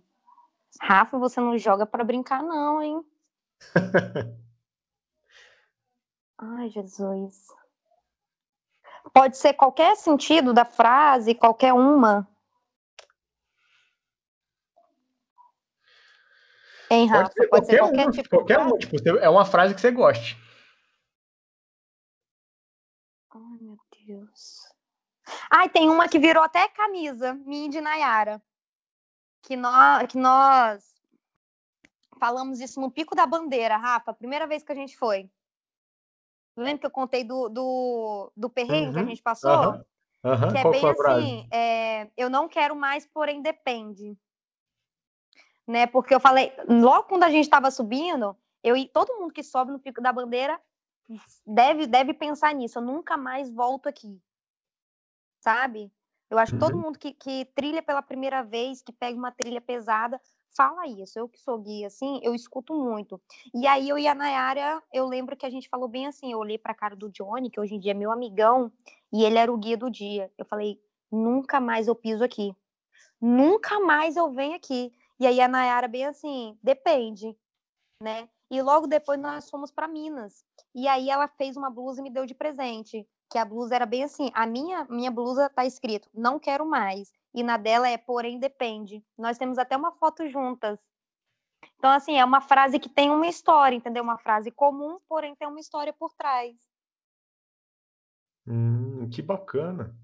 Rafa, 0.82 1.18
você 1.18 1.39
não 1.39 1.57
joga 1.57 1.86
para 1.86 2.03
brincar, 2.03 2.43
não, 2.43 2.82
hein? 2.82 3.03
Ai, 6.38 6.70
Jesus. 6.70 7.47
Pode 9.13 9.38
ser 9.38 9.53
qualquer 9.53 9.95
sentido 9.95 10.53
da 10.53 10.65
frase, 10.65 11.34
qualquer 11.34 11.74
uma. 11.74 12.28
Em 16.90 17.06
Rafa, 17.08 17.24
pode 17.24 17.34
ser, 17.34 17.48
pode 17.48 17.66
ser 17.66 17.78
qualquer, 17.80 18.12
tipo, 18.12 18.30
qualquer 18.30 18.60
um, 18.60 18.78
tipo, 18.78 18.96
é 19.18 19.30
uma 19.30 19.46
frase 19.46 19.76
que 19.76 19.82
você 19.82 19.92
goste. 19.92 20.38
Ai, 23.34 23.58
meu 23.60 23.78
Deus. 24.06 24.74
Ai, 25.52 25.70
tem 25.70 25.90
uma 25.90 26.08
que 26.08 26.18
virou 26.18 26.44
até 26.44 26.68
camisa, 26.70 27.34
minha 27.34 27.70
de 27.70 27.82
Nayara. 27.82 28.42
Que 29.42 29.56
nós, 29.56 30.08
que 30.08 30.18
nós 30.18 30.84
falamos 32.18 32.60
isso 32.60 32.80
no 32.80 32.90
Pico 32.90 33.16
da 33.16 33.26
Bandeira, 33.26 33.78
Rafa, 33.78 34.14
primeira 34.14 34.48
vez 34.48 34.64
que 34.64 34.72
a 34.72 34.76
gente 34.76 34.98
foi. 34.98 35.30
Lembra 36.56 36.80
que 36.80 36.86
eu 36.88 36.92
contei 36.92 37.24
do, 37.24 37.50
do, 37.50 38.32
do 38.36 38.50
perrengue 38.50 38.88
uhum, 38.88 38.94
que 38.94 39.00
a 39.00 39.02
uhum, 39.02 39.08
gente 39.10 39.22
passou? 39.22 39.52
Uhum, 39.52 39.84
uhum, 40.24 40.52
que 40.52 40.58
é 40.58 40.72
bem 40.72 40.90
assim, 40.90 41.48
é, 41.52 42.10
eu 42.18 42.30
não 42.30 42.48
quero 42.48 42.76
mais, 42.76 43.06
porém 43.06 43.42
depende. 43.42 44.18
Né? 45.68 45.86
Porque 45.86 46.15
eu 46.15 46.20
falei, 46.20 46.53
logo 46.68 47.09
quando 47.09 47.24
a 47.24 47.30
gente 47.30 47.43
estava 47.43 47.70
subindo, 47.70 48.36
eu 48.63 48.76
e 48.76 48.88
todo 48.88 49.18
mundo 49.20 49.34
que 49.34 49.43
sobe 49.43 49.72
no 49.72 49.80
Pico 49.80 50.01
da 50.01 50.13
Bandeira 50.13 50.59
deve, 51.45 51.88
deve 51.88 52.13
pensar 52.13 52.53
nisso. 52.53 52.80
Eu 52.80 52.84
nunca 52.84 53.18
mais 53.18 53.51
volto 53.51 53.88
aqui. 53.88 54.22
Sabe? 55.41 55.91
Eu 56.30 56.38
acho 56.38 56.53
que 56.53 56.59
todo 56.59 56.76
uhum. 56.76 56.82
mundo 56.82 56.99
que, 56.99 57.13
que 57.13 57.45
trilha 57.55 57.82
pela 57.82 58.01
primeira 58.01 58.43
vez, 58.43 58.82
que 58.82 58.91
pega 58.91 59.18
uma 59.18 59.32
trilha 59.32 59.61
pesada, 59.61 60.20
fala 60.55 60.88
isso. 60.88 61.18
Eu 61.18 61.30
que 61.30 61.39
sou 61.39 61.57
guia, 61.59 61.88
assim, 61.88 62.20
eu 62.24 62.36
escuto 62.36 62.74
muito. 62.74 63.22
E 63.53 63.65
aí 63.65 63.88
eu 63.88 63.97
e 63.97 64.07
a 64.07 64.15
Nayara, 64.15 64.82
eu 64.91 65.05
lembro 65.05 65.38
que 65.38 65.45
a 65.45 65.49
gente 65.49 65.70
falou 65.70 65.88
bem 65.88 66.07
assim, 66.07 66.32
eu 66.32 66.39
olhei 66.39 66.57
pra 66.57 66.74
cara 66.74 66.95
do 66.95 67.09
Johnny, 67.09 67.49
que 67.49 67.59
hoje 67.59 67.76
em 67.76 67.80
dia 67.80 67.91
é 67.91 67.93
meu 67.93 68.11
amigão, 68.11 68.72
e 69.13 69.24
ele 69.24 69.38
era 69.38 69.51
o 69.51 69.57
guia 69.57 69.78
do 69.78 69.89
dia. 69.89 70.32
Eu 70.38 70.45
falei, 70.45 70.82
nunca 71.11 71.61
mais 71.61 71.88
eu 71.88 71.95
piso 71.95 72.24
aqui. 72.24 72.53
Nunca 73.22 73.80
mais 73.80 74.18
eu 74.18 74.32
venho 74.34 74.55
aqui. 74.55 74.93
E 75.20 75.26
aí 75.26 75.41
a 75.41 75.47
Nayara 75.47 75.88
bem 75.88 76.05
assim, 76.05 76.57
depende, 76.61 77.36
né? 78.01 78.30
E 78.49 78.61
logo 78.61 78.88
depois 78.88 79.20
nós 79.20 79.49
fomos 79.49 79.72
para 79.72 79.88
Minas. 79.88 80.45
E 80.74 80.88
aí 80.88 81.09
ela 81.09 81.28
fez 81.28 81.57
uma 81.57 81.70
blusa 81.70 81.99
e 81.99 82.03
me 82.03 82.09
deu 82.09 82.26
de 82.26 82.36
presente, 82.36 83.07
que 83.30 83.38
a 83.38 83.45
blusa 83.45 83.76
era 83.76 83.86
bem 83.86 84.03
assim, 84.03 84.30
a 84.34 84.45
minha 84.45 84.86
minha 84.86 85.11
blusa 85.11 85.49
tá 85.49 85.65
escrito: 85.65 86.09
"Não 86.13 86.39
quero 86.39 86.65
mais" 86.65 87.11
e 87.34 87.43
na 87.43 87.57
dela 87.57 87.89
é 87.89 87.97
porém 87.97 88.39
depende. 88.39 89.03
Nós 89.18 89.38
temos 89.38 89.57
até 89.57 89.76
uma 89.76 89.91
foto 89.91 90.28
juntas. 90.28 90.80
Então, 91.78 91.91
assim, 91.91 92.18
é 92.18 92.26
uma 92.26 92.41
frase 92.41 92.80
que 92.80 92.89
tem 92.89 93.11
uma 93.11 93.28
história, 93.28 93.76
entendeu? 93.76 94.03
Uma 94.03 94.18
frase 94.18 94.51
comum, 94.51 94.99
porém 95.07 95.36
tem 95.36 95.47
uma 95.47 95.59
história 95.59 95.93
por 95.93 96.13
trás. 96.13 96.55
Hum, 98.47 99.09
que 99.09 99.22
bacana. 99.22 99.95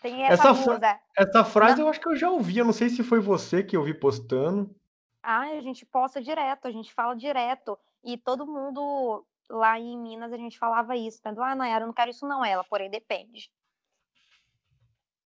Tem 0.00 0.22
essa, 0.22 0.48
essa, 0.48 0.54
fra 0.54 1.00
essa 1.16 1.44
frase 1.44 1.76
não. 1.76 1.84
eu 1.86 1.90
acho 1.90 2.00
que 2.00 2.08
eu 2.08 2.16
já 2.16 2.30
ouvi, 2.30 2.58
eu 2.58 2.64
não 2.64 2.72
sei 2.72 2.88
se 2.88 3.02
foi 3.02 3.20
você 3.20 3.62
que 3.62 3.76
eu 3.76 3.84
vi 3.84 3.92
postando. 3.92 4.74
Ah, 5.22 5.40
a 5.40 5.60
gente 5.60 5.84
posta 5.84 6.22
direto, 6.22 6.66
a 6.66 6.70
gente 6.70 6.92
fala 6.92 7.14
direto. 7.14 7.78
E 8.02 8.16
todo 8.16 8.46
mundo 8.46 9.26
lá 9.50 9.78
em 9.78 9.98
Minas 9.98 10.32
a 10.32 10.38
gente 10.38 10.58
falava 10.58 10.96
isso, 10.96 11.20
tá? 11.20 11.34
Ah, 11.36 11.54
Nayara, 11.54 11.84
eu 11.84 11.86
não 11.86 11.94
quero 11.94 12.10
isso 12.10 12.26
não, 12.26 12.42
ela, 12.42 12.64
porém 12.64 12.90
depende. 12.90 13.50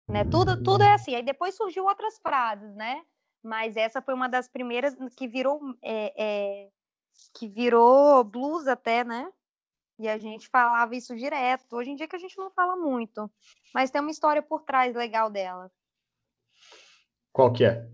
Né? 0.08 0.24
Tudo, 0.26 0.62
tudo 0.64 0.84
é 0.84 0.94
assim. 0.94 1.16
Aí 1.16 1.24
depois 1.24 1.56
surgiu 1.56 1.86
outras 1.86 2.20
frases, 2.20 2.76
né? 2.76 3.04
Mas 3.42 3.76
essa 3.76 4.02
foi 4.02 4.14
uma 4.14 4.28
das 4.28 4.48
primeiras 4.48 4.96
que 5.16 5.28
virou 5.28 5.60
é, 5.82 6.14
é, 6.18 6.70
que 7.34 7.48
virou 7.48 8.24
blues 8.24 8.68
até, 8.68 9.04
né? 9.04 9.32
E 10.00 10.08
a 10.08 10.18
gente 10.18 10.48
falava 10.48 10.96
isso 10.96 11.14
direto. 11.14 11.76
Hoje 11.76 11.92
em 11.92 11.96
dia 11.96 12.08
que 12.08 12.16
a 12.16 12.20
gente 12.20 12.38
não 12.38 12.50
fala 12.50 12.78
muito, 12.78 13.30
mas 13.74 13.92
tem 13.92 14.00
uma 14.00 14.10
história 14.10 14.42
por 14.42 14.62
trás 14.62 14.96
legal 14.96 15.30
dela. 15.30 15.70
Qual 17.34 17.52
que 17.52 17.66
é? 17.66 17.86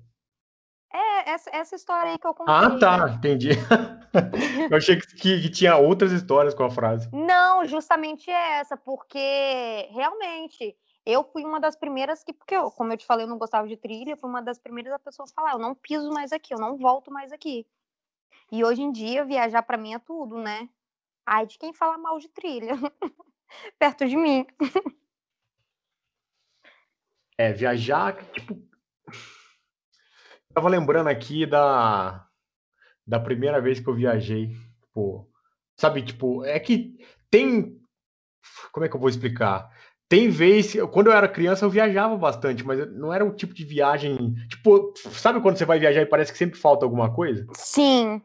É, 0.94 1.32
essa, 1.32 1.50
essa 1.52 1.76
história 1.76 2.12
aí 2.12 2.20
que 2.20 2.28
eu 2.28 2.34
contei. 2.34 2.54
Ah, 2.54 2.78
tá, 2.80 3.08
né? 3.08 3.14
entendi. 3.16 3.50
eu 4.70 4.78
achei 4.78 4.98
que, 4.98 5.42
que, 5.42 5.50
tinha 5.50 5.76
outras 5.78 6.12
histórias 6.12 6.54
com 6.54 6.64
a 6.64 6.70
frase. 6.70 7.10
Não, 7.12 7.66
justamente 7.66 8.30
essa, 8.30 8.78
porque 8.78 9.90
realmente 9.92 10.78
eu 11.06 11.24
fui 11.24 11.44
uma 11.44 11.60
das 11.60 11.76
primeiras 11.76 12.24
que, 12.24 12.32
porque 12.32 12.56
eu, 12.56 12.70
como 12.70 12.94
eu 12.94 12.98
te 12.98 13.06
falei, 13.06 13.26
eu 13.26 13.30
não 13.30 13.40
gostava 13.40 13.68
de 13.68 13.76
trilha, 13.76 14.16
fui 14.16 14.30
uma 14.30 14.42
das 14.42 14.60
primeiras 14.60 14.94
a 14.94 15.00
pessoas 15.00 15.34
falar, 15.34 15.54
eu 15.54 15.60
não 15.60 15.74
piso 15.74 16.12
mais 16.12 16.32
aqui, 16.32 16.54
eu 16.54 16.60
não 16.60 16.78
volto 16.78 17.12
mais 17.12 17.32
aqui. 17.32 17.68
E 18.52 18.64
hoje 18.64 18.84
em 18.84 18.92
dia, 18.92 19.26
viajar 19.26 19.64
para 19.64 19.78
mim 19.78 19.96
é 19.96 20.00
tudo, 20.00 20.38
né? 20.38 20.70
Ai 21.26 21.46
de 21.48 21.58
quem 21.58 21.74
fala 21.74 21.98
mal 21.98 22.20
de 22.20 22.30
trilha, 22.30 22.74
perto 23.80 24.08
de 24.08 24.16
mim. 24.16 24.46
É, 27.38 27.52
viajar, 27.52 28.16
tipo... 28.32 28.56
Tava 30.54 30.70
lembrando 30.70 31.08
aqui 31.08 31.46
da, 31.46 32.26
da 33.06 33.20
primeira 33.20 33.60
vez 33.60 33.80
que 33.80 33.90
eu 33.90 33.94
viajei, 33.94 34.56
tipo, 34.82 35.30
sabe, 35.76 36.02
tipo, 36.02 36.46
é 36.46 36.60
que 36.60 36.98
tem... 37.30 37.82
Como 38.72 38.86
é 38.86 38.90
que 38.90 38.96
eu 38.96 39.00
vou 39.00 39.10
explicar? 39.10 39.70
Tem 40.08 40.30
vez, 40.30 40.74
quando 40.92 41.08
eu 41.08 41.14
era 41.14 41.28
criança, 41.28 41.66
eu 41.66 41.70
viajava 41.70 42.16
bastante, 42.16 42.64
mas 42.64 42.90
não 42.94 43.12
era 43.12 43.26
o 43.26 43.36
tipo 43.36 43.54
de 43.54 43.66
viagem. 43.66 44.36
Tipo, 44.48 44.94
sabe 44.96 45.42
quando 45.42 45.58
você 45.58 45.66
vai 45.66 45.80
viajar 45.80 46.02
e 46.02 46.06
parece 46.06 46.32
que 46.32 46.38
sempre 46.38 46.60
falta 46.60 46.86
alguma 46.86 47.12
coisa? 47.14 47.46
Sim. 47.54 48.22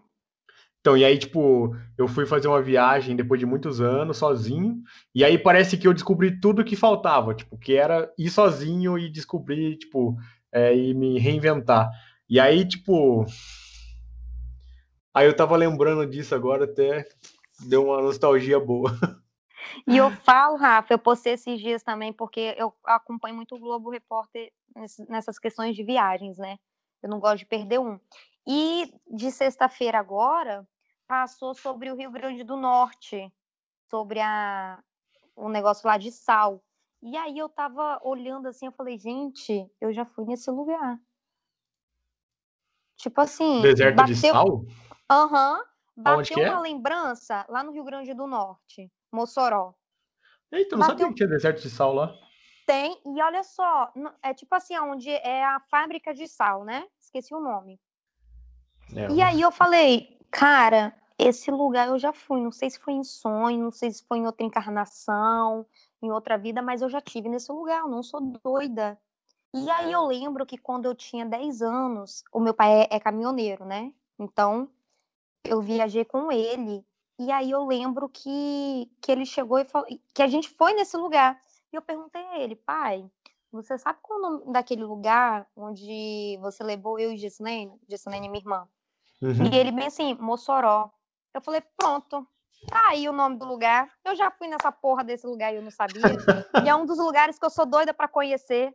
Então, 0.81 0.97
e 0.97 1.05
aí, 1.05 1.19
tipo, 1.19 1.77
eu 1.99 2.09
fui 2.09 2.25
fazer 2.25 2.49
uma 2.49 2.63
viagem 2.63 3.15
depois 3.15 3.39
de 3.39 3.45
muitos 3.45 3.83
anos, 3.83 4.17
sozinho, 4.17 4.83
e 5.15 5.23
aí 5.23 5.39
parece 5.39 5.77
que 5.77 5.87
eu 5.87 5.93
descobri 5.93 6.41
tudo 6.41 6.65
que 6.65 6.75
faltava, 6.75 7.35
tipo, 7.35 7.59
que 7.59 7.75
era 7.77 8.11
ir 8.19 8.31
sozinho 8.31 8.99
e 8.99 9.11
descobrir, 9.11 9.77
tipo, 9.77 10.17
é, 10.51 10.75
e 10.75 10.95
me 10.95 11.19
reinventar. 11.19 11.91
E 12.29 12.41
aí, 12.41 12.67
tipo. 12.67 13.27
Aí 15.13 15.27
eu 15.27 15.37
tava 15.37 15.57
lembrando 15.57 16.07
disso 16.07 16.35
agora, 16.35 16.65
até 16.65 17.05
deu 17.69 17.87
uma 17.87 18.01
nostalgia 18.01 18.59
boa. 18.59 18.91
E 19.87 19.97
eu 19.97 20.11
falo, 20.11 20.57
Rafa, 20.57 20.95
eu 20.95 20.99
postei 20.99 21.35
esses 21.35 21.61
dias 21.61 21.83
também, 21.83 22.13
porque 22.13 22.55
eu 22.57 22.73
acompanho 22.85 23.37
muito 23.37 23.55
o 23.55 23.59
Globo 23.59 23.91
Repórter 23.91 24.51
nessas 25.09 25.39
questões 25.39 25.77
de 25.77 25.85
viagens, 25.85 26.39
né? 26.39 26.59
Eu 27.03 27.09
não 27.09 27.21
gosto 27.21 27.39
de 27.39 27.47
perder 27.47 27.79
um. 27.79 27.99
E 28.47 28.93
de 29.07 29.31
sexta-feira 29.31 29.99
agora, 29.99 30.67
passou 31.07 31.55
sobre 31.55 31.91
o 31.91 31.97
Rio 31.97 32.11
Grande 32.11 32.45
do 32.45 32.57
Norte, 32.57 33.33
sobre 33.91 34.21
a, 34.21 34.83
o 35.37 35.49
negócio 35.49 35.87
lá 35.87 35.99
de 35.99 36.11
sal. 36.13 36.63
E 37.03 37.17
aí 37.17 37.39
eu 37.39 37.49
tava 37.49 37.99
olhando 38.03 38.47
assim, 38.47 38.67
eu 38.67 38.73
falei, 38.73 38.99
gente, 38.99 39.69
eu 39.81 39.93
já 39.93 40.05
fui 40.05 40.25
nesse 40.25 40.51
lugar. 40.51 40.99
Tipo 42.97 43.21
assim. 43.21 43.63
Deserto 43.63 43.97
bateu... 43.97 44.15
de 44.15 44.21
sal? 44.21 44.65
Aham. 45.11 45.59
Uhum, 45.97 46.03
bateu 46.03 46.37
uma 46.37 46.59
é? 46.59 46.61
lembrança 46.61 47.47
lá 47.49 47.63
no 47.63 47.73
Rio 47.73 47.85
Grande 47.85 48.15
do 48.15 48.27
Norte. 48.27 48.91
Mossoró. 49.13 49.75
Eita, 50.53 50.77
não 50.77 50.87
Bateu... 50.87 50.99
sabia 50.99 51.09
que 51.09 51.15
tinha 51.15 51.29
deserto 51.29 51.63
de 51.63 51.71
sal 51.71 51.95
lá. 51.95 52.13
Tem, 52.67 53.01
e 53.05 53.23
olha 53.23 53.43
só, 53.43 53.93
é 54.23 54.33
tipo 54.33 54.55
assim, 54.55 54.79
onde 54.79 55.11
é 55.11 55.45
a 55.45 55.59
fábrica 55.71 56.15
de 56.15 56.29
sal, 56.29 56.65
né? 56.65 56.87
Esqueci 57.01 57.35
o 57.35 57.41
nome. 57.41 57.81
É, 58.95 59.13
e 59.13 59.23
aí 59.23 59.41
eu 59.41 59.51
falei, 59.51 60.19
cara, 60.31 60.95
esse 61.19 61.51
lugar 61.51 61.89
eu 61.89 61.99
já 61.99 62.13
fui, 62.13 62.41
não 62.41 62.51
sei 62.51 62.71
se 62.71 62.79
foi 62.79 62.95
em 62.95 63.05
sonho, 63.05 63.65
não 63.65 63.71
sei 63.71 63.91
se 63.91 64.05
foi 64.05 64.19
em 64.19 64.27
outra 64.27 64.45
encarnação, 64.45 65.67
em 66.03 66.11
outra 66.11 66.39
vida, 66.39 66.63
mas 66.63 66.83
eu 66.83 66.89
já 66.89 67.01
tive 67.01 67.29
nesse 67.29 67.53
lugar, 67.53 67.81
eu 67.81 67.89
não 67.89 68.03
sou 68.03 68.21
doida. 68.21 68.99
E 69.53 69.69
aí 69.71 69.91
eu 69.93 70.07
lembro 70.07 70.47
que 70.47 70.57
quando 70.57 70.87
eu 70.87 70.95
tinha 70.95 71.27
10 71.27 71.61
anos, 71.61 72.23
o 72.33 72.41
meu 72.41 72.55
pai 72.55 72.83
é, 72.83 72.89
é 72.93 73.01
caminhoneiro, 73.01 73.65
né? 73.65 73.93
Então, 74.19 74.69
eu 75.45 75.61
viajei 75.61 76.05
com 76.05 76.31
ele 76.31 76.85
e 77.19 77.31
aí 77.31 77.51
eu 77.51 77.67
lembro 77.67 78.09
que, 78.09 78.91
que 79.01 79.13
ele 79.13 79.27
chegou 79.27 79.59
e 79.59 79.65
falou 79.67 79.87
que 80.15 80.23
a 80.23 80.27
gente 80.27 80.49
foi 80.49 80.73
nesse 80.73 80.97
lugar. 80.97 81.39
E 81.71 81.77
eu 81.77 81.83
perguntei 81.83 82.23
a 82.23 82.39
ele, 82.39 82.57
pai, 82.57 83.05
você 83.53 83.77
sabe 83.77 83.99
qual 84.01 84.19
é 84.19 84.23
o 84.23 84.31
nome 84.31 84.53
daquele 84.53 84.85
lugar 84.85 85.47
onde 85.55 86.39
você 86.41 86.65
levou 86.65 86.99
eu 86.99 87.13
e 87.13 87.19
Gisselene? 87.19 87.79
Gisselene 87.89 88.29
minha 88.29 88.41
irmã. 88.41 88.69
Uhum. 89.23 89.51
E 89.53 89.57
ele 89.57 89.71
bem 89.71 89.87
assim, 89.87 90.15
Mossoró. 90.15 90.91
Eu 91.35 91.41
falei, 91.41 91.63
pronto, 91.77 92.27
tá 92.69 92.89
aí 92.89 93.09
o 93.09 93.13
nome 93.13 93.37
do 93.37 93.45
lugar. 93.45 93.91
Eu 94.05 94.17
já 94.17 94.31
fui 94.31 94.49
nessa 94.49 94.73
porra 94.73 95.05
desse 95.05 95.27
lugar 95.27 95.53
e 95.53 95.57
eu 95.57 95.63
não 95.63 95.71
sabia. 95.71 96.03
e 96.65 96.69
é 96.69 96.75
um 96.75 96.87
dos 96.87 96.99
lugares 96.99 97.39
que 97.39 97.45
eu 97.45 97.51
sou 97.51 97.67
doida 97.67 97.93
para 97.95 98.09
conhecer. 98.09 98.75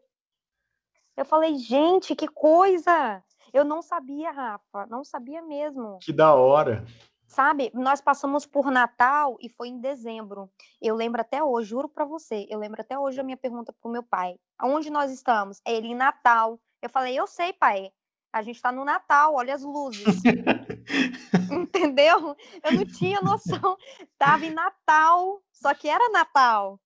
Eu 1.17 1.25
falei, 1.25 1.55
gente, 1.57 2.15
que 2.15 2.27
coisa! 2.27 3.23
Eu 3.53 3.63
não 3.63 3.81
sabia, 3.81 4.31
Rafa, 4.31 4.85
não 4.87 5.03
sabia 5.03 5.41
mesmo. 5.41 5.97
Que 6.01 6.11
da 6.11 6.33
hora. 6.33 6.85
Sabe, 7.25 7.71
nós 7.73 8.01
passamos 8.01 8.45
por 8.45 8.69
Natal 8.69 9.37
e 9.39 9.49
foi 9.49 9.69
em 9.69 9.79
dezembro. 9.79 10.49
Eu 10.81 10.95
lembro 10.95 11.21
até 11.21 11.43
hoje, 11.43 11.69
juro 11.69 11.89
para 11.89 12.05
você, 12.05 12.45
eu 12.49 12.59
lembro 12.59 12.81
até 12.81 12.99
hoje 12.99 13.19
a 13.19 13.23
minha 13.23 13.37
pergunta 13.37 13.73
pro 13.81 13.89
meu 13.89 14.03
pai. 14.03 14.37
Aonde 14.57 14.89
nós 14.89 15.11
estamos? 15.11 15.59
É 15.65 15.73
ele 15.73 15.87
em 15.87 15.95
Natal. 15.95 16.59
Eu 16.81 16.89
falei, 16.89 17.17
eu 17.17 17.25
sei, 17.25 17.53
pai. 17.53 17.91
A 18.35 18.41
gente 18.41 18.57
está 18.57 18.69
no 18.69 18.83
Natal, 18.83 19.33
olha 19.33 19.55
as 19.55 19.63
luzes. 19.63 20.03
Entendeu? 21.49 22.35
Eu 22.61 22.71
não 22.73 22.85
tinha 22.85 23.21
noção. 23.21 23.77
Tava 24.17 24.45
em 24.45 24.49
Natal, 24.49 25.41
só 25.53 25.73
que 25.73 25.87
era 25.87 26.09
Natal. 26.09 26.77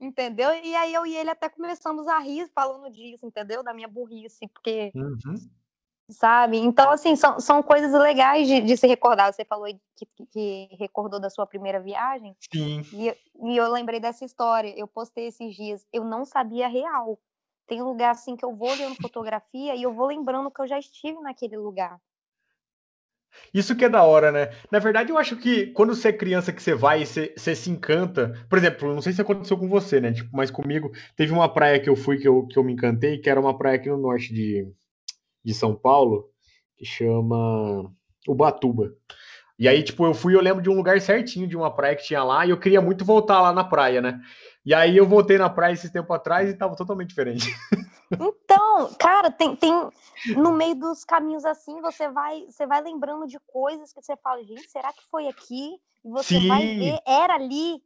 Entendeu? 0.00 0.50
E 0.62 0.76
aí 0.76 0.94
eu 0.94 1.04
e 1.04 1.16
ele 1.16 1.28
até 1.28 1.48
começamos 1.48 2.06
a 2.06 2.20
rir 2.20 2.48
falando 2.54 2.88
disso, 2.88 3.26
entendeu? 3.26 3.64
Da 3.64 3.74
minha 3.74 3.88
burrice, 3.88 4.46
porque 4.46 4.92
uhum. 4.94 5.34
sabe? 6.08 6.58
Então, 6.58 6.88
assim, 6.88 7.16
são, 7.16 7.40
são 7.40 7.60
coisas 7.60 7.92
legais 7.92 8.46
de, 8.46 8.60
de 8.60 8.76
se 8.76 8.86
recordar. 8.86 9.32
Você 9.32 9.44
falou 9.44 9.66
que, 9.96 10.06
que, 10.30 10.68
recordou 10.78 11.18
da 11.18 11.30
sua 11.30 11.48
primeira 11.48 11.80
viagem. 11.80 12.36
Sim. 12.52 12.82
E, 12.92 13.08
e 13.42 13.56
eu 13.56 13.72
lembrei 13.72 13.98
dessa 13.98 14.24
história. 14.24 14.72
Eu 14.76 14.86
postei 14.86 15.26
esses 15.26 15.52
dias. 15.52 15.84
Eu 15.92 16.04
não 16.04 16.24
sabia 16.24 16.68
real. 16.68 17.18
Tem 17.66 17.82
lugar 17.82 18.10
assim 18.10 18.36
que 18.36 18.44
eu 18.44 18.54
vou 18.54 18.70
olhando 18.70 18.94
fotografia 18.96 19.74
e 19.74 19.82
eu 19.82 19.92
vou 19.92 20.06
lembrando 20.06 20.50
que 20.50 20.60
eu 20.60 20.66
já 20.66 20.78
estive 20.78 21.18
naquele 21.20 21.56
lugar. 21.56 21.98
Isso 23.52 23.74
que 23.74 23.84
é 23.84 23.88
da 23.88 24.02
hora, 24.02 24.30
né? 24.30 24.50
Na 24.70 24.78
verdade, 24.78 25.10
eu 25.10 25.18
acho 25.18 25.36
que 25.36 25.66
quando 25.68 25.94
você 25.94 26.08
é 26.08 26.12
criança 26.12 26.52
que 26.52 26.62
você 26.62 26.74
vai 26.74 27.02
e 27.02 27.06
você, 27.06 27.34
você 27.36 27.54
se 27.54 27.70
encanta. 27.70 28.32
Por 28.48 28.58
exemplo, 28.58 28.94
não 28.94 29.02
sei 29.02 29.12
se 29.12 29.20
aconteceu 29.20 29.56
com 29.56 29.68
você, 29.68 30.00
né? 30.00 30.12
Tipo, 30.12 30.36
mas 30.36 30.50
comigo, 30.50 30.90
teve 31.16 31.32
uma 31.32 31.48
praia 31.48 31.80
que 31.80 31.88
eu 31.88 31.96
fui 31.96 32.18
que 32.18 32.28
eu, 32.28 32.46
que 32.46 32.58
eu 32.58 32.64
me 32.64 32.72
encantei, 32.72 33.18
que 33.18 33.30
era 33.30 33.40
uma 33.40 33.56
praia 33.56 33.76
aqui 33.76 33.88
no 33.88 33.96
norte 33.96 34.32
de, 34.32 34.68
de 35.44 35.54
São 35.54 35.74
Paulo, 35.74 36.28
que 36.76 36.84
chama 36.84 37.90
Ubatuba. 38.28 38.92
E 39.58 39.68
aí, 39.68 39.82
tipo, 39.84 40.04
eu 40.04 40.14
fui, 40.14 40.34
eu 40.34 40.40
lembro 40.40 40.60
de 40.60 40.68
um 40.68 40.74
lugar 40.74 41.00
certinho 41.00 41.46
de 41.46 41.56
uma 41.56 41.72
praia 41.72 41.94
que 41.94 42.04
tinha 42.04 42.24
lá, 42.24 42.44
e 42.44 42.50
eu 42.50 42.58
queria 42.58 42.80
muito 42.80 43.04
voltar 43.04 43.40
lá 43.40 43.52
na 43.52 43.62
praia, 43.62 44.00
né? 44.00 44.20
E 44.64 44.72
aí 44.72 44.96
eu 44.96 45.06
voltei 45.06 45.36
na 45.36 45.50
praia 45.50 45.74
esse 45.74 45.92
tempo 45.92 46.12
atrás 46.12 46.48
e 46.48 46.54
tava 46.54 46.76
totalmente 46.76 47.08
diferente. 47.10 47.46
Então, 48.20 48.94
cara, 48.98 49.30
tem, 49.30 49.56
tem 49.56 49.72
no 50.36 50.52
meio 50.52 50.74
dos 50.74 51.04
caminhos 51.04 51.44
assim, 51.44 51.80
você 51.80 52.08
vai, 52.08 52.44
você 52.46 52.66
vai 52.66 52.80
lembrando 52.82 53.26
de 53.26 53.38
coisas 53.46 53.92
que 53.92 54.00
você 54.00 54.16
fala, 54.16 54.44
gente, 54.44 54.70
será 54.70 54.92
que 54.92 55.02
foi 55.10 55.26
aqui? 55.26 55.76
E 56.04 56.10
você 56.10 56.38
Sim. 56.38 56.48
vai 56.48 56.60
ver, 56.60 57.00
era 57.06 57.34
ali. 57.34 57.82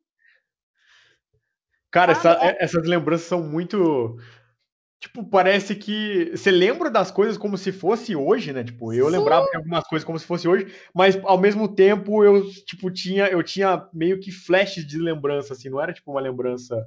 Cara, 1.90 2.12
essa, 2.12 2.32
é... 2.44 2.62
essas 2.62 2.86
lembranças 2.86 3.26
são 3.26 3.42
muito. 3.42 4.18
Tipo, 5.01 5.24
parece 5.24 5.76
que 5.76 6.32
você 6.36 6.51
lembra 6.51 6.90
das 6.90 7.11
coisas 7.11 7.38
como 7.38 7.57
se 7.57 7.70
fosse 7.70 8.16
hoje, 8.16 8.53
né? 8.53 8.64
Tipo, 8.64 8.92
eu 8.92 9.07
Sim. 9.07 9.12
lembrava 9.12 9.46
de 9.49 9.57
algumas 9.57 9.84
coisas 9.84 10.05
como 10.05 10.18
se 10.18 10.26
fosse 10.26 10.49
hoje, 10.49 10.74
mas 10.92 11.16
ao 11.24 11.38
mesmo 11.38 11.72
tempo 11.72 12.24
eu, 12.24 12.44
tipo, 12.66 12.90
tinha, 12.90 13.28
eu 13.28 13.42
tinha 13.42 13.88
meio 13.92 14.18
que 14.18 14.32
flashes 14.32 14.84
de 14.84 14.99
lembrança, 14.99 15.53
assim, 15.53 15.68
não 15.70 15.80
era 15.80 15.92
tipo 15.92 16.11
uma 16.11 16.20
lembrança 16.20 16.84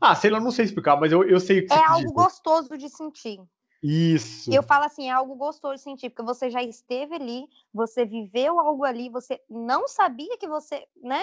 ah, 0.00 0.14
sei 0.16 0.30
lá, 0.30 0.40
não 0.40 0.50
sei 0.50 0.64
explicar, 0.64 0.96
mas 0.98 1.12
eu, 1.12 1.22
eu 1.28 1.38
sei 1.38 1.60
o 1.60 1.66
que 1.66 1.74
É 1.74 1.84
algo 1.84 2.12
diz. 2.12 2.12
gostoso 2.12 2.76
de 2.76 2.88
sentir. 2.88 3.38
Isso. 3.82 4.50
Eu 4.52 4.62
falo 4.62 4.84
assim, 4.84 5.08
é 5.08 5.12
algo 5.12 5.34
gostoso 5.36 5.74
de 5.74 5.80
sentir, 5.82 6.10
porque 6.10 6.22
você 6.22 6.50
já 6.50 6.62
esteve 6.62 7.14
ali, 7.14 7.46
você 7.72 8.04
viveu 8.04 8.58
algo 8.58 8.84
ali, 8.84 9.08
você 9.08 9.40
não 9.48 9.86
sabia 9.86 10.36
que 10.38 10.48
você, 10.48 10.86
né? 11.02 11.22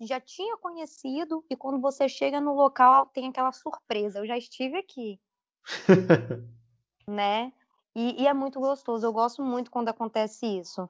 Já 0.00 0.20
tinha 0.20 0.56
conhecido, 0.58 1.44
e 1.50 1.56
quando 1.56 1.80
você 1.80 2.08
chega 2.08 2.40
no 2.40 2.54
local, 2.54 3.06
tem 3.06 3.28
aquela 3.28 3.52
surpresa. 3.52 4.20
Eu 4.20 4.26
já 4.26 4.38
estive 4.38 4.78
aqui. 4.78 5.20
né? 7.06 7.52
E, 7.94 8.22
e, 8.22 8.26
é 8.26 8.32
muito 8.32 8.60
gostoso. 8.60 9.04
Eu 9.06 9.12
gosto 9.12 9.42
muito 9.42 9.70
quando 9.70 9.88
acontece 9.88 10.46
isso. 10.46 10.88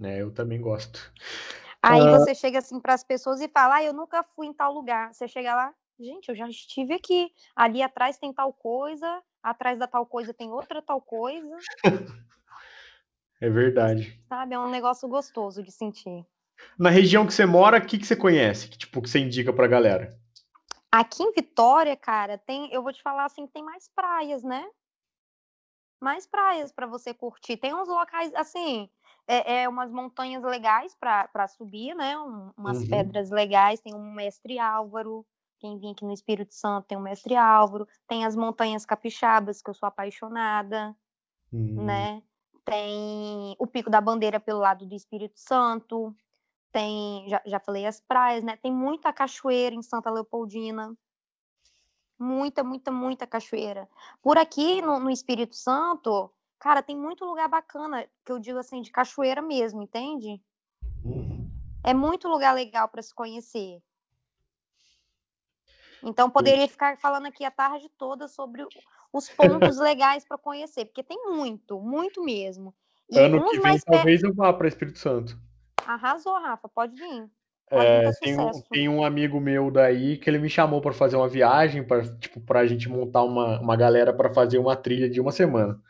É, 0.00 0.22
eu 0.22 0.32
também 0.32 0.60
gosto. 0.60 1.12
Aí 1.82 2.00
uh... 2.00 2.18
você 2.18 2.34
chega 2.34 2.58
assim 2.58 2.80
para 2.80 2.94
as 2.94 3.04
pessoas 3.04 3.40
e 3.40 3.48
fala: 3.48 3.76
ah, 3.76 3.84
eu 3.84 3.92
nunca 3.92 4.22
fui 4.22 4.46
em 4.46 4.52
tal 4.52 4.72
lugar. 4.72 5.12
Você 5.12 5.26
chega 5.26 5.54
lá, 5.54 5.74
gente, 5.98 6.28
eu 6.28 6.36
já 6.36 6.48
estive 6.48 6.94
aqui. 6.94 7.32
Ali 7.54 7.82
atrás 7.82 8.18
tem 8.18 8.32
tal 8.32 8.52
coisa, 8.52 9.22
atrás 9.42 9.78
da 9.78 9.86
tal 9.86 10.06
coisa 10.06 10.32
tem 10.32 10.50
outra 10.50 10.80
tal 10.80 11.00
coisa. 11.00 11.56
É 13.40 13.48
verdade. 13.48 14.20
Sabe, 14.28 14.54
é 14.54 14.58
um 14.58 14.68
negócio 14.68 15.08
gostoso 15.08 15.62
de 15.62 15.70
sentir. 15.70 16.26
Na 16.76 16.90
região 16.90 17.26
que 17.26 17.32
você 17.32 17.46
mora, 17.46 17.78
o 17.78 17.86
que, 17.86 17.98
que 17.98 18.06
você 18.06 18.16
conhece? 18.16 18.68
Que, 18.68 18.78
tipo, 18.78 19.00
que 19.00 19.08
você 19.08 19.20
indica 19.20 19.52
pra 19.52 19.68
galera? 19.68 20.18
Aqui 20.98 21.22
em 21.22 21.30
Vitória, 21.30 21.96
cara, 21.96 22.36
tem, 22.38 22.72
eu 22.72 22.82
vou 22.82 22.92
te 22.92 23.00
falar 23.00 23.26
assim, 23.26 23.46
tem 23.46 23.62
mais 23.62 23.88
praias, 23.94 24.42
né? 24.42 24.68
Mais 26.02 26.26
praias 26.26 26.72
para 26.72 26.88
você 26.88 27.14
curtir. 27.14 27.56
Tem 27.56 27.72
uns 27.72 27.86
locais, 27.86 28.34
assim, 28.34 28.90
é, 29.24 29.62
é 29.62 29.68
umas 29.68 29.92
montanhas 29.92 30.42
legais 30.42 30.96
para 30.96 31.46
subir, 31.46 31.94
né? 31.94 32.18
Um, 32.18 32.52
umas 32.56 32.80
uhum. 32.80 32.88
pedras 32.88 33.30
legais. 33.30 33.80
Tem 33.80 33.94
um 33.94 34.12
mestre 34.12 34.58
Álvaro. 34.58 35.24
Quem 35.60 35.78
vem 35.78 35.92
aqui 35.92 36.04
no 36.04 36.12
Espírito 36.12 36.52
Santo 36.52 36.88
tem 36.88 36.98
o 36.98 37.00
mestre 37.00 37.36
Álvaro. 37.36 37.86
Tem 38.08 38.24
as 38.24 38.34
montanhas 38.34 38.84
capixabas, 38.84 39.62
que 39.62 39.70
eu 39.70 39.74
sou 39.74 39.86
apaixonada, 39.86 40.96
uhum. 41.52 41.84
né? 41.84 42.20
Tem 42.64 43.54
o 43.56 43.68
Pico 43.68 43.88
da 43.88 44.00
Bandeira 44.00 44.40
pelo 44.40 44.58
lado 44.58 44.84
do 44.84 44.96
Espírito 44.96 45.38
Santo. 45.38 46.12
Tem, 46.70 47.28
já, 47.28 47.40
já 47.46 47.58
falei 47.58 47.86
as 47.86 48.00
praias, 48.00 48.44
né? 48.44 48.56
Tem 48.56 48.72
muita 48.72 49.12
cachoeira 49.12 49.74
em 49.74 49.82
Santa 49.82 50.10
Leopoldina. 50.10 50.96
Muita, 52.18 52.64
muita, 52.64 52.90
muita 52.90 53.26
cachoeira. 53.26 53.88
Por 54.20 54.36
aqui 54.36 54.82
no, 54.82 54.98
no 54.98 55.10
Espírito 55.10 55.54
Santo, 55.54 56.30
Cara, 56.58 56.82
tem 56.82 56.96
muito 56.96 57.24
lugar 57.24 57.48
bacana, 57.48 58.06
que 58.24 58.32
eu 58.32 58.38
digo 58.38 58.58
assim, 58.58 58.82
de 58.82 58.90
cachoeira 58.90 59.40
mesmo, 59.40 59.80
entende? 59.80 60.42
Uhum. 61.04 61.48
É 61.84 61.94
muito 61.94 62.26
lugar 62.28 62.52
legal 62.52 62.88
para 62.88 63.00
se 63.00 63.14
conhecer. 63.14 63.80
Então, 66.02 66.28
poderia 66.28 66.66
ficar 66.66 66.98
falando 66.98 67.26
aqui 67.26 67.44
a 67.44 67.50
tarde 67.50 67.88
toda 67.96 68.26
sobre 68.26 68.66
os 69.12 69.28
pontos 69.28 69.78
legais 69.78 70.24
para 70.24 70.36
conhecer, 70.36 70.86
porque 70.86 71.02
tem 71.02 71.30
muito, 71.30 71.80
muito 71.80 72.24
mesmo. 72.24 72.74
E 73.08 73.18
ano 73.18 73.48
que 73.48 73.60
vem, 73.60 73.78
talvez 73.80 74.22
eu 74.22 74.34
vá 74.34 74.52
para 74.52 74.68
Espírito 74.68 74.98
Santo. 74.98 75.38
Arrasou, 75.88 76.34
Rafa, 76.34 76.68
pode 76.68 76.94
vir. 76.94 77.30
é, 77.70 78.12
tem, 78.20 78.38
um, 78.38 78.50
tem, 78.70 78.88
um, 78.90 79.02
amigo 79.02 79.40
meu 79.40 79.70
daí 79.70 80.18
que 80.18 80.28
ele 80.28 80.38
me 80.38 80.50
chamou 80.50 80.82
para 80.82 80.92
fazer 80.92 81.16
uma 81.16 81.28
viagem, 81.28 81.82
para 81.82 82.02
tipo, 82.18 82.42
a 82.54 82.66
gente 82.66 82.90
montar 82.90 83.22
uma, 83.22 83.58
uma 83.58 83.74
galera 83.74 84.12
para 84.12 84.32
fazer 84.34 84.58
uma 84.58 84.76
trilha 84.76 85.08
de 85.08 85.18
uma 85.18 85.32
semana. 85.32 85.80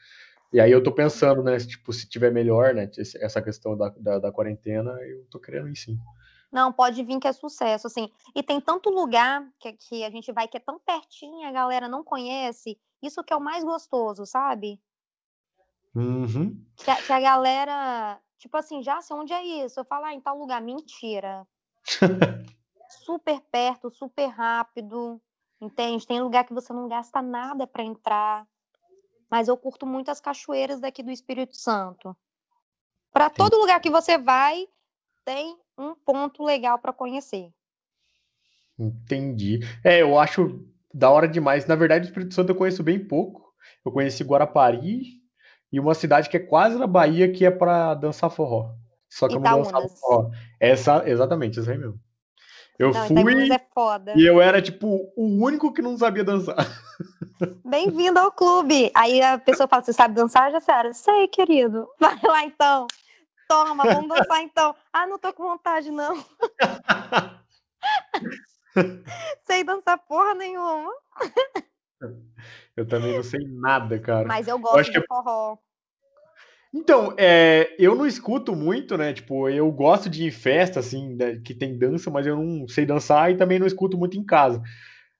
E 0.53 0.61
aí 0.61 0.71
eu 0.71 0.81
tô 0.81 0.93
pensando, 0.93 1.43
né, 1.43 1.59
tipo, 1.59 1.93
se 1.93 2.09
tiver 2.09 2.31
melhor, 2.31 2.73
né, 2.75 2.89
essa 2.97 3.43
questão 3.43 3.77
da, 3.77 3.89
da, 3.99 4.19
da 4.21 4.33
quarentena, 4.33 4.93
eu 5.03 5.27
tô 5.29 5.41
querendo 5.41 5.69
ir 5.69 5.75
sim. 5.75 5.99
Não, 6.51 6.73
pode 6.73 7.03
vir 7.03 7.19
que 7.19 7.27
é 7.27 7.33
sucesso, 7.33 7.89
assim. 7.89 8.09
E 8.37 8.41
tem 8.41 8.61
tanto 8.61 8.91
lugar 8.91 9.47
que, 9.59 9.73
que 9.73 10.05
a 10.05 10.11
gente 10.11 10.31
vai 10.31 10.47
que 10.47 10.57
é 10.57 10.61
tão 10.61 10.79
pertinho, 10.79 11.47
a 11.47 11.53
galera 11.53 11.89
não 11.89 12.05
conhece. 12.05 12.79
Isso 13.03 13.25
que 13.25 13.33
é 13.33 13.37
o 13.37 13.41
mais 13.41 13.65
gostoso, 13.65 14.25
sabe? 14.25 14.81
Uhum. 15.93 16.65
Que, 16.77 16.89
a, 16.89 16.97
que 16.97 17.13
a 17.13 17.21
galera, 17.21 18.21
tipo 18.39 18.57
assim, 18.57 18.83
já 18.83 19.01
sei 19.01 19.17
onde 19.17 19.33
é 19.33 19.45
isso. 19.65 19.81
Eu 19.81 19.85
falo, 19.85 20.05
ah, 20.07 20.15
em 20.15 20.21
tal 20.21 20.39
lugar. 20.39 20.61
Mentira. 20.61 21.47
super 23.05 23.41
perto, 23.51 23.91
super 23.91 24.27
rápido. 24.29 25.21
Entende? 25.61 26.07
Tem 26.07 26.21
lugar 26.21 26.45
que 26.45 26.55
você 26.55 26.73
não 26.73 26.89
gasta 26.89 27.21
nada 27.21 27.67
para 27.67 27.83
entrar 27.83 28.47
mas 29.31 29.49
eu 29.49 29.57
curto 29.57 29.87
muito 29.87 30.11
as 30.11 30.21
cachoeiras 30.21 30.81
daqui 30.81 31.03
do 31.03 31.11
Espírito 31.11 31.57
Santo. 31.57 32.17
Para 33.13 33.29
todo 33.29 33.59
lugar 33.59 33.81
que 33.81 33.91
você 33.91 34.17
vai, 34.17 34.67
tem 35.25 35.57
um 35.77 35.95
ponto 35.95 36.43
legal 36.45 36.79
para 36.79 36.93
conhecer. 36.93 37.51
Entendi. 38.79 39.61
É, 39.85 40.01
eu 40.01 40.19
acho 40.19 40.65
da 40.95 41.11
hora 41.11 41.29
demais. 41.29 41.67
Na 41.67 41.75
verdade, 41.75 42.07
o 42.07 42.09
Espírito 42.09 42.35
Santo 42.35 42.51
eu 42.51 42.57
conheço 42.57 42.83
bem 42.83 43.05
pouco. 43.07 43.53
Eu 43.85 43.93
conheci 43.93 44.25
Guarapari 44.25 45.21
e 45.73 45.79
uma 45.79 45.95
cidade 45.95 46.29
que 46.29 46.37
é 46.37 46.41
quase 46.41 46.79
na 46.79 46.87
Bahia, 46.87 47.31
que 47.31 47.45
é 47.45 47.51
para 47.51 47.95
dançar 47.95 48.31
forró. 48.31 48.71
Só 49.09 49.29
que 49.29 49.37
Itaúnas. 49.37 49.69
eu 49.69 49.73
não 49.73 49.83
dançava 49.83 50.01
forró. 50.01 50.31
Essa, 50.61 51.09
exatamente, 51.09 51.61
essa 51.61 51.71
aí 51.71 51.79
mesmo. 51.79 51.99
Eu 52.79 52.93
não, 52.93 53.07
fui 53.07 53.53
é 53.53 53.61
e 54.17 54.25
eu 54.25 54.41
era 54.41 54.63
tipo 54.63 55.13
o 55.17 55.45
único 55.45 55.73
que 55.73 55.83
não 55.83 55.99
sabia 55.99 56.23
dançar. 56.23 56.57
Bem-vindo 57.67 58.21
ao 58.21 58.31
clube. 58.31 58.93
Aí 58.95 59.21
a 59.21 59.37
pessoa 59.37 59.67
fala: 59.67 59.83
Você 59.83 59.93
sabe 59.93 60.15
dançar? 60.15 60.53
Já 60.53 60.61
sério, 60.61 60.95
sei, 60.95 61.27
querido. 61.27 61.89
Vai 61.99 62.17
lá 62.23 62.45
então. 62.45 62.87
Toma, 63.49 63.83
vamos 63.83 64.09
dançar 64.09 64.43
então. 64.43 64.77
Ah, 64.93 65.09
não 65.09 65.19
tô 65.19 65.33
com 65.33 65.43
vontade, 65.43 65.91
não. 65.91 66.25
sei 69.45 69.65
dançar 69.65 69.99
porra 69.99 70.35
nenhuma. 70.35 70.93
Eu 72.77 72.87
também 72.87 73.15
não 73.17 73.23
sei 73.23 73.41
nada, 73.47 73.99
cara. 73.99 74.27
Mas 74.27 74.47
eu 74.47 74.59
gosto 74.59 74.89
eu 74.89 74.93
de 74.93 75.01
que... 75.01 75.07
forró. 75.07 75.59
Então, 76.73 77.15
é, 77.17 77.75
eu 77.79 77.95
não 77.95 78.07
escuto 78.07 78.55
muito, 78.55 78.97
né? 78.97 79.13
Tipo, 79.13 79.49
eu 79.49 79.71
gosto 79.73 80.09
de 80.09 80.31
festa, 80.31 80.81
assim, 80.81 81.17
né, 81.17 81.41
que 81.43 81.55
tem 81.55 81.79
dança, 81.79 82.11
mas 82.11 82.27
eu 82.27 82.37
não 82.37 82.69
sei 82.69 82.85
dançar 82.85 83.31
e 83.31 83.37
também 83.37 83.59
não 83.59 83.67
escuto 83.67 83.97
muito 83.97 84.19
em 84.19 84.25
casa. 84.25 84.63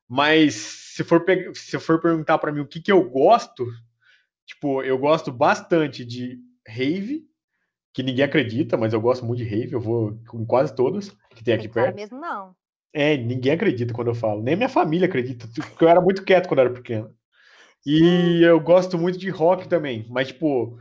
Mas 0.07 0.55
se 0.55 1.05
for, 1.05 1.25
se 1.55 1.79
for 1.79 2.01
perguntar 2.01 2.39
para 2.39 2.53
mim 2.53 2.61
o 2.61 2.67
que, 2.67 2.81
que 2.81 2.93
eu 2.93 3.03
gosto, 3.09 3.67
tipo, 4.47 4.83
eu 4.83 4.99
gosto 4.99 5.33
bastante 5.33 6.05
de 6.05 6.39
rave, 6.67 7.27
que 7.95 8.03
ninguém 8.03 8.25
acredita, 8.25 8.77
mas 8.77 8.93
eu 8.93 9.01
gosto 9.01 9.25
muito 9.25 9.39
de 9.39 9.49
rave, 9.49 9.73
eu 9.73 9.81
vou 9.81 10.21
em 10.35 10.45
quase 10.45 10.75
todas 10.75 11.11
que 11.35 11.43
tem 11.43 11.55
aqui 11.55 11.69
perto. 11.69 11.97
mesmo 11.97 12.21
não. 12.21 12.55
É, 12.93 13.17
ninguém 13.17 13.53
acredita 13.53 13.93
quando 13.93 14.09
eu 14.09 14.15
falo, 14.15 14.43
nem 14.43 14.57
minha 14.57 14.69
família 14.69 15.07
acredita, 15.07 15.47
porque 15.55 15.85
eu 15.85 15.89
era 15.89 16.01
muito 16.01 16.25
quieto 16.25 16.49
quando 16.49 16.61
eu 16.61 16.67
era 16.67 16.75
pequeno. 16.75 17.15
E 17.87 18.43
eu 18.43 18.59
gosto 18.61 18.99
muito 18.99 19.19
de 19.19 19.31
rock 19.31 19.69
também, 19.69 20.07
mas 20.09 20.29
tipo, 20.29 20.79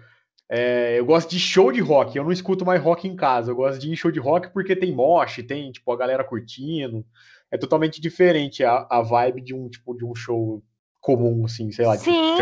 é, 0.49 0.97
eu 0.97 1.05
gosto 1.05 1.29
de 1.29 1.39
show 1.39 1.71
de 1.71 1.81
rock, 1.81 2.17
eu 2.17 2.23
não 2.23 2.31
escuto 2.31 2.65
mais 2.65 2.81
rock 2.81 3.07
em 3.07 3.15
casa. 3.15 3.51
Eu 3.51 3.55
gosto 3.55 3.79
de 3.79 3.95
show 3.95 4.11
de 4.11 4.19
rock 4.19 4.49
porque 4.53 4.75
tem 4.75 4.93
mosh, 4.93 5.43
tem 5.47 5.71
tipo 5.71 5.91
a 5.91 5.97
galera 5.97 6.23
curtindo. 6.23 7.05
É 7.51 7.57
totalmente 7.57 7.99
diferente 7.99 8.63
a, 8.63 8.87
a 8.89 9.01
vibe 9.01 9.41
de 9.41 9.53
um 9.53 9.69
tipo 9.69 9.93
de 9.95 10.05
um 10.05 10.15
show 10.15 10.63
comum, 10.99 11.45
assim, 11.45 11.71
sei 11.71 11.85
lá. 11.85 11.97
Sim. 11.97 12.37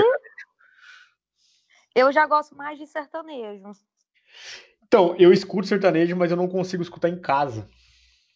Eu 1.95 2.11
já 2.11 2.27
gosto 2.27 2.55
mais 2.55 2.77
de 2.77 2.85
sertanejo. 2.85 3.71
Então, 4.83 5.15
eu 5.17 5.31
escuto 5.31 5.67
sertanejo, 5.67 6.15
mas 6.15 6.29
eu 6.29 6.37
não 6.37 6.47
consigo 6.47 6.83
escutar 6.83 7.09
em 7.09 7.19
casa. 7.19 7.67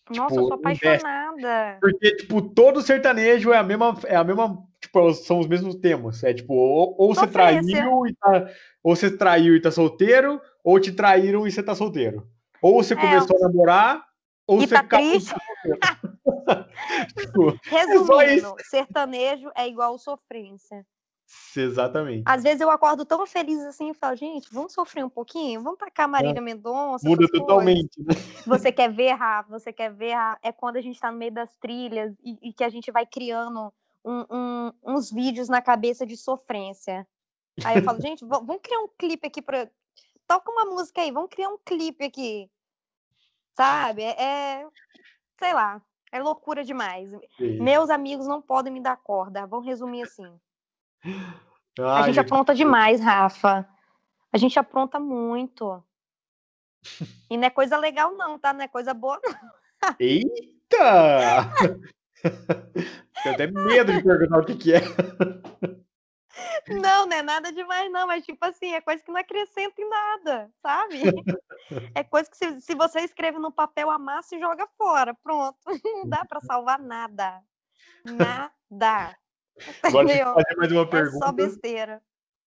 Nossa, 0.10 0.36
tipo, 0.36 0.41
eu 0.41 0.47
sou 0.47 0.53
apaixonada. 0.53 1.78
Porque, 1.80 2.16
tipo, 2.16 2.41
todo 2.41 2.82
sertanejo 2.82 3.53
é 3.53 3.57
a 3.57 3.64
mesma, 3.64 3.97
é 4.05 4.16
a 4.16 4.24
mesma, 4.24 4.64
tipo, 4.82 5.14
são 5.14 5.39
os 5.39 5.47
mesmos 5.47 5.76
temas. 5.76 6.24
É 6.24 6.34
tipo, 6.34 6.53
ou, 6.53 6.95
ou 6.97 7.14
você 7.14 7.28
traiu 7.28 8.07
e 8.07 8.16
tá, 8.16 8.49
ou 8.84 8.95
você 8.95 9.16
traiu 9.16 9.55
e 9.55 9.62
tá 9.62 9.72
solteiro, 9.72 10.41
ou 10.64 10.80
te 10.80 10.91
traíram 10.91 11.47
e 11.47 11.51
você 11.51 11.62
tá 11.62 11.76
solteiro. 11.76 12.28
Ou 12.62 12.84
você 12.84 12.93
é, 12.93 12.97
começou 12.97 13.38
a 13.38 13.47
namorar, 13.47 14.03
ou 14.47 14.62
e 14.62 14.68
você 14.68 14.76
tá 14.76 14.84
triste. 14.84 15.34
tipo, 17.18 17.51
é 17.51 17.57
Resumindo, 17.70 18.55
é 18.60 18.64
sertanejo 18.64 19.51
é 19.55 19.68
igual 19.68 19.97
sofrência. 19.97 20.86
Exatamente. 21.55 22.23
Às 22.25 22.43
vezes 22.43 22.61
eu 22.61 22.69
acordo 22.69 23.05
tão 23.05 23.25
feliz 23.25 23.59
assim 23.61 23.91
e 23.91 23.93
falo, 23.93 24.15
gente, 24.15 24.51
vamos 24.51 24.73
sofrer 24.73 25.03
um 25.03 25.09
pouquinho? 25.09 25.61
Vamos 25.61 25.80
tacar 25.80 26.07
Marília 26.07 26.38
é. 26.38 26.41
Mendonça? 26.41 27.07
Muda 27.07 27.27
totalmente. 27.32 27.99
Né? 27.99 28.13
Você 28.45 28.71
quer 28.71 28.91
ver, 28.91 29.13
Rafa? 29.13 29.59
Você 29.59 29.71
quer 29.73 29.91
ver? 29.91 30.13
Rafa? 30.13 30.39
É 30.41 30.51
quando 30.51 30.77
a 30.77 30.82
gente 30.82 30.99
tá 30.99 31.11
no 31.11 31.17
meio 31.17 31.32
das 31.32 31.55
trilhas 31.57 32.15
e, 32.23 32.49
e 32.49 32.53
que 32.53 32.63
a 32.63 32.69
gente 32.69 32.91
vai 32.91 33.05
criando 33.05 33.71
um, 34.03 34.25
um, 34.30 34.71
uns 34.84 35.11
vídeos 35.11 35.49
na 35.49 35.61
cabeça 35.61 36.05
de 36.05 36.17
sofrência. 36.17 37.07
Aí 37.63 37.77
eu 37.77 37.84
falo, 37.84 38.01
gente, 38.01 38.23
vamos 38.25 38.59
criar 38.61 38.80
um 38.80 38.88
clipe 38.97 39.27
aqui 39.27 39.41
para 39.41 39.69
Toca 40.30 40.51
uma 40.51 40.63
música 40.65 41.01
aí, 41.01 41.11
vamos 41.11 41.32
criar 41.32 41.49
um 41.49 41.57
clipe 41.57 42.05
aqui. 42.05 42.51
Sabe? 43.55 44.03
É, 44.03 44.11
é 44.21 44.67
sei 45.39 45.53
lá, 45.53 45.82
é 46.11 46.21
loucura 46.21 46.63
demais. 46.63 47.09
Sim. 47.36 47.59
Meus 47.59 47.89
amigos 47.89 48.27
não 48.27 48.39
podem 48.39 48.71
me 48.71 48.80
dar 48.80 48.95
corda. 48.97 49.47
Vamos 49.47 49.65
resumir 49.65 50.03
assim. 50.03 50.39
Ai, 51.04 52.02
a 52.02 52.02
gente 52.04 52.20
apronta 52.20 52.54
demais, 52.54 53.00
Rafa. 53.00 53.68
A 54.32 54.38
gente 54.38 54.60
apronta 54.60 55.00
muito. 55.00 55.84
E 57.30 57.38
não 57.38 57.45
é 57.45 57.50
coisa 57.50 57.78
legal, 57.78 58.16
não, 58.16 58.38
tá? 58.38 58.54
Não 58.54 58.62
é 58.62 58.68
coisa 58.68 58.93
boa, 58.93 59.20
não. 59.24 59.95
Eita! 60.00 61.50
Tenho 63.24 63.36
até 63.36 63.47
medo 63.47 63.93
de 63.93 64.04
perguntar 64.04 64.39
o 64.39 64.45
que, 64.45 64.56
que 64.56 64.74
é. 64.74 64.82
Não, 66.68 67.06
não 67.06 67.18
é 67.18 67.22
nada 67.22 67.52
demais, 67.52 67.91
não, 67.91 68.08
mas 68.08 68.24
tipo 68.26 68.43
assim, 68.45 68.74
é 68.74 68.82
coisa 68.82 69.04
que 69.04 69.12
não 69.12 69.20
acrescenta 69.20 69.82
em 69.82 69.89
nada, 69.89 70.52
sabe? 70.62 71.00
É 71.93 72.04
coisa 72.04 72.28
que 72.28 72.36
se, 72.36 72.62
se 72.62 72.74
você 72.74 73.02
escreve 73.02 73.38
no 73.38 73.52
papel, 73.52 73.91
amassa 73.91 74.36
e 74.36 74.39
joga 74.39 74.68
fora. 74.76 75.14
Pronto. 75.14 75.56
Não 75.86 76.10
dá 76.10 76.26
para 76.26 76.41
salvar 76.41 76.80
nada. 76.80 77.43
Nada. 78.04 79.16
Agora 79.84 80.07
deixa 80.07 80.24
eu 80.24 80.34
fazer 80.34 80.55
mais 80.57 80.72
uma 80.72 80.89
pergunta. 80.89 81.26
É 81.26 81.28
só 81.28 81.32
besteira. 81.32 82.01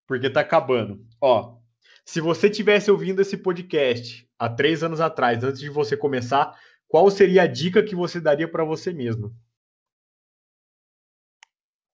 Porque 0.07 0.31
tá 0.31 0.41
acabando. 0.41 1.05
Ó, 1.21 1.59
se 2.05 2.21
você 2.21 2.51
tivesse 2.51 2.91
ouvindo 2.91 3.23
esse 3.23 3.37
podcast 3.37 4.29
há 4.39 4.49
três 4.49 4.83
anos 4.83 5.01
atrás, 5.01 5.43
antes 5.45 5.61
de 5.61 5.71
você 5.71 5.97
começar, 5.97 6.59
qual 6.89 7.11
seria 7.11 7.43
a 7.43 7.47
dica 7.47 7.83
que 7.83 7.95
você 7.95 8.21
daria 8.21 8.51
para 8.51 8.65
você 8.65 8.93
mesmo? 8.93 9.35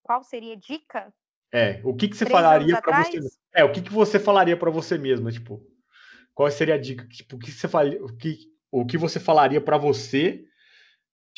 Qual 0.03 0.23
seria 0.23 0.55
a 0.55 0.57
dica? 0.57 1.13
É, 1.53 1.81
o 1.85 1.95
que, 1.95 2.09
que 2.09 2.17
você 2.17 2.25
três 2.25 2.41
falaria 2.41 2.81
para 2.81 3.05
você? 3.05 3.19
É, 3.55 3.65
o 3.65 3.73
que, 3.73 3.83
que 3.83 3.93
você 3.93 4.19
falaria 4.19 4.57
para 4.57 4.71
você 4.71 4.99
mesmo, 4.99 5.31
tipo? 5.31 5.65
Qual 6.35 6.51
seria 6.51 6.75
a 6.75 6.79
dica? 6.79 7.07
Tipo, 7.09 7.37
o 7.37 7.39
que 7.39 7.51
você 7.51 7.69
faria, 7.69 8.03
o 8.03 8.17
que, 8.17 8.39
o 8.71 8.87
que 8.87 8.97
você 8.97 9.21
falaria 9.21 9.61
para 9.61 9.77
você 9.77 10.48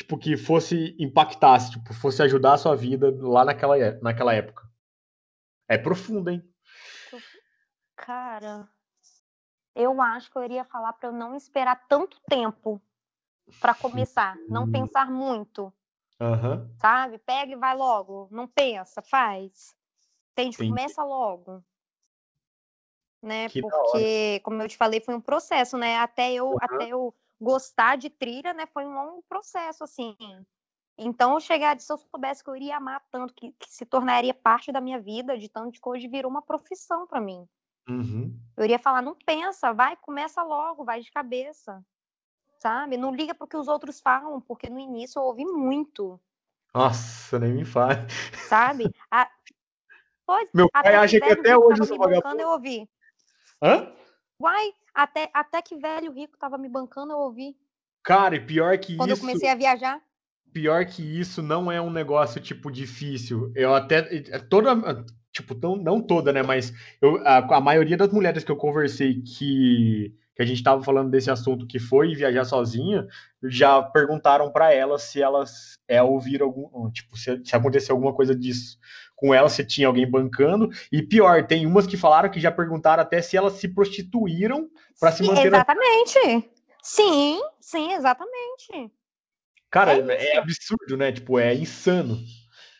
tipo, 0.00 0.18
que 0.18 0.36
fosse 0.36 0.96
impactasse, 0.98 1.72
tipo, 1.72 1.92
fosse 1.92 2.22
ajudar 2.22 2.54
a 2.54 2.58
sua 2.58 2.74
vida 2.74 3.14
lá 3.20 3.44
naquela, 3.44 3.76
naquela 4.02 4.34
época. 4.34 4.68
É 5.68 5.76
profundo, 5.78 6.30
hein? 6.30 6.42
Cara, 7.96 8.68
eu 9.74 10.00
acho 10.00 10.30
que 10.30 10.38
eu 10.38 10.44
iria 10.44 10.64
falar 10.64 10.94
para 10.94 11.10
eu 11.10 11.12
não 11.12 11.36
esperar 11.36 11.86
tanto 11.86 12.18
tempo 12.28 12.80
para 13.60 13.74
começar, 13.74 14.36
não 14.48 14.64
hum. 14.64 14.72
pensar 14.72 15.10
muito. 15.10 15.72
Uhum. 16.18 16.74
Sabe? 16.78 17.18
Pega 17.18 17.52
e 17.52 17.56
vai 17.56 17.76
logo, 17.76 18.28
não 18.30 18.48
pensa, 18.48 19.02
faz. 19.02 19.76
Tem, 20.34 20.50
começa 20.52 21.04
logo. 21.04 21.62
Né? 23.22 23.50
Que 23.50 23.60
Porque, 23.60 24.40
como 24.40 24.62
eu 24.62 24.68
te 24.68 24.78
falei, 24.78 25.00
foi 25.00 25.14
um 25.14 25.20
processo, 25.20 25.76
né? 25.76 25.98
Até 25.98 26.32
eu, 26.32 26.48
uhum. 26.48 26.58
até 26.58 26.88
eu 26.88 27.14
gostar 27.40 27.96
de 27.96 28.10
trilha, 28.10 28.52
né, 28.52 28.66
foi 28.66 28.84
um 28.84 28.94
longo 28.94 29.24
processo, 29.28 29.82
assim. 29.82 30.16
Então, 30.98 31.32
eu 31.32 31.40
chegar, 31.40 31.80
se 31.80 31.90
eu 31.90 31.96
soubesse 31.96 32.44
que 32.44 32.50
eu 32.50 32.56
iria 32.56 32.76
amar 32.76 33.02
tanto, 33.10 33.32
que, 33.32 33.52
que 33.52 33.70
se 33.70 33.86
tornaria 33.86 34.34
parte 34.34 34.70
da 34.70 34.80
minha 34.80 35.00
vida, 35.00 35.38
de 35.38 35.48
tanto 35.48 35.80
que 35.80 35.88
hoje 35.88 36.06
virou 36.06 36.30
uma 36.30 36.42
profissão 36.42 37.06
para 37.06 37.20
mim. 37.20 37.48
Uhum. 37.88 38.38
Eu 38.56 38.64
iria 38.64 38.78
falar, 38.78 39.00
não 39.00 39.14
pensa, 39.14 39.72
vai, 39.72 39.96
começa 39.96 40.42
logo, 40.42 40.84
vai 40.84 41.00
de 41.00 41.10
cabeça, 41.10 41.82
sabe? 42.58 42.98
Não 42.98 43.14
liga 43.14 43.34
para 43.34 43.46
o 43.46 43.48
que 43.48 43.56
os 43.56 43.66
outros 43.66 44.00
falam, 44.00 44.40
porque 44.42 44.68
no 44.68 44.78
início 44.78 45.18
eu 45.18 45.24
ouvi 45.24 45.44
muito. 45.46 46.20
Nossa, 46.74 47.38
nem 47.38 47.54
me 47.54 47.64
fale. 47.64 48.00
Sabe? 48.46 48.84
A... 49.10 49.28
Pois, 50.26 50.50
Meu 50.52 50.68
pai 50.70 50.94
acha 50.94 51.18
que 51.18 51.32
até 51.32 51.56
hoje 51.56 51.80
eu 51.80 51.86
sou 51.86 51.98
vagabundo. 51.98 52.40
Eu 52.40 52.50
ouvi. 52.50 52.88
Hã? 53.62 53.92
Uai, 54.40 54.72
até, 54.94 55.30
até 55.34 55.60
que 55.60 55.76
velho 55.76 56.12
rico 56.12 56.38
tava 56.38 56.56
me 56.56 56.68
bancando, 56.68 57.12
eu 57.12 57.18
ouvi. 57.18 57.54
Cara, 58.02 58.36
e 58.36 58.40
pior 58.40 58.78
que 58.78 58.96
Quando 58.96 59.10
isso. 59.10 59.20
Quando 59.20 59.28
eu 59.28 59.34
comecei 59.34 59.50
a 59.50 59.54
viajar. 59.54 60.00
Pior 60.52 60.84
que 60.86 61.02
isso 61.02 61.42
não 61.42 61.70
é 61.70 61.80
um 61.80 61.90
negócio, 61.90 62.40
tipo, 62.40 62.72
difícil. 62.72 63.52
Eu 63.54 63.74
até. 63.74 63.98
É 64.30 64.38
toda. 64.38 65.04
Tipo, 65.32 65.54
não, 65.54 65.76
não 65.76 66.00
toda, 66.00 66.32
né? 66.32 66.42
Mas 66.42 66.72
eu, 67.00 67.24
a, 67.24 67.56
a 67.56 67.60
maioria 67.60 67.96
das 67.96 68.12
mulheres 68.12 68.42
que 68.42 68.50
eu 68.50 68.56
conversei 68.56 69.22
que, 69.22 70.12
que 70.34 70.42
a 70.42 70.44
gente 70.44 70.62
tava 70.62 70.82
falando 70.82 71.10
desse 71.10 71.30
assunto 71.30 71.68
que 71.68 71.78
foi 71.78 72.16
viajar 72.16 72.44
sozinha, 72.44 73.06
já 73.44 73.80
perguntaram 73.80 74.50
para 74.50 74.74
elas 74.74 75.02
se 75.02 75.22
elas 75.22 75.74
é, 75.86 76.02
ouviram 76.02 76.46
algum. 76.46 76.90
Tipo, 76.90 77.16
se, 77.16 77.44
se 77.44 77.54
aconteceu 77.54 77.94
alguma 77.94 78.12
coisa 78.12 78.34
disso 78.34 78.76
com 79.20 79.34
ela 79.34 79.48
se 79.50 79.64
tinha 79.64 79.86
alguém 79.86 80.10
bancando. 80.10 80.70
E 80.90 81.02
pior, 81.02 81.46
tem 81.46 81.66
umas 81.66 81.86
que 81.86 81.96
falaram 81.96 82.30
que 82.30 82.40
já 82.40 82.50
perguntaram 82.50 83.02
até 83.02 83.20
se 83.20 83.36
elas 83.36 83.52
se 83.54 83.68
prostituíram 83.68 84.68
para 84.98 85.12
se 85.12 85.22
manter. 85.22 85.46
Exatamente. 85.46 86.18
Na... 86.26 86.42
Sim, 86.82 87.40
sim, 87.60 87.92
exatamente. 87.92 88.90
Cara, 89.70 89.92
é, 89.92 90.34
é, 90.34 90.38
absurdo, 90.38 90.96
né? 90.96 91.12
Tipo, 91.12 91.38
é 91.38 91.54
insano. 91.54 92.18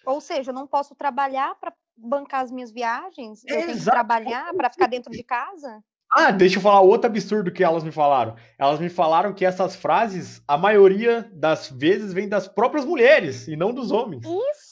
Ou 0.06 0.20
seja, 0.20 0.50
eu 0.50 0.54
não 0.54 0.66
posso 0.66 0.94
trabalhar 0.94 1.54
para 1.60 1.72
bancar 1.96 2.42
as 2.42 2.50
minhas 2.50 2.72
viagens, 2.72 3.42
eu 3.46 3.66
tenho 3.66 3.78
que 3.78 3.84
trabalhar 3.84 4.54
para 4.54 4.70
ficar 4.70 4.86
dentro 4.86 5.12
de 5.12 5.22
casa. 5.22 5.84
Ah, 6.10 6.30
deixa 6.32 6.56
eu 6.56 6.62
falar 6.62 6.80
outro 6.80 7.08
absurdo 7.08 7.52
que 7.52 7.62
elas 7.62 7.84
me 7.84 7.92
falaram. 7.92 8.34
Elas 8.58 8.80
me 8.80 8.88
falaram 8.88 9.34
que 9.34 9.44
essas 9.44 9.76
frases, 9.76 10.42
a 10.48 10.56
maioria 10.56 11.30
das 11.34 11.70
vezes, 11.70 12.12
vem 12.12 12.26
das 12.26 12.48
próprias 12.48 12.86
mulheres 12.86 13.46
e 13.46 13.54
não 13.54 13.72
dos 13.72 13.92
homens. 13.92 14.24
Isso 14.24 14.69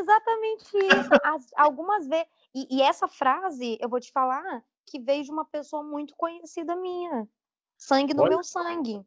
exatamente 0.00 0.76
isso. 0.76 1.10
As, 1.24 1.46
algumas 1.56 2.06
vezes. 2.06 2.26
E, 2.54 2.76
e, 2.76 2.82
essa 2.82 3.06
frase, 3.08 3.78
eu 3.80 3.88
vou 3.88 4.00
te 4.00 4.10
falar, 4.10 4.64
que 4.86 4.98
veio 4.98 5.22
de 5.22 5.30
uma 5.30 5.44
pessoa 5.44 5.82
muito 5.82 6.14
conhecida 6.16 6.74
minha. 6.76 7.28
Sangue 7.76 8.14
do 8.14 8.22
Olha. 8.22 8.30
meu 8.30 8.44
sangue. 8.44 9.04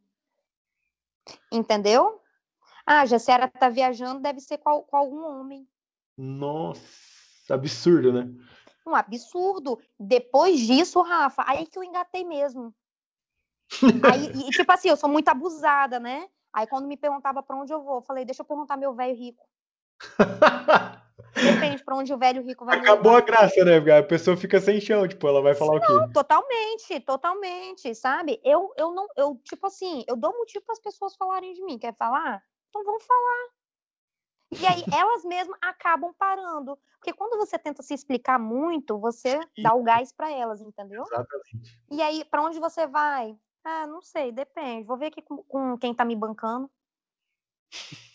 Entendeu? 1.51 2.21
Ah, 2.85 3.05
Jaciara 3.05 3.47
tá 3.47 3.69
viajando, 3.69 4.21
deve 4.21 4.39
ser 4.39 4.57
com, 4.57 4.81
com 4.83 4.97
algum 4.97 5.23
homem. 5.23 5.67
Nossa, 6.17 7.53
absurdo, 7.53 8.11
né? 8.13 8.29
Um 8.85 8.95
absurdo. 8.95 9.79
Depois 9.99 10.59
disso, 10.59 11.01
Rafa, 11.01 11.43
aí 11.47 11.65
que 11.65 11.77
eu 11.77 11.83
engatei 11.83 12.23
mesmo. 12.23 12.73
aí, 14.11 14.47
e, 14.47 14.49
tipo 14.49 14.71
assim, 14.71 14.89
eu 14.89 14.97
sou 14.97 15.09
muito 15.09 15.29
abusada, 15.29 15.99
né? 15.99 16.29
Aí 16.53 16.67
quando 16.67 16.87
me 16.87 16.97
perguntava 16.97 17.41
para 17.41 17.55
onde 17.55 17.71
eu 17.71 17.81
vou, 17.81 17.97
eu 17.97 18.01
falei, 18.01 18.25
deixa 18.25 18.41
eu 18.41 18.45
perguntar 18.45 18.75
meu 18.77 18.93
velho 18.93 19.15
rico. 19.15 19.50
Depende 21.33 21.83
pra 21.83 21.95
onde 21.95 22.13
o 22.13 22.17
velho 22.17 22.43
rico 22.43 22.65
vai 22.65 22.77
Acabou 22.77 23.15
a 23.15 23.21
graça, 23.21 23.63
né? 23.63 23.77
A 23.97 24.03
pessoa 24.03 24.35
fica 24.35 24.59
sem 24.59 24.81
chão, 24.81 25.07
tipo, 25.07 25.27
ela 25.27 25.41
vai 25.41 25.55
falar 25.55 25.71
não, 25.71 25.77
o 25.77 25.81
quê? 25.81 25.93
Não, 25.93 26.11
totalmente, 26.11 26.99
totalmente, 26.99 27.95
sabe? 27.95 28.39
Eu, 28.43 28.73
eu 28.77 28.91
não, 28.91 29.07
eu, 29.15 29.39
tipo 29.43 29.65
assim, 29.67 30.03
eu 30.07 30.15
dou 30.15 30.37
motivo 30.37 30.63
para 30.65 30.73
as 30.73 30.79
pessoas 30.79 31.15
falarem 31.15 31.53
de 31.53 31.63
mim. 31.63 31.79
Quer 31.79 31.95
falar? 31.95 32.43
Então 32.69 32.83
vão 32.83 32.99
falar. 32.99 33.49
E 34.59 34.65
aí 34.65 34.83
elas 34.93 35.23
mesmas 35.23 35.57
acabam 35.61 36.13
parando. 36.17 36.77
Porque 36.97 37.13
quando 37.13 37.37
você 37.37 37.57
tenta 37.57 37.81
se 37.81 37.93
explicar 37.93 38.37
muito, 38.37 38.99
você 38.99 39.39
Sim. 39.39 39.63
dá 39.63 39.73
o 39.73 39.83
gás 39.83 40.11
para 40.11 40.31
elas, 40.31 40.61
entendeu? 40.61 41.03
Exatamente. 41.03 41.81
E 41.89 42.01
aí, 42.01 42.23
para 42.25 42.43
onde 42.43 42.59
você 42.59 42.85
vai? 42.85 43.35
Ah, 43.63 43.87
não 43.87 44.01
sei, 44.01 44.31
depende. 44.31 44.85
Vou 44.85 44.97
ver 44.97 45.07
aqui 45.07 45.21
com, 45.21 45.37
com 45.43 45.77
quem 45.77 45.93
tá 45.93 46.05
me 46.05 46.15
bancando. 46.15 46.69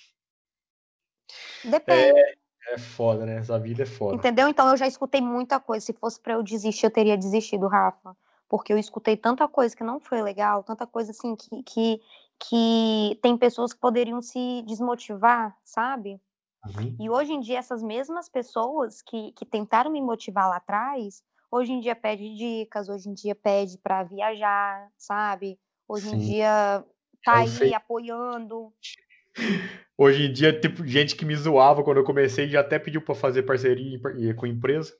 Depende. 1.66 2.18
É, 2.18 2.74
é 2.74 2.78
foda, 2.78 3.26
né? 3.26 3.36
Essa 3.38 3.58
vida 3.58 3.82
é 3.82 3.86
foda. 3.86 4.16
Entendeu? 4.16 4.48
Então 4.48 4.68
eu 4.70 4.76
já 4.76 4.86
escutei 4.86 5.20
muita 5.20 5.58
coisa. 5.58 5.84
Se 5.84 5.92
fosse 5.92 6.20
para 6.20 6.34
eu 6.34 6.42
desistir, 6.42 6.86
eu 6.86 6.90
teria 6.90 7.16
desistido, 7.16 7.66
Rafa. 7.66 8.16
Porque 8.48 8.72
eu 8.72 8.78
escutei 8.78 9.16
tanta 9.16 9.48
coisa 9.48 9.74
que 9.76 9.82
não 9.82 9.98
foi 9.98 10.22
legal, 10.22 10.62
tanta 10.62 10.86
coisa 10.86 11.10
assim 11.10 11.34
que, 11.34 11.62
que, 11.64 12.00
que 12.38 13.18
tem 13.20 13.36
pessoas 13.36 13.72
que 13.72 13.80
poderiam 13.80 14.22
se 14.22 14.62
desmotivar, 14.62 15.56
sabe? 15.64 16.20
Uhum. 16.64 16.96
E 16.98 17.10
hoje 17.10 17.32
em 17.32 17.40
dia, 17.40 17.58
essas 17.58 17.82
mesmas 17.82 18.28
pessoas 18.28 19.02
que, 19.02 19.32
que 19.32 19.44
tentaram 19.44 19.90
me 19.90 20.00
motivar 20.00 20.48
lá 20.48 20.56
atrás, 20.56 21.24
hoje 21.50 21.72
em 21.72 21.80
dia 21.80 21.96
pede 21.96 22.34
dicas, 22.36 22.88
hoje 22.88 23.08
em 23.08 23.14
dia 23.14 23.34
pede 23.34 23.78
para 23.78 24.04
viajar, 24.04 24.90
sabe? 24.96 25.58
Hoje 25.88 26.08
Sim. 26.08 26.16
em 26.16 26.18
dia 26.18 26.84
tá 27.24 27.38
aí 27.38 27.74
apoiando. 27.74 28.72
Hoje 29.98 30.26
em 30.26 30.32
dia, 30.32 30.58
tipo, 30.58 30.86
gente 30.86 31.16
que 31.16 31.24
me 31.24 31.34
zoava 31.34 31.82
quando 31.82 31.96
eu 31.98 32.04
comecei 32.04 32.48
já 32.48 32.60
até 32.60 32.78
pediu 32.78 33.00
para 33.00 33.14
fazer 33.14 33.44
parceria 33.44 33.98
com 34.34 34.46
empresa. 34.46 34.94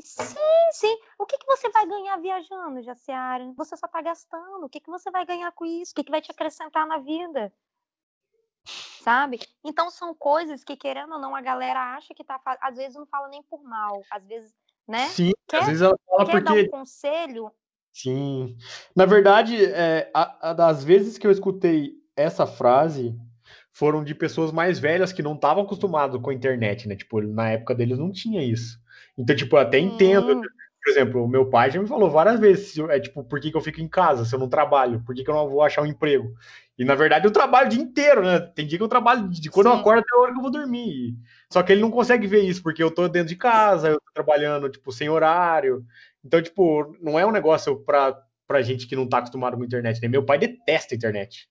Sim, 0.00 0.34
sim. 0.72 0.98
O 1.18 1.24
que, 1.24 1.38
que 1.38 1.46
você 1.46 1.70
vai 1.70 1.86
ganhar 1.86 2.16
viajando, 2.16 2.82
Jaciara? 2.82 3.52
Você 3.56 3.76
só 3.76 3.86
tá 3.86 4.02
gastando. 4.02 4.64
O 4.64 4.68
que, 4.68 4.80
que 4.80 4.90
você 4.90 5.10
vai 5.10 5.24
ganhar 5.24 5.52
com 5.52 5.64
isso? 5.64 5.92
O 5.92 5.94
que, 5.94 6.04
que 6.04 6.10
vai 6.10 6.20
te 6.20 6.30
acrescentar 6.30 6.86
na 6.86 6.98
vida? 6.98 7.52
Sabe? 9.02 9.40
Então 9.64 9.90
são 9.90 10.14
coisas 10.14 10.64
que, 10.64 10.76
querendo 10.76 11.14
ou 11.14 11.20
não, 11.20 11.34
a 11.34 11.40
galera 11.40 11.94
acha 11.94 12.14
que 12.14 12.24
tá. 12.24 12.40
Às 12.60 12.76
vezes 12.76 12.96
não 12.96 13.06
fala 13.06 13.28
nem 13.28 13.42
por 13.44 13.62
mal. 13.62 14.02
Às 14.10 14.26
vezes, 14.26 14.52
né? 14.88 15.06
Sim, 15.06 15.32
quer, 15.46 15.60
às 15.60 15.66
vezes 15.66 15.82
ela 15.82 15.98
fala 16.06 16.26
quer 16.26 16.32
porque. 16.32 16.44
dar 16.44 16.54
um 16.54 16.80
conselho. 16.80 17.52
Sim. 17.92 18.56
Na 18.94 19.06
verdade, 19.06 19.64
é, 19.64 20.10
a, 20.14 20.50
a 20.50 20.52
das 20.52 20.84
vezes 20.84 21.16
que 21.16 21.26
eu 21.26 21.30
escutei 21.30 21.94
essa 22.16 22.46
frase, 22.46 23.18
foram 23.72 24.04
de 24.04 24.14
pessoas 24.14 24.52
mais 24.52 24.78
velhas 24.78 25.12
que 25.12 25.22
não 25.22 25.34
estavam 25.34 25.62
acostumadas 25.62 26.20
com 26.20 26.30
a 26.30 26.34
internet, 26.34 26.88
né? 26.88 26.96
Tipo, 26.96 27.20
na 27.20 27.50
época 27.50 27.74
deles 27.74 27.98
não 27.98 28.10
tinha 28.10 28.42
isso. 28.42 28.78
Então, 29.16 29.34
tipo, 29.34 29.56
eu 29.56 29.60
até 29.60 29.78
entendo. 29.78 30.38
Hum. 30.38 30.42
Por 30.82 30.90
exemplo, 30.90 31.24
o 31.24 31.28
meu 31.28 31.50
pai 31.50 31.70
já 31.70 31.80
me 31.80 31.86
falou 31.86 32.10
várias 32.10 32.40
vezes, 32.40 32.78
é 32.78 32.98
tipo, 32.98 33.22
por 33.22 33.38
que, 33.38 33.50
que 33.50 33.56
eu 33.56 33.60
fico 33.60 33.82
em 33.82 33.88
casa 33.88 34.24
se 34.24 34.34
eu 34.34 34.38
não 34.38 34.48
trabalho? 34.48 35.02
Por 35.04 35.14
que, 35.14 35.22
que 35.22 35.30
eu 35.30 35.34
não 35.34 35.46
vou 35.46 35.62
achar 35.62 35.82
um 35.82 35.86
emprego? 35.86 36.32
E 36.78 36.84
na 36.86 36.94
verdade 36.94 37.26
eu 37.26 37.30
trabalho 37.30 37.66
o 37.66 37.68
dia 37.68 37.82
inteiro, 37.82 38.22
né? 38.22 38.40
Tem 38.40 38.66
dia 38.66 38.78
que 38.78 38.82
eu 38.82 38.88
trabalho 38.88 39.28
de 39.28 39.50
quando 39.50 39.66
Sim. 39.66 39.74
eu 39.74 39.78
acordo 39.78 39.98
até 39.98 40.16
a 40.16 40.18
hora 40.18 40.32
que 40.32 40.38
eu 40.38 40.42
vou 40.42 40.50
dormir. 40.50 41.14
Só 41.52 41.62
que 41.62 41.70
ele 41.70 41.82
não 41.82 41.90
consegue 41.90 42.26
ver 42.26 42.40
isso, 42.40 42.62
porque 42.62 42.82
eu 42.82 42.90
tô 42.90 43.06
dentro 43.08 43.28
de 43.28 43.36
casa, 43.36 43.88
eu 43.88 44.00
tô 44.00 44.10
trabalhando, 44.14 44.70
tipo, 44.70 44.90
sem 44.90 45.10
horário. 45.10 45.84
Então, 46.24 46.40
tipo, 46.40 46.96
não 47.02 47.18
é 47.18 47.26
um 47.26 47.30
negócio 47.30 47.76
pra, 47.84 48.18
pra 48.46 48.62
gente 48.62 48.86
que 48.86 48.96
não 48.96 49.06
tá 49.06 49.18
acostumado 49.18 49.58
com 49.58 49.62
a 49.62 49.66
internet, 49.66 50.00
né? 50.00 50.08
Meu 50.08 50.24
pai 50.24 50.38
detesta 50.38 50.94
a 50.94 50.96
internet. 50.96 51.46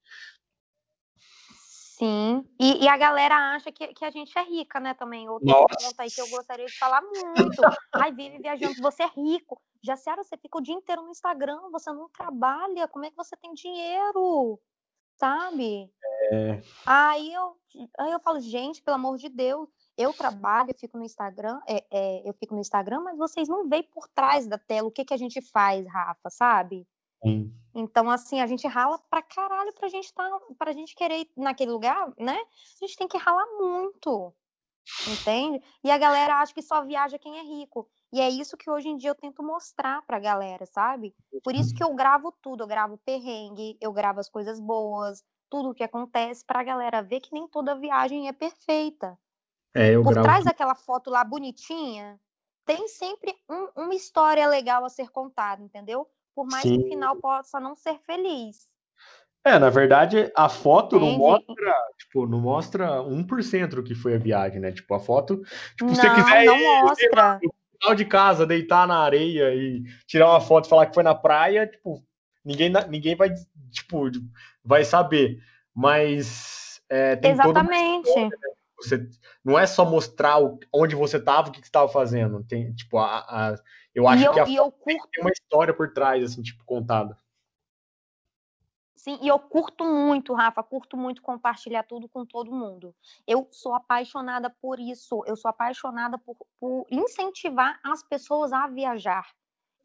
Sim, 1.99 2.47
e, 2.57 2.85
e, 2.85 2.87
a 2.87 2.95
galera 2.95 3.35
acha 3.55 3.73
que, 3.73 3.87
que 3.87 4.05
a 4.05 4.09
gente 4.09 4.31
é 4.39 4.43
rica, 4.43 4.79
né, 4.79 4.93
também. 4.93 5.27
Outro 5.27 5.49
ponto 5.49 5.99
aí 5.99 6.09
que 6.09 6.21
eu 6.21 6.29
gostaria 6.29 6.65
de 6.65 6.77
falar 6.77 7.01
muito. 7.01 7.61
Ai, 7.93 8.09
vive 8.13 8.39
viajando, 8.39 8.81
você 8.81 9.03
é 9.03 9.07
rico. 9.07 9.61
Já 9.83 9.95
Jaciara, 9.95 10.23
você 10.23 10.37
fica 10.37 10.57
o 10.57 10.61
dia 10.61 10.73
inteiro 10.73 11.01
no 11.01 11.11
Instagram, 11.11 11.59
você 11.69 11.91
não 11.91 12.07
trabalha, 12.07 12.87
como 12.87 13.03
é 13.03 13.09
que 13.09 13.17
você 13.17 13.35
tem 13.35 13.53
dinheiro? 13.53 14.57
Sabe? 15.17 15.91
É... 16.31 16.61
Aí, 16.85 17.33
eu, 17.33 17.57
aí 17.97 18.11
eu 18.11 18.19
falo, 18.21 18.39
gente, 18.39 18.81
pelo 18.81 18.95
amor 18.95 19.17
de 19.17 19.27
Deus, 19.27 19.67
eu 19.97 20.13
trabalho, 20.13 20.71
eu 20.71 20.79
fico 20.79 20.97
no 20.97 21.03
Instagram, 21.03 21.59
é, 21.67 21.83
é, 21.91 22.29
eu 22.29 22.33
fico 22.33 22.55
no 22.55 22.61
Instagram, 22.61 23.01
mas 23.01 23.17
vocês 23.17 23.49
não 23.49 23.67
veem 23.67 23.83
por 23.83 24.07
trás 24.07 24.47
da 24.47 24.57
tela 24.57 24.87
o 24.87 24.91
que, 24.91 25.03
que 25.03 25.13
a 25.13 25.17
gente 25.17 25.41
faz, 25.41 25.85
Rafa, 25.85 26.29
sabe? 26.29 26.87
Sim. 27.23 27.53
Então, 27.73 28.09
assim, 28.09 28.41
a 28.41 28.47
gente 28.47 28.67
rala 28.67 28.97
pra 29.09 29.21
caralho 29.21 29.73
pra 29.73 29.87
gente 29.87 30.13
tá, 30.13 30.27
pra 30.57 30.71
gente 30.71 30.95
querer 30.95 31.21
ir 31.21 31.31
naquele 31.37 31.71
lugar, 31.71 32.11
né? 32.17 32.37
A 32.37 32.85
gente 32.85 32.97
tem 32.97 33.07
que 33.07 33.17
ralar 33.17 33.45
muito. 33.57 34.33
Entende? 35.07 35.61
E 35.83 35.91
a 35.91 35.97
galera 35.97 36.41
acha 36.41 36.53
que 36.53 36.61
só 36.61 36.83
viaja 36.83 37.19
quem 37.19 37.37
é 37.37 37.43
rico. 37.43 37.87
E 38.11 38.19
é 38.19 38.27
isso 38.27 38.57
que 38.57 38.69
hoje 38.69 38.89
em 38.89 38.97
dia 38.97 39.11
eu 39.11 39.15
tento 39.15 39.43
mostrar 39.43 40.01
pra 40.01 40.19
galera, 40.19 40.65
sabe? 40.65 41.13
Por 41.43 41.53
isso 41.53 41.73
que 41.75 41.83
eu 41.83 41.93
gravo 41.93 42.31
tudo, 42.41 42.63
eu 42.63 42.67
gravo 42.67 42.97
perrengue, 42.97 43.77
eu 43.79 43.93
gravo 43.93 44.19
as 44.19 44.29
coisas 44.29 44.59
boas, 44.59 45.23
tudo 45.47 45.69
o 45.69 45.73
que 45.75 45.83
acontece 45.83 46.43
pra 46.43 46.63
galera 46.63 47.03
ver 47.03 47.19
que 47.19 47.31
nem 47.31 47.47
toda 47.47 47.79
viagem 47.79 48.27
é 48.27 48.33
perfeita. 48.33 49.17
É, 49.75 49.95
eu 49.95 50.03
Por 50.03 50.13
gravo... 50.13 50.27
trás 50.27 50.45
daquela 50.45 50.73
foto 50.73 51.11
lá 51.11 51.23
bonitinha, 51.23 52.19
tem 52.65 52.87
sempre 52.87 53.35
um, 53.47 53.83
uma 53.83 53.95
história 53.95 54.47
legal 54.47 54.83
a 54.83 54.89
ser 54.89 55.09
contada, 55.09 55.61
entendeu? 55.61 56.09
Por 56.35 56.45
mais 56.47 56.63
Sim. 56.63 56.77
que 56.77 56.85
o 56.85 56.89
final 56.89 57.15
possa 57.17 57.59
não 57.59 57.75
ser 57.75 57.99
feliz. 57.99 58.67
É, 59.43 59.57
na 59.57 59.69
verdade, 59.69 60.31
a 60.35 60.49
foto 60.49 60.97
Entende? 60.97 61.11
não 61.11 61.17
mostra, 61.17 61.73
tipo, 61.97 62.27
não 62.27 62.39
mostra 62.39 63.01
1% 63.01 63.69
do 63.69 63.83
que 63.83 63.95
foi 63.95 64.15
a 64.15 64.19
viagem, 64.19 64.59
né? 64.59 64.71
Tipo, 64.71 64.93
a 64.93 64.99
foto, 64.99 65.41
tipo, 65.77 65.85
não, 65.85 65.95
se 65.95 66.01
você 66.01 66.09
quiser 66.13 66.45
não 66.45 66.57
ir, 66.57 66.81
mostra. 66.81 67.39
no 67.41 67.53
final 67.79 67.95
de 67.95 68.05
casa, 68.05 68.45
deitar 68.45 68.85
na 68.85 68.97
areia 68.99 69.55
e 69.55 69.83
tirar 70.05 70.29
uma 70.29 70.41
foto 70.41 70.65
e 70.65 70.69
falar 70.69 70.87
que 70.87 70.93
foi 70.93 71.03
na 71.03 71.15
praia, 71.15 71.65
tipo, 71.65 72.03
ninguém, 72.43 72.71
ninguém 72.89 73.15
vai, 73.15 73.29
tipo, 73.71 74.09
vai 74.63 74.83
saber. 74.83 75.39
Mas 75.73 76.81
é, 76.89 77.15
tem 77.15 77.31
Exatamente. 77.31 78.07
História, 78.07 78.29
né? 78.29 78.49
Você 78.81 79.09
não 79.43 79.59
é 79.59 79.65
só 79.65 79.83
mostrar 79.83 80.37
onde 80.73 80.95
você 80.95 81.17
estava, 81.17 81.49
o 81.49 81.51
que, 81.51 81.59
você 81.59 81.65
estava 81.65 81.89
fazendo. 81.89 82.43
Tem, 82.43 82.73
tipo, 82.73 82.97
a, 82.97 83.19
a 83.19 83.55
eu 83.99 84.07
acho 84.07 84.25
eu, 84.25 84.33
que 84.33 84.39
a 84.39 84.45
foto 84.45 84.71
curto... 84.71 85.09
tem 85.11 85.23
uma 85.23 85.31
história 85.31 85.73
por 85.73 85.93
trás, 85.93 86.23
assim, 86.23 86.41
tipo, 86.41 86.63
contada. 86.65 87.17
Sim, 88.95 89.17
e 89.21 89.27
eu 89.29 89.39
curto 89.39 89.85
muito, 89.85 90.33
Rafa, 90.33 90.61
curto 90.61 90.97
muito 90.97 91.21
compartilhar 91.21 91.83
tudo 91.83 92.09
com 92.09 92.25
todo 92.25 92.51
mundo. 92.51 92.93
Eu 93.25 93.47
sou 93.51 93.73
apaixonada 93.73 94.49
por 94.49 94.77
isso, 94.77 95.23
eu 95.25 95.37
sou 95.37 95.47
apaixonada 95.47 96.17
por, 96.17 96.35
por 96.59 96.85
incentivar 96.91 97.79
as 97.83 98.03
pessoas 98.03 98.51
a 98.51 98.67
viajar, 98.67 99.25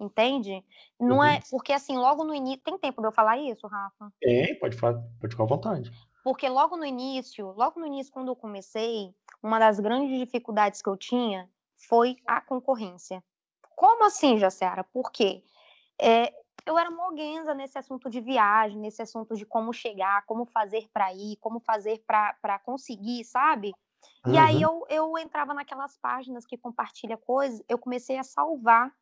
entende? 0.01 0.65
Não 0.99 1.23
é, 1.23 1.31
uhum. 1.31 1.35
é 1.37 1.41
porque 1.49 1.73
assim, 1.73 1.97
logo 1.97 2.25
no 2.25 2.35
início, 2.35 2.63
tem 2.65 2.77
tempo 2.77 3.01
de 3.01 3.07
eu 3.07 3.13
falar 3.13 3.39
isso, 3.39 3.67
Rafa? 3.69 4.13
Tem, 4.21 4.59
pode 4.59 4.77
falar, 4.77 5.01
pode 5.21 5.33
ficar 5.33 5.45
à 5.45 5.47
vontade. 5.47 5.93
Porque 6.25 6.49
logo 6.49 6.77
no 6.77 6.85
início, 6.85 7.53
logo 7.53 7.79
no 7.79 7.87
início 7.87 8.13
quando 8.13 8.29
eu 8.29 8.37
comecei, 8.37 9.15
uma 9.41 9.61
das 9.61 9.79
grandes 9.79 10.19
dificuldades 10.19 10.83
que 10.83 10.89
eu 10.89 10.97
tinha 10.97 11.49
foi 11.89 12.17
a 12.27 12.41
concorrência. 12.41 13.23
Como 13.77 14.05
assim, 14.05 14.39
Jaciara? 14.39 14.85
Por 14.85 15.11
quê? 15.11 15.43
É, 16.01 16.33
eu 16.67 16.79
era 16.79 16.91
moguenza 16.91 17.55
nesse 17.55 17.79
assunto 17.79 18.09
de 18.09 18.21
viagem, 18.21 18.79
nesse 18.79 19.03
assunto 19.03 19.37
de 19.37 19.45
como 19.45 19.73
chegar, 19.73 20.25
como 20.27 20.45
fazer 20.47 20.89
para 20.93 21.13
ir, 21.13 21.37
como 21.37 21.61
fazer 21.61 22.03
para 22.07 22.59
conseguir, 22.65 23.25
sabe? 23.25 23.75
E 24.27 24.31
uhum. 24.31 24.39
aí 24.39 24.63
eu, 24.63 24.87
eu 24.89 25.19
entrava 25.19 25.53
naquelas 25.53 25.97
páginas 25.99 26.47
que 26.47 26.57
compartilha 26.57 27.17
coisas, 27.17 27.63
eu 27.69 27.79
comecei 27.79 28.19
a 28.19 28.25
salvar. 28.25 28.93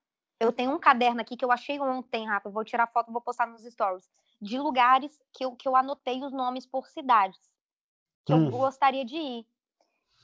Eu 0.41 0.53
tenho 0.53 0.73
um 0.73 0.79
caderno 0.79 1.20
aqui 1.20 1.37
que 1.37 1.45
eu 1.45 1.53
achei 1.53 1.79
ontem, 1.79 2.27
Rafa, 2.27 2.51
vou 2.51 2.64
tirar 2.64 2.89
foto, 2.89 3.12
vou 3.12 3.20
postar 3.20 3.47
nos 3.47 3.62
stories, 3.62 4.11
de 4.41 4.59
lugares 4.59 5.20
que 5.33 5.45
eu, 5.45 5.55
que 5.55 5.68
eu 5.68 5.77
anotei 5.77 6.20
os 6.25 6.33
nomes 6.33 6.66
por 6.66 6.89
cidades 6.89 7.53
que 8.25 8.33
eu 8.33 8.51
gostaria 8.51 9.05
de 9.05 9.16
ir. 9.16 9.47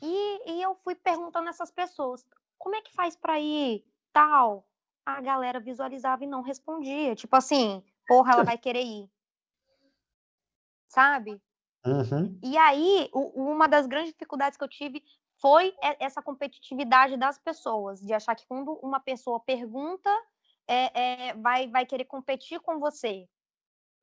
E, 0.01 0.53
e 0.53 0.63
eu 0.63 0.75
fui 0.77 0.95
perguntando 0.95 1.49
a 1.49 1.51
essas 1.51 1.71
pessoas, 1.71 2.25
como 2.57 2.77
é 2.77 2.83
que 2.83 2.93
faz 2.93 3.17
para 3.17 3.39
ir 3.41 3.85
tal, 4.19 4.67
a 5.07 5.21
galera 5.21 5.61
visualizava 5.61 6.25
e 6.25 6.27
não 6.27 6.43
respondia. 6.43 7.15
Tipo 7.15 7.37
assim, 7.37 7.83
porra, 8.07 8.33
ela 8.33 8.43
vai 8.43 8.59
querer 8.59 8.83
ir. 8.83 9.09
Sabe? 10.89 11.41
Uhum. 11.87 12.39
E 12.43 12.59
aí, 12.59 13.09
uma 13.13 13.69
das 13.69 13.87
grandes 13.87 14.13
dificuldades 14.13 14.59
que 14.59 14.65
eu 14.65 14.69
tive 14.69 15.03
foi 15.41 15.73
essa 16.01 16.21
competitividade 16.21 17.17
das 17.17 17.39
pessoas, 17.39 18.01
de 18.01 18.13
achar 18.13 18.35
que 18.35 18.47
quando 18.49 18.73
uma 18.83 18.99
pessoa 18.99 19.39
pergunta, 19.39 20.11
é, 20.67 21.29
é, 21.29 21.35
vai, 21.35 21.69
vai 21.69 21.87
querer 21.87 22.05
competir 22.05 22.59
com 22.59 22.81
você. 22.81 23.25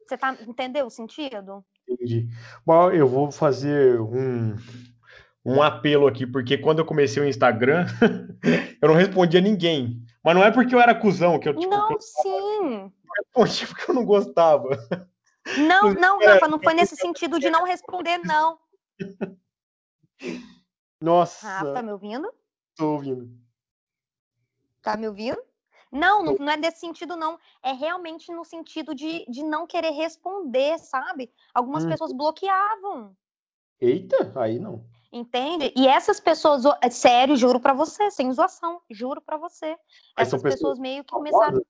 Você 0.08 0.18
tá, 0.18 0.38
entendeu 0.48 0.86
o 0.86 0.90
sentido? 0.90 1.66
Entendi. 1.88 2.30
Bom, 2.66 2.90
eu 2.92 3.08
vou 3.08 3.32
fazer 3.32 4.00
um, 4.00 4.56
um 5.44 5.62
apelo 5.62 6.08
aqui, 6.08 6.26
porque 6.26 6.58
quando 6.58 6.80
eu 6.80 6.86
comecei 6.86 7.22
o 7.22 7.28
Instagram, 7.28 7.86
eu 8.82 8.88
não 8.88 8.96
respondia 8.96 9.42
ninguém. 9.42 10.05
Mas 10.26 10.34
não 10.34 10.44
é 10.44 10.50
porque 10.50 10.74
eu 10.74 10.80
era 10.80 11.00
cuzão 11.00 11.40
que 11.40 11.48
eu 11.48 11.56
tipo, 11.56 11.70
Não, 11.70 11.92
eu, 11.92 12.02
sim. 12.02 12.92
Eu 13.36 13.44
respondia 13.44 13.68
porque 13.68 13.92
eu 13.92 13.94
não 13.94 14.04
gostava. 14.04 14.70
Não, 15.56 15.94
não, 15.94 16.20
Rafa, 16.20 16.48
não 16.48 16.60
foi 16.60 16.74
nesse 16.74 16.96
sentido 16.96 17.40
de 17.40 17.52
não 17.52 17.64
responder, 17.64 18.18
não. 18.18 18.58
Nossa. 21.00 21.48
Rafa, 21.48 21.74
tá 21.74 21.84
me 21.84 21.92
ouvindo? 21.92 22.34
Tô 22.76 22.94
ouvindo. 22.94 23.30
Tá 24.82 24.98
me 24.98 25.08
ouvindo? 25.08 25.40
Não, 25.92 26.24
não, 26.24 26.36
não, 26.38 26.54
é 26.54 26.58
desse 26.58 26.80
sentido, 26.80 27.16
não. 27.16 27.40
É 27.62 27.72
realmente 27.72 28.32
no 28.32 28.44
sentido 28.44 28.96
de, 28.96 29.24
de 29.30 29.44
não 29.44 29.68
querer 29.68 29.92
responder, 29.92 30.80
sabe? 30.80 31.32
Algumas 31.54 31.86
hum. 31.86 31.90
pessoas 31.90 32.12
bloqueavam. 32.12 33.16
Eita, 33.80 34.34
aí 34.42 34.58
não. 34.58 34.84
Entende? 35.16 35.72
E 35.78 35.88
essas 35.88 36.20
pessoas, 36.20 36.66
é 36.82 36.90
sério, 36.90 37.38
juro 37.38 37.58
para 37.58 37.72
você, 37.72 38.12
sem 38.12 38.30
zoação, 38.34 38.82
juro 38.90 39.22
para 39.22 39.38
você. 39.38 39.78
Essas 40.18 40.42
pessoas, 40.42 40.56
pessoas, 40.56 40.80
meio 40.80 41.06
que 41.06 41.14
começaram. 41.14 41.66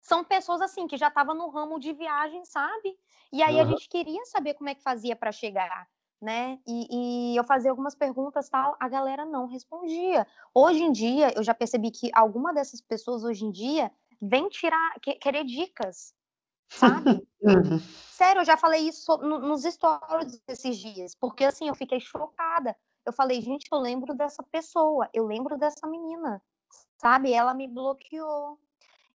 São 0.00 0.24
pessoas 0.24 0.62
assim 0.62 0.86
que 0.86 0.96
já 0.96 1.08
estavam 1.08 1.34
no 1.34 1.50
ramo 1.50 1.78
de 1.78 1.92
viagem, 1.92 2.46
sabe? 2.46 2.98
E 3.30 3.42
aí 3.42 3.56
uhum. 3.56 3.60
a 3.60 3.64
gente 3.66 3.90
queria 3.90 4.24
saber 4.24 4.54
como 4.54 4.70
é 4.70 4.74
que 4.74 4.82
fazia 4.82 5.14
para 5.14 5.30
chegar, 5.30 5.86
né? 6.18 6.58
E, 6.66 7.34
e, 7.34 7.36
eu 7.36 7.44
fazia 7.44 7.70
algumas 7.70 7.94
perguntas 7.94 8.48
tal, 8.48 8.74
a 8.80 8.88
galera 8.88 9.26
não 9.26 9.46
respondia. 9.46 10.26
Hoje 10.54 10.82
em 10.82 10.90
dia, 10.90 11.30
eu 11.36 11.42
já 11.42 11.52
percebi 11.52 11.90
que 11.90 12.10
alguma 12.14 12.54
dessas 12.54 12.80
pessoas 12.80 13.22
hoje 13.22 13.44
em 13.44 13.50
dia 13.50 13.92
vem 14.18 14.48
tirar, 14.48 14.94
que, 15.02 15.12
querer 15.16 15.44
dicas, 15.44 16.14
sabe? 16.70 17.26
Uhum. 17.42 17.78
Sério, 18.10 18.40
eu 18.40 18.44
já 18.44 18.56
falei 18.56 18.88
isso 18.88 19.16
nos 19.18 19.62
stories 19.62 20.42
esses 20.46 20.76
dias, 20.76 21.14
porque 21.14 21.44
assim, 21.44 21.68
eu 21.68 21.74
fiquei 21.74 22.00
chocada. 22.00 22.76
Eu 23.04 23.12
falei, 23.12 23.40
gente, 23.40 23.66
eu 23.72 23.78
lembro 23.78 24.14
dessa 24.14 24.42
pessoa, 24.42 25.08
eu 25.12 25.26
lembro 25.26 25.58
dessa 25.58 25.86
menina, 25.86 26.40
sabe? 26.98 27.32
Ela 27.32 27.54
me 27.54 27.66
bloqueou. 27.66 28.58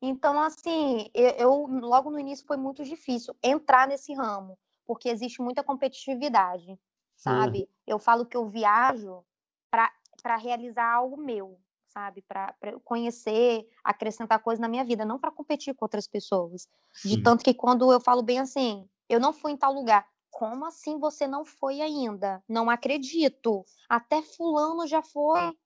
Então, 0.00 0.40
assim, 0.40 1.10
eu, 1.14 1.30
eu, 1.30 1.66
logo 1.66 2.10
no 2.10 2.18
início 2.18 2.46
foi 2.46 2.56
muito 2.56 2.82
difícil 2.82 3.34
entrar 3.42 3.86
nesse 3.86 4.12
ramo, 4.14 4.58
porque 4.86 5.08
existe 5.08 5.40
muita 5.40 5.62
competitividade, 5.62 6.78
sabe? 7.16 7.60
Uhum. 7.60 7.66
Eu 7.86 7.98
falo 7.98 8.26
que 8.26 8.36
eu 8.36 8.48
viajo 8.48 9.24
para 9.70 10.36
realizar 10.36 10.92
algo 10.92 11.16
meu, 11.16 11.58
sabe? 11.94 12.22
Para 12.22 12.52
conhecer, 12.82 13.66
acrescentar 13.84 14.40
coisas 14.40 14.60
na 14.60 14.68
minha 14.68 14.84
vida, 14.84 15.04
não 15.04 15.18
para 15.18 15.30
competir 15.30 15.74
com 15.74 15.84
outras 15.84 16.08
pessoas. 16.08 16.68
Sim. 16.92 17.10
De 17.10 17.22
tanto 17.22 17.44
que 17.44 17.54
quando 17.54 17.92
eu 17.92 18.00
falo 18.00 18.20
bem 18.20 18.40
assim, 18.40 18.88
eu 19.08 19.20
não 19.20 19.32
fui 19.32 19.52
em 19.52 19.56
tal 19.56 19.72
lugar. 19.72 20.04
Como 20.28 20.66
assim 20.66 20.98
você 20.98 21.28
não 21.28 21.44
foi 21.44 21.80
ainda? 21.80 22.42
Não 22.48 22.68
acredito. 22.68 23.64
Até 23.88 24.20
fulano 24.20 24.84
já 24.88 25.00
foi. 25.00 25.56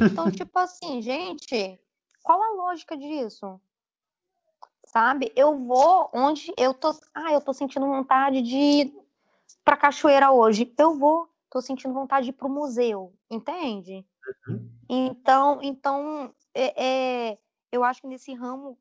Então, 0.00 0.30
tipo 0.30 0.56
assim, 0.56 1.02
gente, 1.02 1.80
qual 2.22 2.40
a 2.40 2.50
lógica 2.50 2.96
disso? 2.96 3.60
Sabe? 4.86 5.32
Eu 5.34 5.58
vou 5.58 6.08
onde 6.14 6.52
eu 6.56 6.72
tô. 6.72 6.94
Ah, 7.12 7.32
eu 7.32 7.40
tô 7.40 7.52
sentindo 7.52 7.86
vontade 7.86 8.40
de 8.40 8.56
ir 8.56 8.94
pra 9.64 9.76
cachoeira 9.76 10.30
hoje. 10.30 10.72
Eu 10.78 10.96
vou. 10.96 11.28
Tô 11.50 11.60
sentindo 11.60 11.92
vontade 11.92 12.26
de 12.26 12.30
ir 12.30 12.34
pro 12.34 12.48
museu. 12.48 13.12
Entende? 13.30 14.06
Uhum. 14.48 14.70
Então, 14.88 15.60
então 15.62 16.34
é, 16.54 17.30
é, 17.30 17.38
eu 17.70 17.84
acho 17.84 18.00
que 18.00 18.06
nesse 18.06 18.34
ramo 18.34 18.78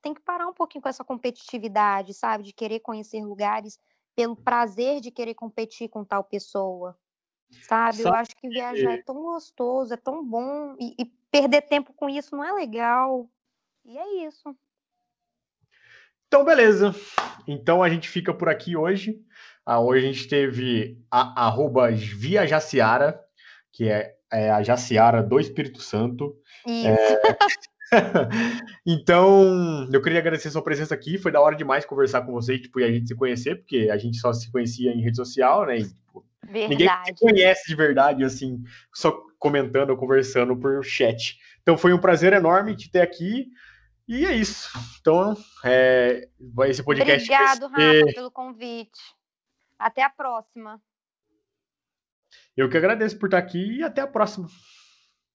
tem 0.00 0.14
que 0.14 0.20
parar 0.20 0.46
um 0.46 0.54
pouquinho 0.54 0.82
com 0.82 0.88
essa 0.88 1.04
competitividade, 1.04 2.14
sabe? 2.14 2.44
De 2.44 2.52
querer 2.52 2.80
conhecer 2.80 3.24
lugares 3.24 3.78
pelo 4.14 4.36
prazer 4.36 5.00
de 5.00 5.10
querer 5.10 5.34
competir 5.34 5.88
com 5.88 6.04
tal 6.04 6.24
pessoa. 6.24 6.96
Sabe? 7.62 7.98
Sabe? 7.98 8.08
Eu 8.08 8.14
acho 8.14 8.36
que 8.36 8.48
viajar 8.48 8.92
é 8.92 9.02
tão 9.02 9.22
gostoso, 9.22 9.94
é 9.94 9.96
tão 9.96 10.24
bom, 10.24 10.76
e, 10.78 10.94
e 10.98 11.04
perder 11.30 11.62
tempo 11.62 11.92
com 11.92 12.08
isso 12.08 12.36
não 12.36 12.44
é 12.44 12.52
legal. 12.52 13.28
E 13.84 13.98
é 13.98 14.26
isso. 14.26 14.54
Então, 16.26 16.44
beleza. 16.44 16.94
Então 17.46 17.82
a 17.82 17.88
gente 17.88 18.08
fica 18.08 18.32
por 18.32 18.48
aqui 18.48 18.76
hoje. 18.76 19.20
Ah, 19.66 19.80
hoje 19.80 20.06
a 20.06 20.12
gente 20.12 20.28
teve 20.28 21.02
a 21.10 21.46
arroba 21.46 21.90
Via 21.90 22.46
Jaciara, 22.46 23.20
que 23.72 23.88
é, 23.88 24.16
é, 24.32 24.50
a 24.50 24.62
Jaciara 24.62 25.22
do 25.22 25.38
Espírito 25.38 25.80
Santo. 25.80 26.36
Isso. 26.66 26.88
É... 26.88 27.20
então, 28.86 29.88
eu 29.92 30.00
queria 30.00 30.20
agradecer 30.20 30.48
a 30.48 30.50
sua 30.52 30.62
presença 30.62 30.94
aqui. 30.94 31.18
Foi 31.18 31.32
da 31.32 31.40
hora 31.40 31.56
demais 31.56 31.84
conversar 31.84 32.22
com 32.22 32.32
você 32.32 32.58
tipo, 32.58 32.80
e 32.80 32.84
a 32.84 32.90
gente 32.90 33.08
se 33.08 33.14
conhecer, 33.14 33.56
porque 33.56 33.88
a 33.90 33.96
gente 33.96 34.16
só 34.18 34.32
se 34.32 34.50
conhecia 34.50 34.92
em 34.92 35.02
rede 35.02 35.16
social, 35.16 35.66
né? 35.66 35.78
E, 35.78 35.84
tipo, 35.84 36.24
ninguém 36.46 36.88
se 37.04 37.14
conhece 37.18 37.68
de 37.68 37.74
verdade, 37.74 38.24
assim, 38.24 38.62
só 38.94 39.10
comentando 39.38 39.90
ou 39.90 39.96
conversando 39.96 40.56
por 40.56 40.84
chat. 40.84 41.38
Então 41.62 41.76
foi 41.76 41.92
um 41.92 41.98
prazer 41.98 42.32
enorme 42.32 42.76
te 42.76 42.90
ter 42.90 43.00
aqui. 43.00 43.48
E 44.06 44.26
é 44.26 44.34
isso. 44.34 44.68
Então, 45.00 45.36
é, 45.64 46.28
esse 46.66 46.82
podcast. 46.82 47.32
Obrigado. 47.32 47.68
Rafa, 47.68 48.12
pelo 48.14 48.30
convite. 48.30 48.98
Até 49.78 50.02
a 50.02 50.10
próxima. 50.10 50.80
Eu 52.60 52.68
que 52.68 52.76
agradeço 52.76 53.18
por 53.18 53.26
estar 53.26 53.38
aqui 53.38 53.78
e 53.78 53.82
até 53.82 54.02
a 54.02 54.06
próxima. 54.06 54.46